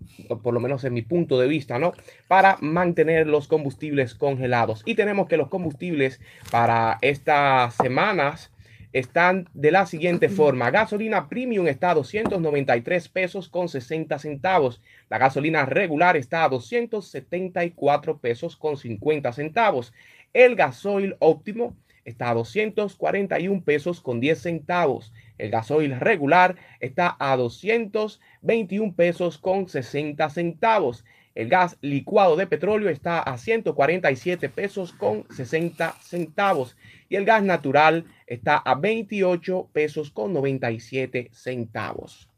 por 0.42 0.54
lo 0.54 0.62
menos 0.62 0.86
en 0.86 0.94
mi 0.94 1.02
punto 1.02 1.38
de 1.38 1.50
vista, 1.50 1.78
¿no? 1.80 1.92
Para 2.30 2.58
mantener 2.62 3.28
los 3.28 3.50
combustibles 3.50 4.16
congelados. 4.16 4.84
Y 4.86 4.96
tenemos 4.96 5.28
que 5.28 5.36
los 5.36 5.50
combustibles 5.50 6.22
para 6.50 6.98
estas 7.02 7.76
semanas 7.76 8.54
están 8.94 9.50
de 9.54 9.72
la 9.72 9.86
siguiente 9.86 10.30
forma. 10.30 10.72
Gasolina 10.72 11.28
premium 11.28 11.68
está 11.68 11.90
a 11.90 11.96
293 11.96 13.10
pesos 13.10 13.50
con 13.50 13.68
60 13.68 14.18
centavos. 14.18 14.82
La 15.10 15.18
gasolina 15.18 15.66
regular 15.66 16.16
está 16.16 16.46
a 16.46 16.50
274 16.50 18.18
pesos 18.20 18.56
con 18.56 18.78
50 18.78 19.34
centavos. 19.34 19.92
El 20.32 20.56
gasoil 20.56 21.18
óptimo 21.20 21.76
está 22.06 22.30
a 22.30 22.34
241 22.34 23.64
pesos 23.64 24.02
con 24.02 24.20
10 24.20 24.40
centavos. 24.40 25.14
El 25.38 25.50
gasoil 25.50 26.00
regular 26.00 26.56
está 26.80 27.16
a 27.20 27.36
221 27.36 28.94
pesos 28.96 29.38
con 29.38 29.68
60 29.68 30.30
centavos. 30.30 31.06
El 31.36 31.50
gas 31.50 31.78
licuado 31.82 32.36
de 32.36 32.46
petróleo 32.46 32.90
está 32.90 33.20
a 33.20 33.38
147 33.38 34.50
pesos 34.50 34.94
con 34.94 35.26
60 35.32 35.96
centavos. 36.02 36.78
Y 37.10 37.16
el 37.16 37.26
gas 37.26 37.44
natural 37.44 38.06
está 38.28 38.58
a 38.58 38.76
28 38.76 39.70
pesos 39.74 40.12
con 40.12 40.34
97 40.34 41.30
centavos. 41.34 42.30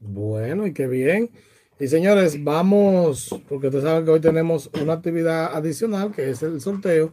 Bueno, 0.00 0.66
y 0.66 0.72
qué 0.72 0.86
bien. 0.86 1.30
Y 1.80 1.88
señores, 1.88 2.42
vamos, 2.42 3.40
porque 3.48 3.68
ustedes 3.68 3.84
saben 3.84 4.04
que 4.04 4.10
hoy 4.10 4.20
tenemos 4.20 4.70
una 4.80 4.94
actividad 4.94 5.54
adicional 5.54 6.12
que 6.12 6.30
es 6.30 6.42
el 6.42 6.60
sorteo. 6.60 7.12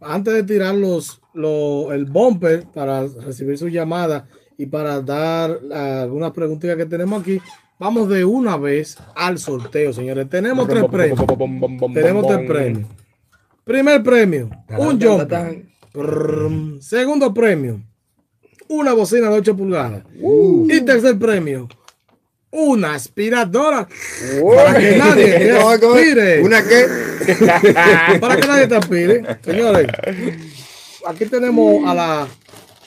Antes 0.00 0.34
de 0.34 0.42
tirar 0.44 0.74
los, 0.74 1.20
lo- 1.34 1.92
el 1.92 2.04
bumper 2.06 2.64
para 2.74 3.06
recibir 3.06 3.58
su 3.58 3.68
llamada 3.68 4.26
y 4.56 4.66
para 4.66 5.00
dar 5.00 5.58
algunas 5.72 6.32
preguntitas 6.32 6.76
que 6.76 6.86
tenemos 6.86 7.20
aquí, 7.22 7.40
vamos 7.78 8.08
de 8.08 8.24
una 8.24 8.56
vez 8.56 8.96
al 9.14 9.38
sorteo, 9.38 9.92
señores. 9.92 10.28
Tenemos 10.28 10.66
tres 10.68 10.82
premios. 10.90 11.18
Tenemos 11.94 12.26
tres 12.26 12.38
premios. 12.48 12.88
Primer 13.64 14.02
premio, 14.02 14.50
un 14.78 14.98
jumper. 15.00 15.28
Prrrm. 15.92 16.80
Segundo 16.80 17.32
premio, 17.34 17.82
una 18.68 18.92
bocina 18.92 19.28
de 19.28 19.38
8 19.38 19.56
pulgadas. 19.56 20.04
Y 20.70 20.80
tercer 20.82 21.18
premio, 21.18 21.68
una 22.52 22.94
aspiradora. 22.94 23.86
Para 24.56 24.78
que 24.78 24.96
nadie 24.96 25.24
te 25.38 25.52
aspire. 25.58 26.42
¿Una 26.42 26.62
qué? 26.64 26.86
Para 28.20 28.36
que 28.36 28.46
nadie 28.46 28.66
te 28.66 28.76
aspire. 28.76 29.22
Señores, 29.44 29.86
aquí 31.06 31.26
tenemos 31.26 31.84
a 31.86 31.94
la 31.94 32.28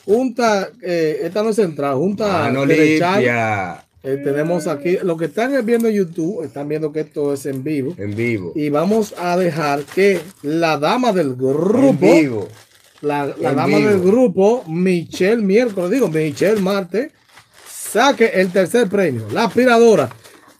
Junta, 0.04 0.68
eh, 0.82 1.20
esta 1.22 1.42
no 1.42 1.48
es 1.50 1.56
central, 1.56 1.94
Junta 1.96 2.50
Derechal. 2.66 3.14
limpia. 3.16 3.80
Eh, 4.02 4.20
tenemos 4.22 4.66
aquí, 4.66 4.98
lo 5.02 5.16
que 5.16 5.24
están 5.26 5.64
viendo 5.64 5.88
en 5.88 5.94
YouTube, 5.94 6.44
están 6.44 6.68
viendo 6.68 6.92
que 6.92 7.00
esto 7.00 7.32
es 7.32 7.46
en 7.46 7.64
vivo. 7.64 7.94
En 7.96 8.14
vivo. 8.14 8.52
Y 8.54 8.68
vamos 8.68 9.14
a 9.16 9.34
dejar 9.38 9.80
que 9.84 10.20
la 10.42 10.76
dama 10.76 11.10
del 11.12 11.28
En 11.28 11.38
grupo, 11.38 11.96
vivo. 12.00 12.48
la, 13.00 13.34
la 13.40 13.50
En 13.50 13.56
dama 13.56 13.78
vivo. 13.78 13.88
del 13.88 14.00
grupo, 14.00 14.64
Michelle 14.68 15.40
miércoles, 15.40 15.90
digo, 15.90 16.08
Michelle 16.08 16.60
Marte, 16.60 17.12
saque 17.94 18.26
el 18.34 18.50
tercer 18.50 18.88
premio, 18.88 19.26
la 19.32 19.44
aspiradora. 19.44 20.10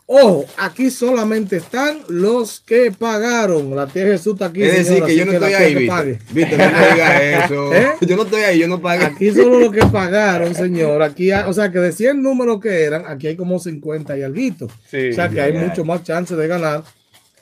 Ojo, 0.07 0.45
aquí 0.59 0.91
solamente 0.91 1.57
están 1.57 1.99
los 2.09 2.61
que 2.61 2.93
pagaron. 2.93 3.75
La 3.75 3.87
tía 3.87 4.05
Jesús 4.05 4.35
está 4.35 4.47
aquí. 4.47 4.63
Es 4.63 4.73
decir, 4.87 5.03
señora, 5.03 5.07
que 5.07 5.17
yo 5.17 5.25
no 5.25 5.33
estoy 5.33 5.53
ahí, 5.55 5.75
Víctor. 5.75 6.19
Víctor, 6.31 6.59
no 6.59 6.65
me 6.79 6.93
digas 6.93 7.23
eso. 7.45 7.75
¿Eh? 7.75 7.89
Yo 8.03 8.17
no 8.17 8.23
estoy 8.25 8.43
ahí, 8.43 8.59
yo 8.61 8.69
no 8.69 8.81
pagué. 8.83 9.05
Aquí 9.07 9.31
solo 9.33 9.59
los 9.61 9.73
que 9.73 9.81
pagaron, 9.87 10.55
señor. 10.55 11.03
Aquí, 11.03 11.33
hay- 11.33 11.49
o 11.49 11.53
sea, 11.55 11.73
que 11.73 11.79
de 11.79 11.91
100 11.91 12.23
números 12.23 12.61
que 12.61 12.83
eran, 12.85 13.05
aquí 13.07 13.29
hay 13.29 13.37
como 13.37 13.59
50 13.59 14.17
y 14.19 14.23
algo. 14.23 14.69
Sí. 14.91 15.09
O 15.11 15.13
sea, 15.15 15.29
que 15.31 15.41
hay 15.41 15.55
mucho 15.55 15.85
más 15.87 16.03
chance 16.05 16.37
de 16.37 16.47
ganar. 16.47 16.85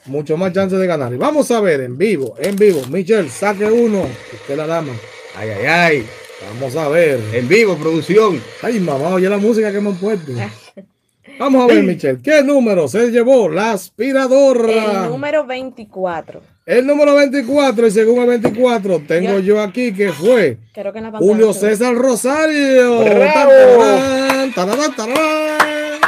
Mucho 0.05 0.37
más 0.37 0.53
chance 0.53 0.75
de 0.75 0.87
ganar. 0.87 1.13
Y 1.13 1.17
vamos 1.17 1.51
a 1.51 1.59
ver 1.59 1.81
en 1.81 1.97
vivo, 1.97 2.35
en 2.39 2.55
vivo. 2.55 2.81
Michelle, 2.89 3.29
saque 3.29 3.65
uno. 3.65 4.07
Usted 4.33 4.55
la 4.55 4.67
dama. 4.67 4.93
Ay, 5.35 5.49
ay, 5.49 5.65
ay. 5.65 6.07
Vamos 6.49 6.75
a 6.75 6.87
ver. 6.89 7.19
En 7.33 7.47
vivo, 7.47 7.75
producción. 7.77 8.41
Ay, 8.61 8.79
mamá, 8.79 9.09
oye 9.09 9.29
la 9.29 9.37
música 9.37 9.71
que 9.71 9.77
hemos 9.77 9.97
puesto. 9.97 10.31
Vamos 11.39 11.63
a 11.63 11.73
ver, 11.73 11.83
Michelle. 11.83 12.19
¿Qué 12.21 12.43
número 12.43 12.87
se 12.87 13.09
llevó 13.09 13.49
la 13.49 13.71
aspiradora? 13.71 15.05
El 15.05 15.09
número 15.09 15.45
24. 15.45 16.41
El 16.65 16.85
número 16.87 17.15
24, 17.15 17.87
y 17.87 17.91
según 17.91 18.21
el 18.21 18.27
24, 18.39 19.01
tengo 19.07 19.31
Yo- 19.33 19.39
yo 19.39 19.61
aquí 19.61 19.93
que 19.93 20.11
fue 20.13 20.57
Creo 20.73 20.93
que 20.93 20.99
en 20.99 21.11
la. 21.11 21.17
Julio. 21.17 21.51
César 21.53 21.93
Rosario. 21.95 22.99
¡Bravo! 22.99 23.51
Tararán, 23.83 24.53
tararán, 24.53 24.95
tararán. 24.95 25.99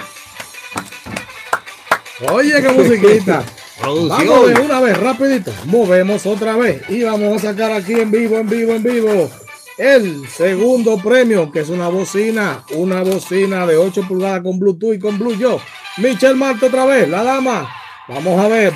Oye, 2.32 2.54
qué 2.62 2.70
musiquita. 2.70 3.44
Vamos 3.82 4.48
de 4.48 4.62
una 4.62 4.80
vez, 4.80 4.98
rapidito. 4.98 5.52
Movemos 5.66 6.26
otra 6.26 6.56
vez 6.56 6.82
y 6.90 7.04
vamos 7.04 7.44
a 7.44 7.50
sacar 7.52 7.74
aquí 7.74 7.92
en 7.94 8.10
vivo, 8.10 8.38
en 8.38 8.48
vivo, 8.48 8.72
en 8.74 8.84
vivo. 8.84 9.30
El 9.78 10.28
segundo 10.30 10.98
premio, 10.98 11.52
que 11.52 11.60
es 11.60 11.70
una 11.70 11.90
bocina, 11.90 12.64
una 12.76 13.02
bocina 13.04 13.68
de 13.68 13.76
8 13.76 14.04
pulgadas 14.08 14.42
con 14.42 14.58
Bluetooth 14.58 14.94
y 14.94 15.00
con 15.00 15.20
Blue 15.20 15.38
Yo. 15.38 15.60
Michelle 15.98 16.36
Marte 16.36 16.68
otra 16.68 16.86
vez, 16.86 17.10
la 17.10 17.24
dama. 17.24 17.70
Vamos 18.08 18.40
a 18.40 18.48
ver. 18.48 18.72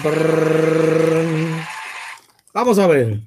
Vamos 2.54 2.80
a 2.80 2.88
ver. 2.88 3.20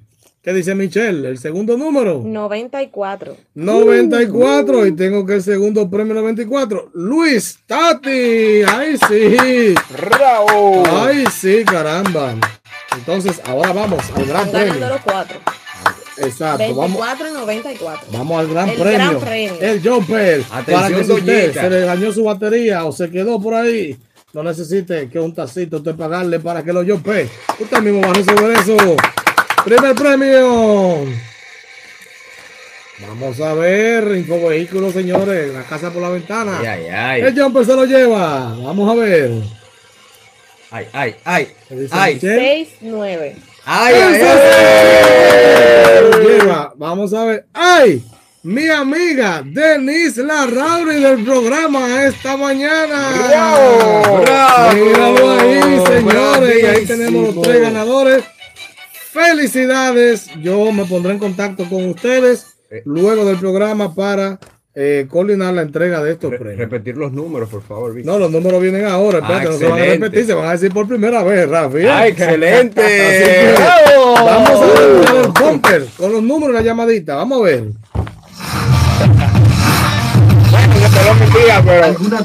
¿Qué 0.43 0.51
dice 0.53 0.75
Michelle? 0.75 1.29
El 1.29 1.37
segundo 1.37 1.77
número. 1.77 2.21
94. 2.23 3.37
94 3.55 4.85
y 4.85 4.91
tengo 4.91 5.25
que 5.25 5.35
el 5.35 5.41
segundo 5.41 5.89
premio 5.89 6.13
94. 6.15 6.91
Luis 6.93 7.59
Tati. 7.65 8.61
Ay, 8.67 8.97
sí. 9.07 9.73
¡Bravo! 10.09 10.83
Ay, 11.05 11.23
sí, 11.31 11.63
caramba. 11.63 12.35
Entonces, 12.97 13.41
ahora 13.45 13.71
vamos 13.71 14.03
al 14.15 14.25
gran 14.25 14.51
Ganando 14.51 14.71
premio. 14.73 14.89
los 14.89 15.01
cuatro. 15.01 15.39
Exacto, 16.17 16.75
vamos, 16.75 16.99
24 16.99 17.27
y 17.29 17.33
94. 17.33 18.07
vamos 18.11 18.39
al 18.39 18.47
gran 18.47 18.69
El 18.69 18.75
premio. 18.75 18.97
gran 18.97 19.19
premio. 19.19 19.57
El 19.61 19.81
jumper. 19.83 20.41
para 20.43 20.61
Atención, 20.61 20.99
que 20.99 21.05
si 21.05 21.11
usted 21.11 21.53
se 21.53 21.69
le 21.69 21.79
dañó 21.81 22.11
su 22.11 22.23
batería 22.23 22.85
o 22.85 22.91
se 22.91 23.09
quedó 23.09 23.41
por 23.41 23.53
ahí, 23.55 23.97
no 24.33 24.43
necesite 24.43 25.09
que 25.09 25.19
un 25.19 25.33
tacito 25.33 25.77
usted 25.77 25.95
pagarle 25.95 26.39
para 26.39 26.63
que 26.63 26.73
lo 26.73 26.85
jumpe. 26.85 27.29
Usted 27.59 27.79
mismo 27.79 28.01
va 28.01 28.09
a 28.09 28.13
resolver 28.13 28.51
eso. 28.59 28.77
Primer 29.65 29.95
premio. 29.95 31.05
Vamos 33.07 33.39
a 33.41 33.53
ver, 33.53 34.15
Infovehículos, 34.15 34.93
señores, 34.93 35.53
la 35.53 35.63
casa 35.63 35.91
por 35.91 36.01
la 36.01 36.09
ventana. 36.09 36.59
Ay, 36.59 36.67
ay, 36.67 36.85
ay. 36.87 37.21
El 37.21 37.39
jumper 37.39 37.65
se 37.65 37.75
lo 37.75 37.85
lleva. 37.85 38.55
Vamos 38.63 38.91
a 38.91 38.95
ver. 38.95 39.31
Ay, 40.71 40.87
ay, 40.93 41.15
ay. 41.25 41.47
¿Qué 41.69 41.75
dice 41.75 43.52
Ay, 43.65 43.93
Michelle? 43.93 44.19
6, 44.19 44.23
9. 46.21 46.21
ay, 46.23 46.25
ay, 46.25 46.37
¡Ese 46.37 46.51
ay. 46.51 46.67
Vamos 46.75 47.13
a 47.13 47.25
ver. 47.25 47.45
¡Ay! 47.53 48.03
Mi 48.43 48.67
amiga 48.67 49.41
Denise 49.45 50.21
Larrauri 50.21 51.01
del 51.01 51.23
programa 51.23 52.03
esta 52.03 52.35
mañana. 52.35 53.09
¡Bravo! 53.29 54.21
¡Bravo! 54.21 55.29
Ahí, 55.39 55.81
señores. 55.87 56.61
Y 56.61 56.65
ahí 56.65 56.85
tenemos 56.85 57.33
los 57.35 57.41
tres 57.43 57.61
ganadores. 57.61 58.23
Felicidades. 59.11 60.27
Yo 60.41 60.71
me 60.73 60.85
pondré 60.85 61.13
en 61.13 61.19
contacto 61.19 61.67
con 61.69 61.89
ustedes 61.89 62.47
Eh. 62.69 62.81
luego 62.85 63.23
del 63.25 63.37
programa 63.37 63.93
para 63.93 64.39
eh, 64.75 65.05
coordinar 65.09 65.53
la 65.53 65.61
entrega 65.61 66.01
de 66.03 66.13
estos 66.13 66.31
Re- 66.31 66.37
premios. 66.39 66.57
repetir 66.59 66.97
los 66.97 67.11
números, 67.11 67.47
por 67.49 67.61
favor, 67.63 67.93
Vic. 67.93 68.05
No, 68.05 68.17
los 68.17 68.31
números 68.31 68.61
vienen 68.61 68.85
ahora. 68.85 69.19
Espérate, 69.19 69.47
Ah, 69.47 69.51
no 69.51 69.57
se 69.57 69.63
van 69.65 69.73
a 69.73 69.77
excelente. 69.79 70.05
repetir, 70.05 70.25
se 70.25 70.33
van 70.33 70.47
a 70.47 70.51
decir 70.53 70.73
por 70.73 70.87
primera 70.87 71.23
vez, 71.23 71.47
Rafi. 71.49 71.77
¿eh? 71.77 71.89
¡Ah, 71.89 72.07
excelente! 72.07 73.53
Vamos 74.15 74.49
a 74.49 74.65
ver 74.65 75.15
el 75.25 75.27
bumper 75.31 75.85
con 75.97 76.11
los 76.13 76.23
números 76.23 76.53
y 76.55 76.57
la 76.57 76.61
llamadita. 76.63 77.15
Vamos 77.15 77.41
a 77.41 77.43
ver. 77.43 77.63
Bueno, 80.51 80.73
que 80.73 80.99
te 80.99 81.05
lo 81.05 81.13
mentira, 81.15 81.61
pero. 81.65 81.85
alguna 81.85 82.21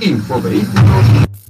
Infovehículos 0.00 1.06
Frío. 1.08 1.47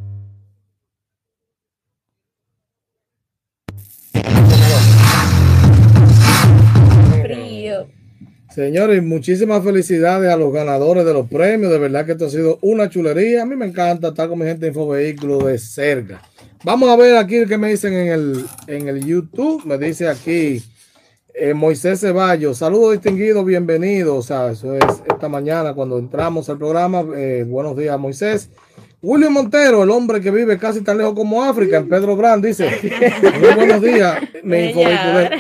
Señores, 8.58 9.04
muchísimas 9.04 9.62
felicidades 9.62 10.28
a 10.32 10.36
los 10.36 10.52
ganadores 10.52 11.04
de 11.04 11.12
los 11.12 11.28
premios. 11.28 11.70
De 11.70 11.78
verdad 11.78 12.04
que 12.04 12.10
esto 12.10 12.26
ha 12.26 12.28
sido 12.28 12.58
una 12.60 12.90
chulería. 12.90 13.42
A 13.42 13.46
mí 13.46 13.54
me 13.54 13.66
encanta 13.66 14.08
estar 14.08 14.28
con 14.28 14.36
mi 14.36 14.46
gente 14.46 14.62
de 14.62 14.72
Infovehículos 14.72 15.44
de 15.44 15.58
cerca. 15.58 16.20
Vamos 16.64 16.88
a 16.88 16.96
ver 16.96 17.18
aquí 17.18 17.46
que 17.46 17.56
me 17.56 17.70
dicen 17.70 17.92
en 17.92 18.08
el, 18.08 18.44
en 18.66 18.88
el 18.88 19.06
YouTube. 19.06 19.64
Me 19.64 19.78
dice 19.78 20.08
aquí 20.08 20.60
eh, 21.34 21.54
Moisés 21.54 22.00
Ceballos. 22.00 22.58
Saludos 22.58 22.94
distinguidos, 22.94 23.44
bienvenidos. 23.44 24.18
O 24.18 24.22
sea, 24.26 24.50
eso 24.50 24.74
es 24.74 25.04
esta 25.08 25.28
mañana 25.28 25.72
cuando 25.72 25.96
entramos 25.96 26.48
al 26.48 26.58
programa. 26.58 27.04
Eh, 27.14 27.44
buenos 27.46 27.76
días, 27.76 27.96
Moisés. 27.96 28.50
William 29.00 29.32
Montero, 29.32 29.84
el 29.84 29.90
hombre 29.90 30.20
que 30.20 30.30
vive 30.32 30.58
casi 30.58 30.80
tan 30.82 30.98
lejos 30.98 31.14
como 31.14 31.44
África, 31.44 31.76
en 31.76 31.88
Pedro 31.88 32.16
Brand, 32.16 32.44
dice: 32.44 32.68
Muy 33.40 33.54
buenos 33.54 33.80
días. 33.80 34.18
Mi. 34.42 34.72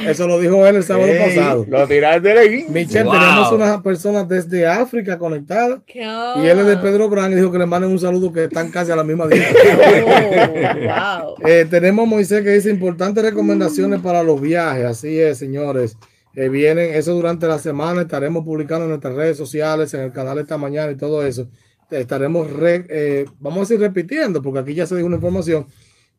Eso 0.06 0.28
lo 0.28 0.38
dijo 0.38 0.64
él 0.64 0.76
el 0.76 0.84
sábado 0.84 1.08
Ey, 1.08 1.18
pasado. 1.34 1.66
Lo 1.68 1.86
tiraste 1.88 2.28
de 2.28 2.38
ahí. 2.38 2.66
Michelle, 2.68 3.04
Wow. 3.04 3.12
tenemos 3.14 3.52
unas 3.52 3.82
personas 3.82 4.28
desde 4.28 4.66
África 4.66 5.18
conectadas 5.18 5.80
¿Qué 5.86 6.00
y 6.02 6.46
él 6.46 6.58
es 6.60 6.66
de? 6.66 6.76
Pedro 6.76 7.08
Brand 7.08 7.32
y 7.32 7.36
dijo 7.36 7.50
que 7.50 7.58
le 7.58 7.66
manden 7.66 7.90
un 7.90 7.98
saludo 7.98 8.32
que 8.32 8.44
están 8.44 8.70
casi 8.70 8.92
a 8.92 8.96
la 8.96 9.02
misma 9.04 9.26
distancia. 9.26 9.58
Oh, 11.18 11.24
wow. 11.26 11.34
Eh, 11.48 11.66
tenemos 11.68 12.06
a 12.06 12.08
Moisés 12.08 12.42
que 12.44 12.50
dice 12.50 12.70
importantes 12.70 13.24
recomendaciones 13.24 14.00
para 14.00 14.22
los 14.22 14.40
viajes. 14.40 14.84
Así 14.84 15.18
es, 15.18 15.38
señores. 15.38 15.96
Eh, 16.34 16.48
vienen, 16.48 16.94
eso 16.94 17.12
durante 17.14 17.46
la 17.48 17.58
semana 17.58 18.02
estaremos 18.02 18.44
publicando 18.44 18.84
en 18.84 18.90
nuestras 18.90 19.14
redes 19.14 19.36
sociales, 19.36 19.92
en 19.94 20.00
el 20.02 20.12
canal 20.12 20.38
esta 20.38 20.56
mañana 20.58 20.92
y 20.92 20.96
todo 20.96 21.26
eso. 21.26 21.48
Estaremos, 21.90 22.50
re- 22.52 22.86
eh, 22.88 23.24
vamos 23.40 23.58
a 23.58 23.60
decir 23.62 23.80
repitiendo, 23.80 24.42
porque 24.42 24.60
aquí 24.60 24.74
ya 24.74 24.86
se 24.86 24.94
dijo 24.94 25.06
una 25.06 25.16
información, 25.16 25.66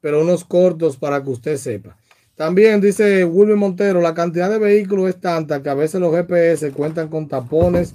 pero 0.02 0.22
unos 0.22 0.44
cortos 0.44 0.98
para 0.98 1.24
que 1.24 1.30
usted 1.30 1.58
sepa. 1.58 1.96
También 2.36 2.80
dice 2.82 3.26
William 3.26 3.60
Montero, 3.60 4.02
la 4.02 4.14
cantidad 4.14 4.50
de 4.50 4.58
vehículos 4.60 5.10
es 5.10 5.20
tanta 5.20 5.62
que 5.62 5.70
a 5.70 5.74
veces 5.74 6.00
los 6.00 6.12
GPS 6.16 6.72
cuentan 6.72 7.10
con 7.10 7.28
tapones 7.28 7.94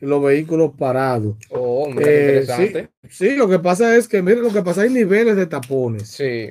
y 0.00 0.04
los 0.06 0.22
vehículos 0.22 0.72
parados. 0.78 1.34
Oh, 1.50 1.88
mira 1.88 2.02
qué 2.04 2.10
Eh, 2.18 2.28
interesante. 2.40 2.88
sí, 3.08 3.28
sí, 3.30 3.36
lo 3.36 3.48
que 3.48 3.58
pasa 3.58 3.96
es 3.96 4.06
que, 4.06 4.20
mire, 4.22 4.40
lo 4.42 4.52
que 4.52 4.62
pasa, 4.62 4.82
hay 4.82 4.90
niveles 4.90 5.34
de 5.36 5.46
tapones. 5.46 6.08
Sí. 6.08 6.48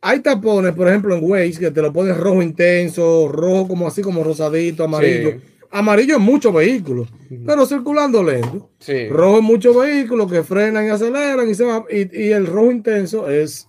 Hay 0.00 0.20
tapones, 0.20 0.72
por 0.74 0.86
ejemplo, 0.86 1.16
en 1.16 1.24
Waze, 1.28 1.58
que 1.58 1.72
te 1.72 1.82
lo 1.82 1.92
pones 1.92 2.16
rojo 2.16 2.40
intenso, 2.40 3.26
rojo 3.26 3.66
como 3.66 3.88
así, 3.88 4.00
como 4.00 4.22
rosadito, 4.22 4.84
amarillo. 4.84 5.32
Sí. 5.32 5.36
Amarillo 5.70 6.16
en 6.16 6.22
muchos 6.22 6.52
vehículos, 6.54 7.08
pero 7.46 7.66
circulando 7.66 8.22
lento. 8.22 8.70
Sí. 8.78 9.08
Rojo 9.08 9.38
en 9.38 9.44
muchos 9.44 9.76
vehículos 9.76 10.30
que 10.30 10.42
frenan 10.42 10.86
y 10.86 10.88
aceleran 10.88 11.48
y 11.48 11.54
se 11.54 11.64
van. 11.64 11.84
Y, 11.90 12.22
y 12.22 12.32
el 12.32 12.46
rojo 12.46 12.70
intenso 12.70 13.28
es, 13.28 13.68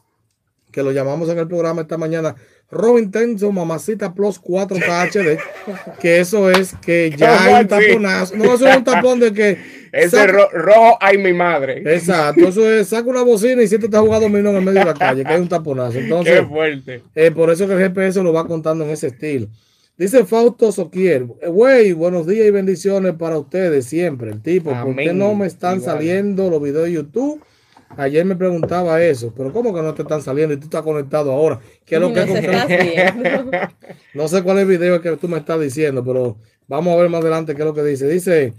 que 0.72 0.82
lo 0.84 0.92
llamamos 0.92 1.28
en 1.30 1.38
el 1.40 1.48
programa 1.48 1.82
esta 1.82 1.98
mañana, 1.98 2.36
rojo 2.72 3.00
intenso, 3.00 3.52
mamacita 3.52 4.14
plus 4.14 4.40
4 4.40 4.78
KHD, 4.78 5.40
que 6.00 6.20
eso 6.20 6.50
es 6.50 6.74
que 6.82 7.12
ya 7.18 7.36
¿Cómo 7.38 7.56
hay 7.56 7.62
un 7.64 7.68
taponazo. 7.68 8.36
No, 8.38 8.54
eso 8.54 8.68
es 8.68 8.78
un 8.78 8.84
tapón 8.84 9.20
de 9.20 9.34
que... 9.34 9.80
Ese 9.92 10.28
ro- 10.28 10.52
rojo, 10.54 11.00
ay, 11.02 11.18
mi 11.18 11.34
madre. 11.34 11.82
Exacto, 11.84 12.50
eso 12.50 12.70
es, 12.72 12.90
saca 12.90 13.10
una 13.10 13.24
bocina 13.24 13.64
y 13.64 13.68
siete 13.68 13.86
está 13.86 14.00
jugando 14.02 14.28
dominó 14.30 14.52
en 14.52 14.58
el 14.58 14.62
medio 14.64 14.82
de 14.82 14.86
la 14.86 14.94
calle, 14.94 15.24
que 15.24 15.34
hay 15.34 15.42
un 15.42 15.50
taponazo. 15.50 15.98
Entonces, 15.98 16.42
Qué 16.42 16.46
fuerte. 16.46 17.04
eh, 17.16 17.32
por 17.32 17.50
eso 17.50 17.66
que 17.68 17.74
el 17.74 17.80
GPS 17.80 18.22
lo 18.22 18.32
va 18.32 18.46
contando 18.46 18.84
en 18.86 18.92
ese 18.92 19.08
estilo. 19.08 19.48
Dice 20.00 20.24
Fausto 20.24 20.72
Soquier, 20.72 21.26
güey, 21.26 21.92
buenos 21.92 22.26
días 22.26 22.48
y 22.48 22.52
bendiciones 22.52 23.16
para 23.16 23.38
ustedes 23.38 23.86
siempre. 23.86 24.32
El 24.32 24.42
tipo, 24.42 24.70
¿por 24.70 24.96
qué 24.96 25.10
Amén. 25.10 25.18
no 25.18 25.36
me 25.36 25.46
están 25.46 25.80
Igual. 25.80 25.98
saliendo 25.98 26.50
los 26.50 26.64
videos 26.64 26.86
de 26.86 26.94
YouTube? 26.94 27.44
Ayer 27.98 28.24
me 28.24 28.38
preguntaba 28.38 29.04
eso, 29.04 29.34
pero 29.36 29.52
¿cómo 29.52 29.76
que 29.76 29.82
no 29.82 29.94
te 29.94 30.04
están 30.04 30.22
saliendo 30.22 30.54
y 30.54 30.58
tú 30.58 30.68
estás 30.68 30.84
conectado 30.84 31.34
ahora? 31.34 31.60
¿Qué 31.86 31.96
es 31.96 32.02
lo 32.02 32.14
que 32.14 32.26
No 32.26 32.28
se 32.28 32.40
está 32.40 32.64
haciendo. 32.64 33.52
no 34.14 34.28
sé 34.30 34.42
cuál 34.42 34.60
es 34.60 34.62
el 34.62 34.70
video 34.70 35.02
que 35.02 35.18
tú 35.18 35.28
me 35.28 35.38
estás 35.38 35.60
diciendo, 35.60 36.02
pero 36.06 36.38
vamos 36.70 36.94
a 36.94 37.02
ver 37.02 37.10
más 37.10 37.20
adelante 37.20 37.54
qué 37.54 37.62
es 37.62 37.68
lo 37.68 37.74
que 37.74 37.84
dice. 37.84 38.08
Dice, 38.08 38.54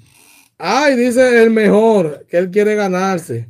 ay, 0.59 0.95
dice 0.95 1.43
el 1.43 1.49
mejor, 1.49 2.27
que 2.29 2.37
él 2.37 2.51
quiere 2.51 2.75
ganarse. 2.75 3.49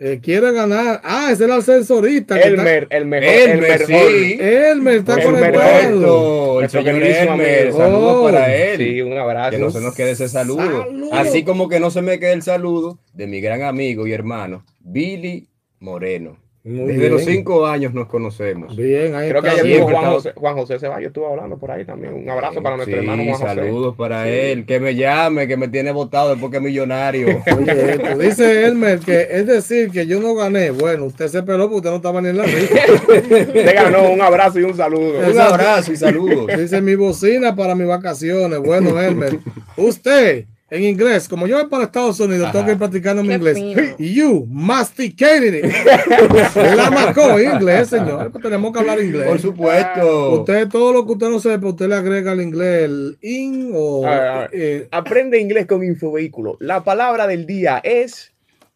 Eh, 0.00 0.20
quiere 0.22 0.52
ganar. 0.52 1.00
Ah, 1.02 1.24
ese 1.32 1.44
es 1.44 1.50
el 1.50 1.52
ascensorista. 1.52 2.34
que 2.36 2.40
está- 2.40 2.50
Elmer, 2.62 2.86
el 2.90 3.04
mejor. 3.06 3.28
Elmer, 3.28 3.80
el 3.82 3.88
mejor. 3.88 4.10
sí. 4.12 4.38
Elmer 4.40 4.94
está 4.98 5.14
El 5.14 5.22
conectado. 5.24 6.60
El 6.60 6.70
señor 6.70 7.02
Elmer, 7.02 7.72
saludos 7.72 8.16
Oh, 8.16 8.24
para 8.24 8.54
él. 8.54 8.78
Sí, 8.78 9.00
un 9.02 9.18
abrazo. 9.18 9.50
Que 9.50 9.58
no 9.58 9.70
se 9.70 9.80
nos 9.80 9.94
quede 9.96 10.12
ese 10.12 10.28
saludo. 10.28 10.82
Saludo. 10.84 11.14
Así 11.14 11.42
como 11.42 11.68
que 11.68 11.80
no 11.80 11.90
se 11.90 12.02
me 12.02 12.20
quede 12.20 12.32
el 12.32 12.42
saludo 12.42 13.00
de 13.12 13.26
mi 13.26 13.40
gran 13.40 13.62
amigo 13.62 14.06
y 14.06 14.12
hermano, 14.12 14.64
Billy 14.80 15.48
Moreno. 15.80 16.38
Muy 16.68 16.92
Desde 16.92 17.08
los 17.10 17.24
bien. 17.24 17.38
cinco 17.38 17.66
años 17.66 17.94
nos 17.94 18.06
conocemos. 18.08 18.76
Bien, 18.76 19.14
ahí 19.14 19.30
Creo 19.30 19.42
que 19.42 19.48
ayer 19.48 19.80
Juan 19.82 20.04
José, 20.12 20.32
Juan 20.36 20.54
José 20.56 20.78
Ceballos, 20.78 21.06
estuvo 21.08 21.28
hablando 21.28 21.56
por 21.56 21.70
ahí 21.70 21.84
también. 21.84 22.12
Un 22.14 22.28
abrazo 22.28 22.62
para 22.62 22.76
nuestro 22.76 22.94
Sí, 22.96 23.00
hermano 23.00 23.22
Juan 23.24 23.34
José. 23.40 23.46
saludos 23.54 23.96
para 23.96 24.24
Sí. 24.24 24.30
él, 24.32 24.66
que 24.66 24.78
me 24.80 24.94
llame, 24.94 25.48
que 25.48 25.56
me 25.56 25.68
tiene 25.68 25.92
votado 25.92 26.30
después 26.30 26.50
que 26.50 26.58
es 26.58 26.62
millonario. 26.62 27.26
Oye, 27.58 27.92
esto, 27.92 28.18
dice 28.18 28.66
Elmer 28.66 28.98
que 29.00 29.28
es 29.30 29.46
decir 29.46 29.90
que 29.90 30.06
yo 30.06 30.20
no 30.20 30.34
gané. 30.34 30.70
Bueno, 30.70 31.06
usted 31.06 31.28
se 31.28 31.42
peló 31.42 31.64
porque 31.70 31.76
usted 31.76 31.90
no 31.90 31.96
estaba 31.96 32.20
ni 32.20 32.28
en 32.28 32.36
la 32.36 32.44
rifa. 32.44 32.76
Te 33.52 33.72
ganó 33.72 34.10
un 34.10 34.20
abrazo 34.20 34.60
y 34.60 34.64
un 34.64 34.76
saludo. 34.76 35.20
Un 35.30 35.38
abrazo 35.38 35.92
y 35.92 35.96
saludos. 35.96 36.48
Dice 36.58 36.82
mi 36.82 36.94
bocina 36.96 37.56
para 37.56 37.74
mis 37.74 37.86
vacaciones. 37.88 38.58
Bueno, 38.58 39.00
Elmer, 39.00 39.38
usted 39.76 40.44
en 40.70 40.84
inglés, 40.84 41.28
como 41.28 41.46
yo 41.46 41.56
voy 41.58 41.66
para 41.68 41.84
Estados 41.84 42.20
Unidos, 42.20 42.52
tengo 42.52 42.66
que 42.66 42.72
ir 42.72 42.78
practicando 42.78 43.22
mi 43.24 43.32
inglés. 43.32 43.56
fino. 43.56 43.82
You 43.98 44.46
masticated 44.50 45.54
it. 45.54 45.64
La 46.76 46.90
marcó 46.90 47.38
en 47.38 47.52
inglés, 47.54 47.88
señor. 47.88 48.30
Pues 48.30 48.42
tenemos 48.42 48.72
que 48.72 48.78
hablar 48.78 49.00
inglés. 49.00 49.26
Por 49.28 49.40
supuesto. 49.40 50.30
Usted, 50.40 50.68
todo 50.68 50.92
lo 50.92 51.06
que 51.06 51.12
usted 51.12 51.28
no 51.30 51.40
sepa, 51.40 51.68
usted 51.68 51.88
le 51.88 51.94
agrega 51.94 52.32
al 52.32 52.42
inglés 52.42 52.84
el 52.84 53.18
in 53.22 53.72
o 53.74 54.06
A 54.06 54.10
ver, 54.10 54.20
a 54.28 54.38
ver. 54.40 54.50
eh, 54.52 54.88
Aprende 54.90 55.40
inglés 55.40 55.66
con 55.66 55.82
Infovehículo. 55.82 56.56
La 56.60 56.84
palabra 56.84 57.26
del 57.26 57.46
día 57.46 57.80
es 57.82 58.32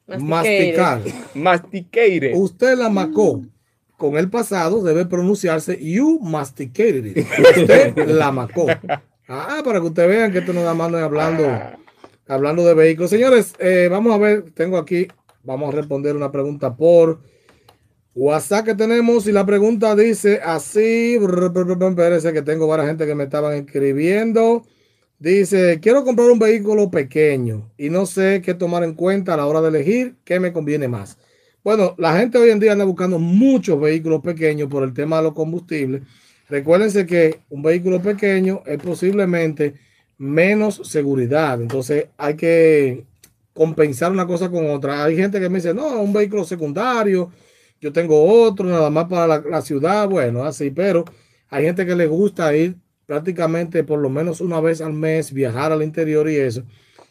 masticar. 0.06 1.00
masticated. 1.34 2.32
Usted 2.34 2.76
la 2.78 2.88
macó. 2.88 3.42
Con 3.98 4.16
el 4.16 4.28
pasado 4.30 4.82
debe 4.82 5.04
pronunciarse 5.06 5.78
you 5.78 6.18
masticated 6.22 7.04
it. 7.06 7.18
Usted 7.56 7.96
la 8.08 8.32
macó. 8.32 8.66
Ah, 9.28 9.60
para 9.64 9.78
que 9.80 9.86
ustedes 9.86 10.08
vean 10.08 10.32
que 10.32 10.38
esto 10.38 10.52
no 10.52 10.62
da 10.62 10.74
más 10.74 10.90
no 10.90 10.98
es 10.98 11.04
hablando, 12.26 12.64
de 12.64 12.74
vehículos. 12.74 13.10
Señores, 13.10 13.54
eh, 13.58 13.88
vamos 13.90 14.14
a 14.14 14.18
ver, 14.18 14.50
tengo 14.54 14.78
aquí, 14.78 15.08
vamos 15.42 15.72
a 15.72 15.76
responder 15.76 16.16
una 16.16 16.30
pregunta 16.30 16.76
por 16.76 17.20
WhatsApp 18.14 18.66
que 18.66 18.74
tenemos 18.74 19.26
y 19.26 19.32
la 19.32 19.46
pregunta 19.46 19.96
dice 19.96 20.40
así, 20.44 21.14
espérese 21.16 22.32
que 22.32 22.42
tengo 22.42 22.66
varias 22.66 22.88
gente 22.88 23.06
que 23.06 23.14
me 23.14 23.24
estaban 23.24 23.54
escribiendo. 23.54 24.64
Dice, 25.18 25.78
quiero 25.80 26.04
comprar 26.04 26.30
un 26.30 26.38
vehículo 26.38 26.90
pequeño 26.90 27.70
y 27.78 27.90
no 27.90 28.06
sé 28.06 28.42
qué 28.44 28.54
tomar 28.54 28.82
en 28.82 28.94
cuenta 28.94 29.34
a 29.34 29.36
la 29.36 29.46
hora 29.46 29.60
de 29.60 29.68
elegir 29.68 30.16
qué 30.24 30.40
me 30.40 30.52
conviene 30.52 30.88
más. 30.88 31.16
Bueno, 31.62 31.94
la 31.96 32.18
gente 32.18 32.38
hoy 32.38 32.50
en 32.50 32.58
día 32.58 32.72
anda 32.72 32.84
buscando 32.84 33.20
muchos 33.20 33.80
vehículos 33.80 34.20
pequeños 34.20 34.68
por 34.68 34.82
el 34.82 34.92
tema 34.92 35.18
de 35.18 35.22
los 35.22 35.32
combustibles. 35.32 36.02
Recuérdense 36.48 37.06
que 37.06 37.40
un 37.50 37.62
vehículo 37.62 38.02
pequeño 38.02 38.62
es 38.66 38.78
posiblemente 38.82 39.74
menos 40.22 40.80
seguridad. 40.84 41.60
Entonces 41.60 42.06
hay 42.16 42.36
que 42.36 43.04
compensar 43.52 44.12
una 44.12 44.26
cosa 44.26 44.48
con 44.50 44.70
otra. 44.70 45.04
Hay 45.04 45.16
gente 45.16 45.40
que 45.40 45.48
me 45.48 45.56
dice, 45.56 45.74
no, 45.74 46.00
un 46.00 46.12
vehículo 46.12 46.44
secundario, 46.44 47.30
yo 47.80 47.92
tengo 47.92 48.22
otro, 48.44 48.64
nada 48.66 48.88
más 48.88 49.06
para 49.08 49.26
la, 49.26 49.40
la 49.40 49.60
ciudad. 49.62 50.08
Bueno, 50.08 50.44
así, 50.44 50.70
pero 50.70 51.04
hay 51.50 51.64
gente 51.64 51.84
que 51.84 51.96
le 51.96 52.06
gusta 52.06 52.54
ir 52.54 52.76
prácticamente 53.04 53.82
por 53.82 53.98
lo 53.98 54.08
menos 54.08 54.40
una 54.40 54.60
vez 54.60 54.80
al 54.80 54.92
mes, 54.92 55.32
viajar 55.32 55.72
al 55.72 55.82
interior 55.82 56.30
y 56.30 56.36
eso. 56.36 56.62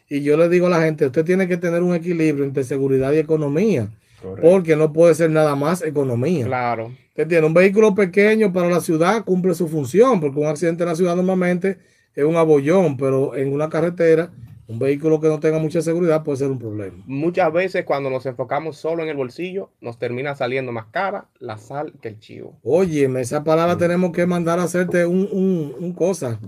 Y 0.08 0.22
yo 0.22 0.38
le 0.38 0.48
digo 0.48 0.66
a 0.66 0.70
la 0.70 0.80
gente, 0.82 1.06
usted 1.06 1.24
tiene 1.24 1.46
que 1.46 1.58
tener 1.58 1.82
un 1.82 1.94
equilibrio 1.94 2.44
entre 2.46 2.64
seguridad 2.64 3.12
y 3.12 3.18
economía, 3.18 3.88
Correcto. 4.22 4.50
porque 4.50 4.74
no 4.74 4.90
puede 4.90 5.14
ser 5.14 5.30
nada 5.30 5.54
más 5.54 5.82
economía. 5.82 6.46
Claro. 6.46 6.92
¿Te 7.14 7.22
entiendes? 7.22 7.48
Un 7.48 7.54
vehículo 7.54 7.94
pequeño 7.94 8.54
para 8.54 8.70
la 8.70 8.80
ciudad 8.80 9.22
cumple 9.24 9.54
su 9.54 9.68
función, 9.68 10.18
porque 10.18 10.40
un 10.40 10.46
accidente 10.46 10.82
en 10.82 10.88
la 10.88 10.96
ciudad 10.96 11.14
normalmente 11.14 11.78
es 12.14 12.24
un 12.24 12.36
abollón, 12.36 12.96
pero 12.96 13.34
en 13.36 13.52
una 13.52 13.68
carretera, 13.68 14.30
un 14.68 14.78
vehículo 14.78 15.20
que 15.20 15.28
no 15.28 15.40
tenga 15.40 15.58
mucha 15.58 15.82
seguridad 15.82 16.22
puede 16.22 16.38
ser 16.38 16.50
un 16.50 16.58
problema. 16.58 17.02
Muchas 17.06 17.52
veces 17.52 17.84
cuando 17.84 18.08
nos 18.10 18.24
enfocamos 18.26 18.76
solo 18.76 19.02
en 19.02 19.08
el 19.08 19.16
bolsillo, 19.16 19.70
nos 19.80 19.98
termina 19.98 20.34
saliendo 20.34 20.72
más 20.72 20.86
cara 20.86 21.26
la 21.40 21.58
sal 21.58 21.92
que 22.00 22.08
el 22.08 22.18
chivo. 22.20 22.56
Oye, 22.62 23.04
esa 23.20 23.44
palabra 23.44 23.76
tenemos 23.76 24.12
que 24.12 24.24
mandar 24.26 24.58
a 24.60 24.62
hacerte 24.64 25.04
un, 25.04 25.28
un, 25.32 25.74
un 25.78 25.92
cosa, 25.92 26.38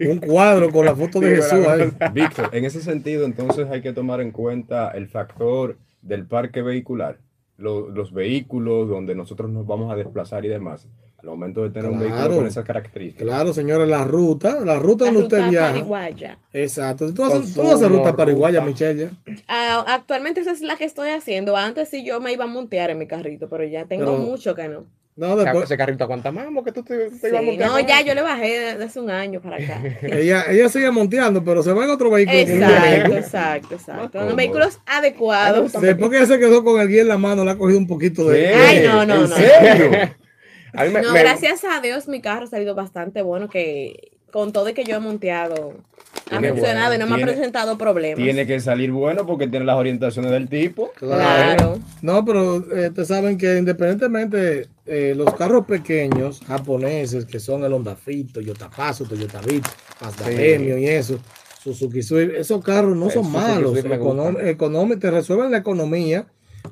un 0.00 0.18
cuadro 0.18 0.70
con 0.70 0.86
la 0.86 0.94
foto 0.94 1.20
de 1.20 1.36
Sí, 1.42 1.42
Jesús. 1.42 1.66
ahí. 1.66 1.92
Víctor, 2.14 2.50
en 2.52 2.64
ese 2.64 2.80
sentido, 2.80 3.24
entonces 3.26 3.66
hay 3.70 3.82
que 3.82 3.92
tomar 3.92 4.20
en 4.20 4.30
cuenta 4.30 4.90
el 4.92 5.08
factor 5.08 5.76
del 6.00 6.26
parque 6.26 6.62
vehicular, 6.62 7.18
lo- 7.58 7.88
los 7.90 8.12
vehículos 8.12 8.88
donde 8.88 9.14
nosotros 9.14 9.50
nos 9.50 9.66
vamos 9.66 9.92
a 9.92 9.96
desplazar 9.96 10.44
y 10.44 10.48
demás. 10.48 10.88
Al 11.24 11.30
momento 11.30 11.62
de 11.62 11.70
tener 11.70 11.90
un 11.90 11.98
vehículo 11.98 12.36
con 12.36 12.46
esas 12.46 12.66
características. 12.66 13.26
Claro, 13.26 13.54
señores, 13.54 13.88
la 13.88 14.04
ruta, 14.04 14.60
la 14.60 14.78
ruta 14.78 15.06
La 15.06 15.10
donde 15.12 15.22
ruta 15.22 15.36
usted 15.38 15.50
viaja. 15.50 15.68
pariguaya. 15.72 16.38
Exacto. 16.52 17.14
Tú 17.14 17.24
haces, 17.24 17.54
tú 17.54 17.62
haces 17.62 17.88
ruta 17.88 18.10
ruta. 18.10 18.16
pariguaya, 18.16 18.60
Michelle. 18.60 19.08
Ah, 19.48 19.82
actualmente 19.88 20.40
esa 20.42 20.50
es 20.52 20.60
la 20.60 20.76
que 20.76 20.84
estoy 20.84 21.08
haciendo. 21.08 21.56
Antes 21.56 21.88
sí 21.88 22.04
yo 22.04 22.20
me 22.20 22.30
iba 22.30 22.44
a 22.44 22.46
montear 22.46 22.90
en 22.90 22.98
mi 22.98 23.06
carrito, 23.06 23.48
pero 23.48 23.64
ya 23.64 23.86
tengo 23.86 24.04
Pero- 24.04 24.18
mucho 24.18 24.54
que 24.54 24.68
no. 24.68 24.84
No, 25.16 25.36
después, 25.36 25.64
ese 25.64 25.76
carrito 25.76 26.02
aguanta 26.02 26.32
más, 26.32 26.48
porque 26.52 26.72
tú 26.72 26.82
te, 26.82 27.08
te 27.08 27.10
Sí, 27.10 27.26
ibas 27.28 27.40
a 27.40 27.66
no, 27.68 27.78
ya 27.78 28.00
yo 28.02 28.14
le 28.16 28.22
bajé 28.22 28.58
desde 28.58 28.84
hace 28.84 28.98
un 29.00 29.10
año 29.10 29.40
para 29.40 29.56
acá. 29.62 29.80
ella, 30.02 30.44
ella 30.50 30.68
sigue 30.68 30.90
monteando, 30.90 31.44
pero 31.44 31.62
se 31.62 31.72
va 31.72 31.84
en 31.84 31.90
otro 31.90 32.10
vehículo. 32.10 32.36
Exacto, 32.36 33.14
exacto, 33.16 33.74
exacto. 33.76 34.18
Con 34.26 34.34
vehículos 34.34 34.80
adecuados. 34.84 35.72
Después 35.80 36.10
que 36.10 36.16
ella 36.18 36.26
se 36.26 36.38
quedó 36.40 36.64
con 36.64 36.80
el 36.80 36.88
guía 36.88 37.02
en 37.02 37.08
la 37.08 37.16
mano, 37.16 37.44
le 37.44 37.52
ha 37.52 37.56
cogido 37.56 37.78
un 37.78 37.86
poquito 37.86 38.28
de. 38.28 38.40
¿Qué? 38.40 38.54
Ay, 38.54 38.82
no, 38.86 39.06
no, 39.06 39.14
¿En 39.14 39.20
no. 39.30 39.36
serio? 39.36 39.90
A 40.76 40.84
mí 40.84 40.90
me- 40.90 41.02
No, 41.02 41.12
me- 41.12 41.20
gracias 41.20 41.62
a 41.64 41.80
Dios 41.80 42.08
mi 42.08 42.20
carro 42.20 42.44
ha 42.44 42.48
salido 42.48 42.74
bastante 42.74 43.22
bueno 43.22 43.48
que 43.48 44.12
con 44.32 44.52
todo 44.52 44.68
y 44.68 44.74
que 44.74 44.84
yo 44.84 44.96
he 44.96 45.00
monteado 45.00 45.74
ha 46.30 46.40
funcionado 46.40 46.88
bueno, 46.88 46.94
y 46.94 46.98
no 46.98 47.16
me 47.16 47.22
ha 47.22 47.26
presentado 47.26 47.78
problemas. 47.78 48.18
Tiene 48.24 48.46
que 48.46 48.58
salir 48.58 48.90
bueno 48.90 49.24
porque 49.26 49.46
tiene 49.46 49.64
las 49.64 49.76
orientaciones 49.76 50.32
del 50.32 50.48
tipo. 50.48 50.90
Claro. 50.96 51.78
No, 52.02 52.24
pero 52.24 52.56
eh, 52.76 52.88
ustedes 52.88 53.08
saben 53.08 53.38
que 53.38 53.56
independientemente 53.58 54.68
eh, 54.86 55.14
los 55.16 55.32
carros 55.34 55.66
pequeños 55.66 56.40
japoneses 56.48 57.24
que 57.26 57.38
son 57.38 57.62
el 57.64 57.72
Honda 57.72 57.94
Fit, 57.94 58.32
Toyota 58.32 58.68
Paso, 58.70 59.04
Toyota 59.04 59.40
Vitz, 59.40 59.68
Mazda 60.00 60.26
Sí. 60.26 60.34
Demio 60.34 60.78
y 60.78 60.86
eso, 60.86 61.18
Suzuki 61.62 62.02
Swift, 62.02 62.32
esos 62.36 62.62
carros 62.64 62.96
no 62.96 63.06
El 63.06 63.12
son 63.12 63.24
Suzuki 63.24 63.38
malos, 63.38 63.74
econom- 63.84 64.98
te 64.98 65.10
resuelven 65.10 65.50
la 65.52 65.58
economía, 65.58 66.26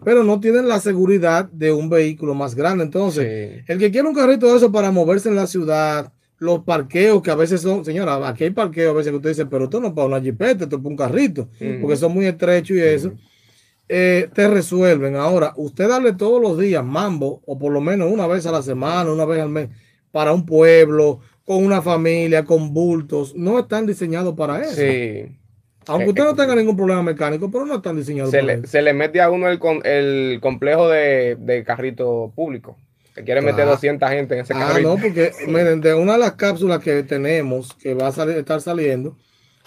pero 0.05 0.25
no 0.25 0.41
tienen 0.41 0.69
la 0.69 0.81
seguridad 0.81 1.45
de 1.51 1.73
un 1.73 1.89
vehículo 1.89 2.35
más 2.35 2.55
grande. 2.55 2.85
Entonces, 2.85 3.57
Sí. 3.59 3.65
el 3.69 3.79
que 3.79 3.91
quiere 3.91 4.09
un 4.09 4.15
carrito 4.15 4.47
de 4.51 4.57
eso 4.57 4.73
para 4.73 4.91
moverse 4.91 5.29
en 5.29 5.37
la 5.37 5.47
ciudad, 5.47 6.13
los 6.39 6.61
parqueos 6.65 7.23
que 7.23 7.31
a 7.31 7.37
veces 7.37 7.61
son, 7.61 7.85
señora, 7.85 8.29
aquí 8.29 8.45
hay 8.45 8.51
parqueos 8.51 8.91
a 8.93 8.97
veces 8.97 9.11
que 9.11 9.17
usted 9.17 9.29
dice, 9.31 9.47
pero 9.47 9.65
esto 9.65 9.81
no 9.81 9.89
es 9.89 9.93
para 9.93 10.09
una 10.09 10.21
jipeta, 10.21 10.65
esto 10.65 10.77
es 10.77 10.83
para 10.83 10.89
un 10.89 10.97
carrito, 10.97 11.43
Ujú. 11.61 11.81
porque 11.83 11.97
son 11.97 12.13
muy 12.13 12.27
estrechos 12.27 12.77
y 12.77 12.81
eso, 12.81 13.13
eh, 13.89 14.29
te 14.35 14.49
resuelven. 14.49 15.15
Ahora, 15.17 15.53
usted 15.57 15.89
darle 15.89 16.15
todos 16.15 16.41
los 16.43 16.59
días 16.59 16.85
mambo, 16.85 17.43
o 17.47 17.59
por 17.59 17.73
lo 17.73 17.81
menos 17.81 18.11
una 18.11 18.27
vez 18.27 18.45
a 18.47 18.53
la 18.53 18.63
semana, 18.63 19.13
una 19.13 19.25
vez 19.25 19.41
al 19.41 19.51
mes, 19.51 19.69
para 20.11 20.33
un 20.33 20.45
pueblo, 20.45 21.21
con 21.45 21.65
una 21.65 21.81
familia, 21.83 22.45
con 22.45 22.73
bultos, 22.73 23.35
no 23.37 23.59
están 23.59 23.87
diseñados 23.87 24.35
para 24.35 24.63
eso. 24.63 24.77
Sí. 24.77 25.37
Aunque 25.89 26.11
usted 26.11 26.25
no 26.25 26.35
tenga 26.35 26.55
ningún 26.55 26.77
problema 26.77 27.03
mecánico, 27.03 27.51
pero 27.51 27.67
no 27.67 27.77
están 27.77 27.97
diseñados 27.97 28.31
Se 28.31 28.39
para 28.41 28.47
le, 28.47 28.59
eso. 28.61 28.67
se 28.69 28.83
le 28.83 28.93
mete 28.93 29.21
a 29.21 29.31
uno 29.31 29.49
el, 29.49 29.59
con- 29.59 29.81
el 29.85 30.39
complejo 30.41 30.89
de, 30.89 31.37
de 31.39 31.65
carrito 31.65 32.33
público. 32.35 32.77
Que 33.15 33.25
quiere 33.25 33.41
meter 33.43 33.57
Claro. 33.57 33.73
200 33.73 34.09
gente 34.11 34.35
en 34.35 34.41
ese 34.41 34.55
Ah, 34.55 34.69
carrito. 34.69 34.89
no, 34.97 35.03
porque 35.03 35.33
miren, 35.47 35.81
de 35.83 35.93
una 35.95 36.13
de 36.15 36.19
las 36.19 36.33
cápsulas 36.33 36.79
que 36.81 37.03
tenemos, 37.03 37.75
que 37.75 37.93
va 37.95 38.07
a 38.09 38.13
salir, 38.13 38.37
estar 38.39 38.61
saliendo, 38.63 39.17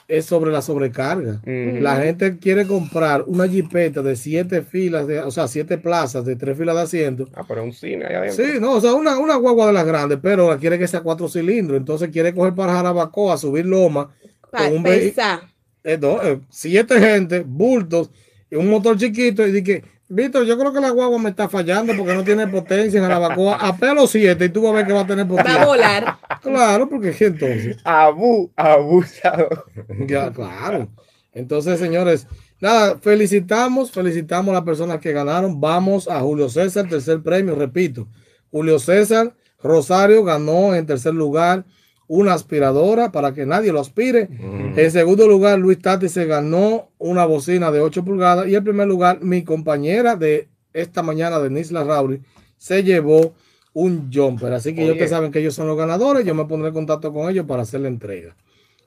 es 0.08 0.26
sobre 0.26 0.52
la 0.52 0.62
sobrecarga. 0.62 1.42
La 1.46 1.98
gente 1.98 2.38
quiere 2.40 2.66
comprar 2.68 3.24
una 3.28 3.48
jipeta 3.48 4.02
de 4.02 4.16
siete 4.16 4.62
filas, 4.62 5.06
de, 5.08 5.20
o 5.20 5.32
sea, 5.32 5.48
siete 5.48 5.78
plazas 5.80 6.24
de 6.26 6.36
tres 6.36 6.58
filas 6.58 6.76
de 6.76 6.82
asiento. 6.84 7.28
Ah, 7.36 7.44
pero 7.48 7.62
es 7.62 7.68
un 7.68 7.74
cine 7.74 8.06
allá 8.06 8.20
adentro. 8.20 8.46
Sí, 8.46 8.52
no, 8.60 8.74
o 8.74 8.82
sea, 8.82 8.94
una, 8.94 9.18
una 9.20 9.36
guagua 9.36 9.68
de 9.68 9.74
las 9.74 9.86
grandes, 9.86 10.20
pero 10.22 10.50
la 10.50 10.58
quiere 10.58 10.78
que 10.80 10.88
sea 10.88 11.02
cuatro 11.02 11.28
cilindros. 11.28 11.78
Entonces 11.78 12.10
quiere 12.10 12.34
coger 12.34 12.54
para 12.56 12.74
Jarabacoa, 12.74 13.38
subir 13.38 13.66
loma, 13.66 14.12
Pa- 14.52 14.66
con 14.70 14.78
un 14.78 14.84
pensar. 14.84 15.42
Eh, 15.86 15.98
no, 16.02 16.22
eh, 16.22 16.42
siete 16.50 17.00
gente, 17.00 17.44
bultos, 17.46 18.12
y 18.50 18.56
un 18.56 18.70
motor 18.70 18.98
chiquito, 18.98 19.48
y 19.48 19.52
dije, 19.52 19.84
Víctor, 20.08 20.46
yo 20.46 20.58
creo 20.60 20.72
que 20.72 20.80
la 20.80 20.92
guagua 20.92 21.18
me 21.18 21.30
está 21.30 21.50
fallando 21.50 21.94
porque 21.98 22.14
no 22.14 22.24
tiene 22.24 22.48
potencia 22.48 22.98
en 23.00 23.04
Jarabacoa. 23.04 23.56
A 23.56 23.76
pelo 23.76 24.06
siete 24.06 24.46
y 24.46 24.50
tú 24.50 24.62
vas 24.62 24.74
a 24.74 24.76
ver 24.76 24.86
que 24.86 24.94
va 24.94 25.02
a 25.02 25.08
tener 25.08 25.26
Va 25.26 25.34
a 25.34 25.44
potencia. 25.44 25.66
volar. 25.66 26.18
Claro, 26.44 26.88
porque 26.88 27.10
es 27.10 27.18
que 27.18 27.26
entonces. 27.26 27.78
Abu, 27.84 28.52
abusado. 28.56 29.66
Ya, 30.08 30.32
claro. 30.32 30.90
Entonces, 31.34 31.80
señores, 31.80 32.28
nada, 32.62 33.00
felicitamos, 33.00 33.90
felicitamos 33.92 34.52
a 34.52 34.58
las 34.58 34.64
personas 34.64 35.00
que 35.00 35.12
ganaron. 35.12 35.60
Vamos 35.60 36.08
a 36.08 36.20
Julio 36.20 36.50
César, 36.50 36.88
tercer 36.88 37.24
premio, 37.24 37.56
repito. 37.56 38.08
Julio 38.52 38.78
César 38.78 39.34
Rosario 39.62 40.24
ganó 40.24 40.76
en 40.76 40.86
tercer 40.86 41.16
lugar 41.16 41.66
una 42.08 42.34
aspiradora 42.34 43.12
para 43.12 43.34
que 43.34 43.46
nadie 43.46 43.72
lo 43.72 43.80
aspire. 43.80 44.30
En 44.76 44.92
segundo 44.92 45.28
lugar, 45.28 45.60
Luis 45.60 45.80
Tati 45.80 46.10
se 46.10 46.26
ganó 46.26 46.90
una 46.98 47.26
bocina 47.26 47.72
de 47.72 47.82
8 47.82 48.06
pulgadas. 48.06 48.48
Y 48.48 48.56
en 48.56 48.64
primer 48.64 48.88
lugar, 48.88 49.22
mi 49.22 49.44
compañera 49.44 50.16
de 50.16 50.48
esta 50.74 51.02
mañana, 51.02 51.40
Denise 51.40 51.74
Larrauri, 51.74 52.22
se 52.58 52.84
llevó 52.84 53.34
un 53.74 54.12
jumper. 54.14 54.54
Así 54.54 54.74
que 54.76 54.84
Oye. 54.84 54.92
ustedes 54.92 55.10
saben 55.10 55.32
que 55.32 55.40
ellos 55.40 55.56
son 55.56 55.68
los 55.68 55.78
ganadores. 55.78 56.26
Yo 56.26 56.36
me 56.36 56.46
pondré 56.46 56.70
en 56.70 56.74
contacto 56.74 57.12
con 57.12 57.30
ellos 57.30 57.46
para 57.46 57.64
hacer 57.64 57.82
la 57.82 57.88
entrega. 57.88 58.36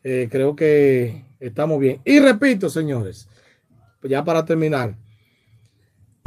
Eh, 0.04 0.28
creo 0.30 0.54
que 0.54 1.24
estamos 1.40 1.80
bien. 1.80 2.00
Y 2.04 2.20
repito, 2.20 2.70
señores, 2.70 3.28
ya 4.02 4.24
para 4.24 4.44
terminar, 4.44 4.94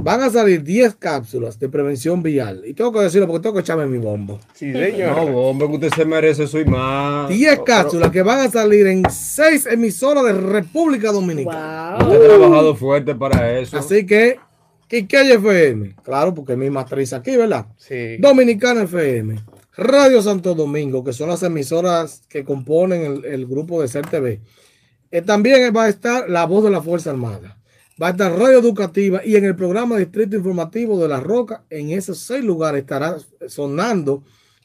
van 0.01 0.21
a 0.21 0.29
salir 0.29 0.63
10 0.63 0.95
cápsulas 0.95 1.59
de 1.59 1.69
prevención 1.69 2.21
vial. 2.23 2.63
Y 2.65 2.73
tengo 2.73 2.91
que 2.91 2.99
decirlo 2.99 3.27
porque 3.27 3.43
tengo 3.43 3.55
que 3.55 3.61
echarme 3.61 3.85
mi 3.85 3.97
bombo. 3.97 4.39
Sí, 4.53 4.71
señor. 4.71 5.15
No, 5.15 5.37
hombre, 5.37 5.67
que 5.67 5.73
usted 5.73 5.89
se 5.95 6.05
merece 6.05 6.43
eso 6.43 6.59
y 6.59 6.65
más. 6.65 7.29
10 7.29 7.59
cápsulas 7.65 8.11
que 8.11 8.21
van 8.21 8.39
a 8.39 8.49
salir 8.49 8.87
en 8.87 9.03
6 9.09 9.67
emisoras 9.67 10.23
de 10.25 10.33
República 10.33 11.11
Dominicana. 11.11 11.97
Wow. 11.99 12.07
Usted 12.07 12.25
ha 12.25 12.37
trabajado 12.37 12.75
fuerte 12.75 13.15
para 13.15 13.59
eso. 13.59 13.77
Así 13.77 14.05
que, 14.05 14.39
¿qué 14.87 15.07
hay 15.17 15.31
FM? 15.31 15.95
Claro, 16.03 16.33
porque 16.33 16.53
es 16.53 16.57
mi 16.57 16.69
matriz 16.69 17.13
aquí, 17.13 17.37
¿verdad? 17.37 17.67
Sí. 17.77 18.17
Dominicana 18.17 18.83
FM, 18.83 19.39
Radio 19.77 20.21
Santo 20.21 20.55
Domingo, 20.55 21.03
que 21.03 21.13
son 21.13 21.29
las 21.29 21.43
emisoras 21.43 22.23
que 22.27 22.43
componen 22.43 23.03
el, 23.03 23.25
el 23.25 23.45
grupo 23.45 23.81
de 23.81 23.87
CERTV. 23.87 24.39
Eh, 25.11 25.21
también 25.21 25.73
va 25.75 25.83
a 25.83 25.89
estar 25.89 26.29
La 26.29 26.45
Voz 26.45 26.63
de 26.63 26.71
la 26.71 26.81
Fuerza 26.81 27.11
Armada. 27.11 27.57
Va 28.01 28.07
a 28.07 28.11
estar 28.11 28.31
Radio 28.31 28.57
Educativa 28.57 29.21
y 29.23 29.35
en 29.35 29.45
el 29.45 29.55
programa 29.55 29.95
Distrito 29.95 30.35
Informativo 30.35 30.99
de 30.99 31.07
La 31.07 31.19
Roca, 31.19 31.65
en 31.69 31.91
esos 31.91 32.17
seis 32.17 32.43
lugares 32.43 32.81
estará 32.81 33.17
sonando 33.47 34.23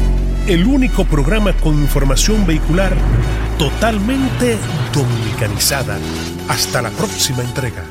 el 0.47 0.67
único 0.67 1.05
programa 1.05 1.53
con 1.53 1.73
información 1.73 2.45
vehicular 2.45 2.93
totalmente 3.57 4.59
dominicanizada. 4.93 5.97
Hasta 6.47 6.83
la 6.83 6.91
próxima 6.91 7.41
entrega. 7.41 7.83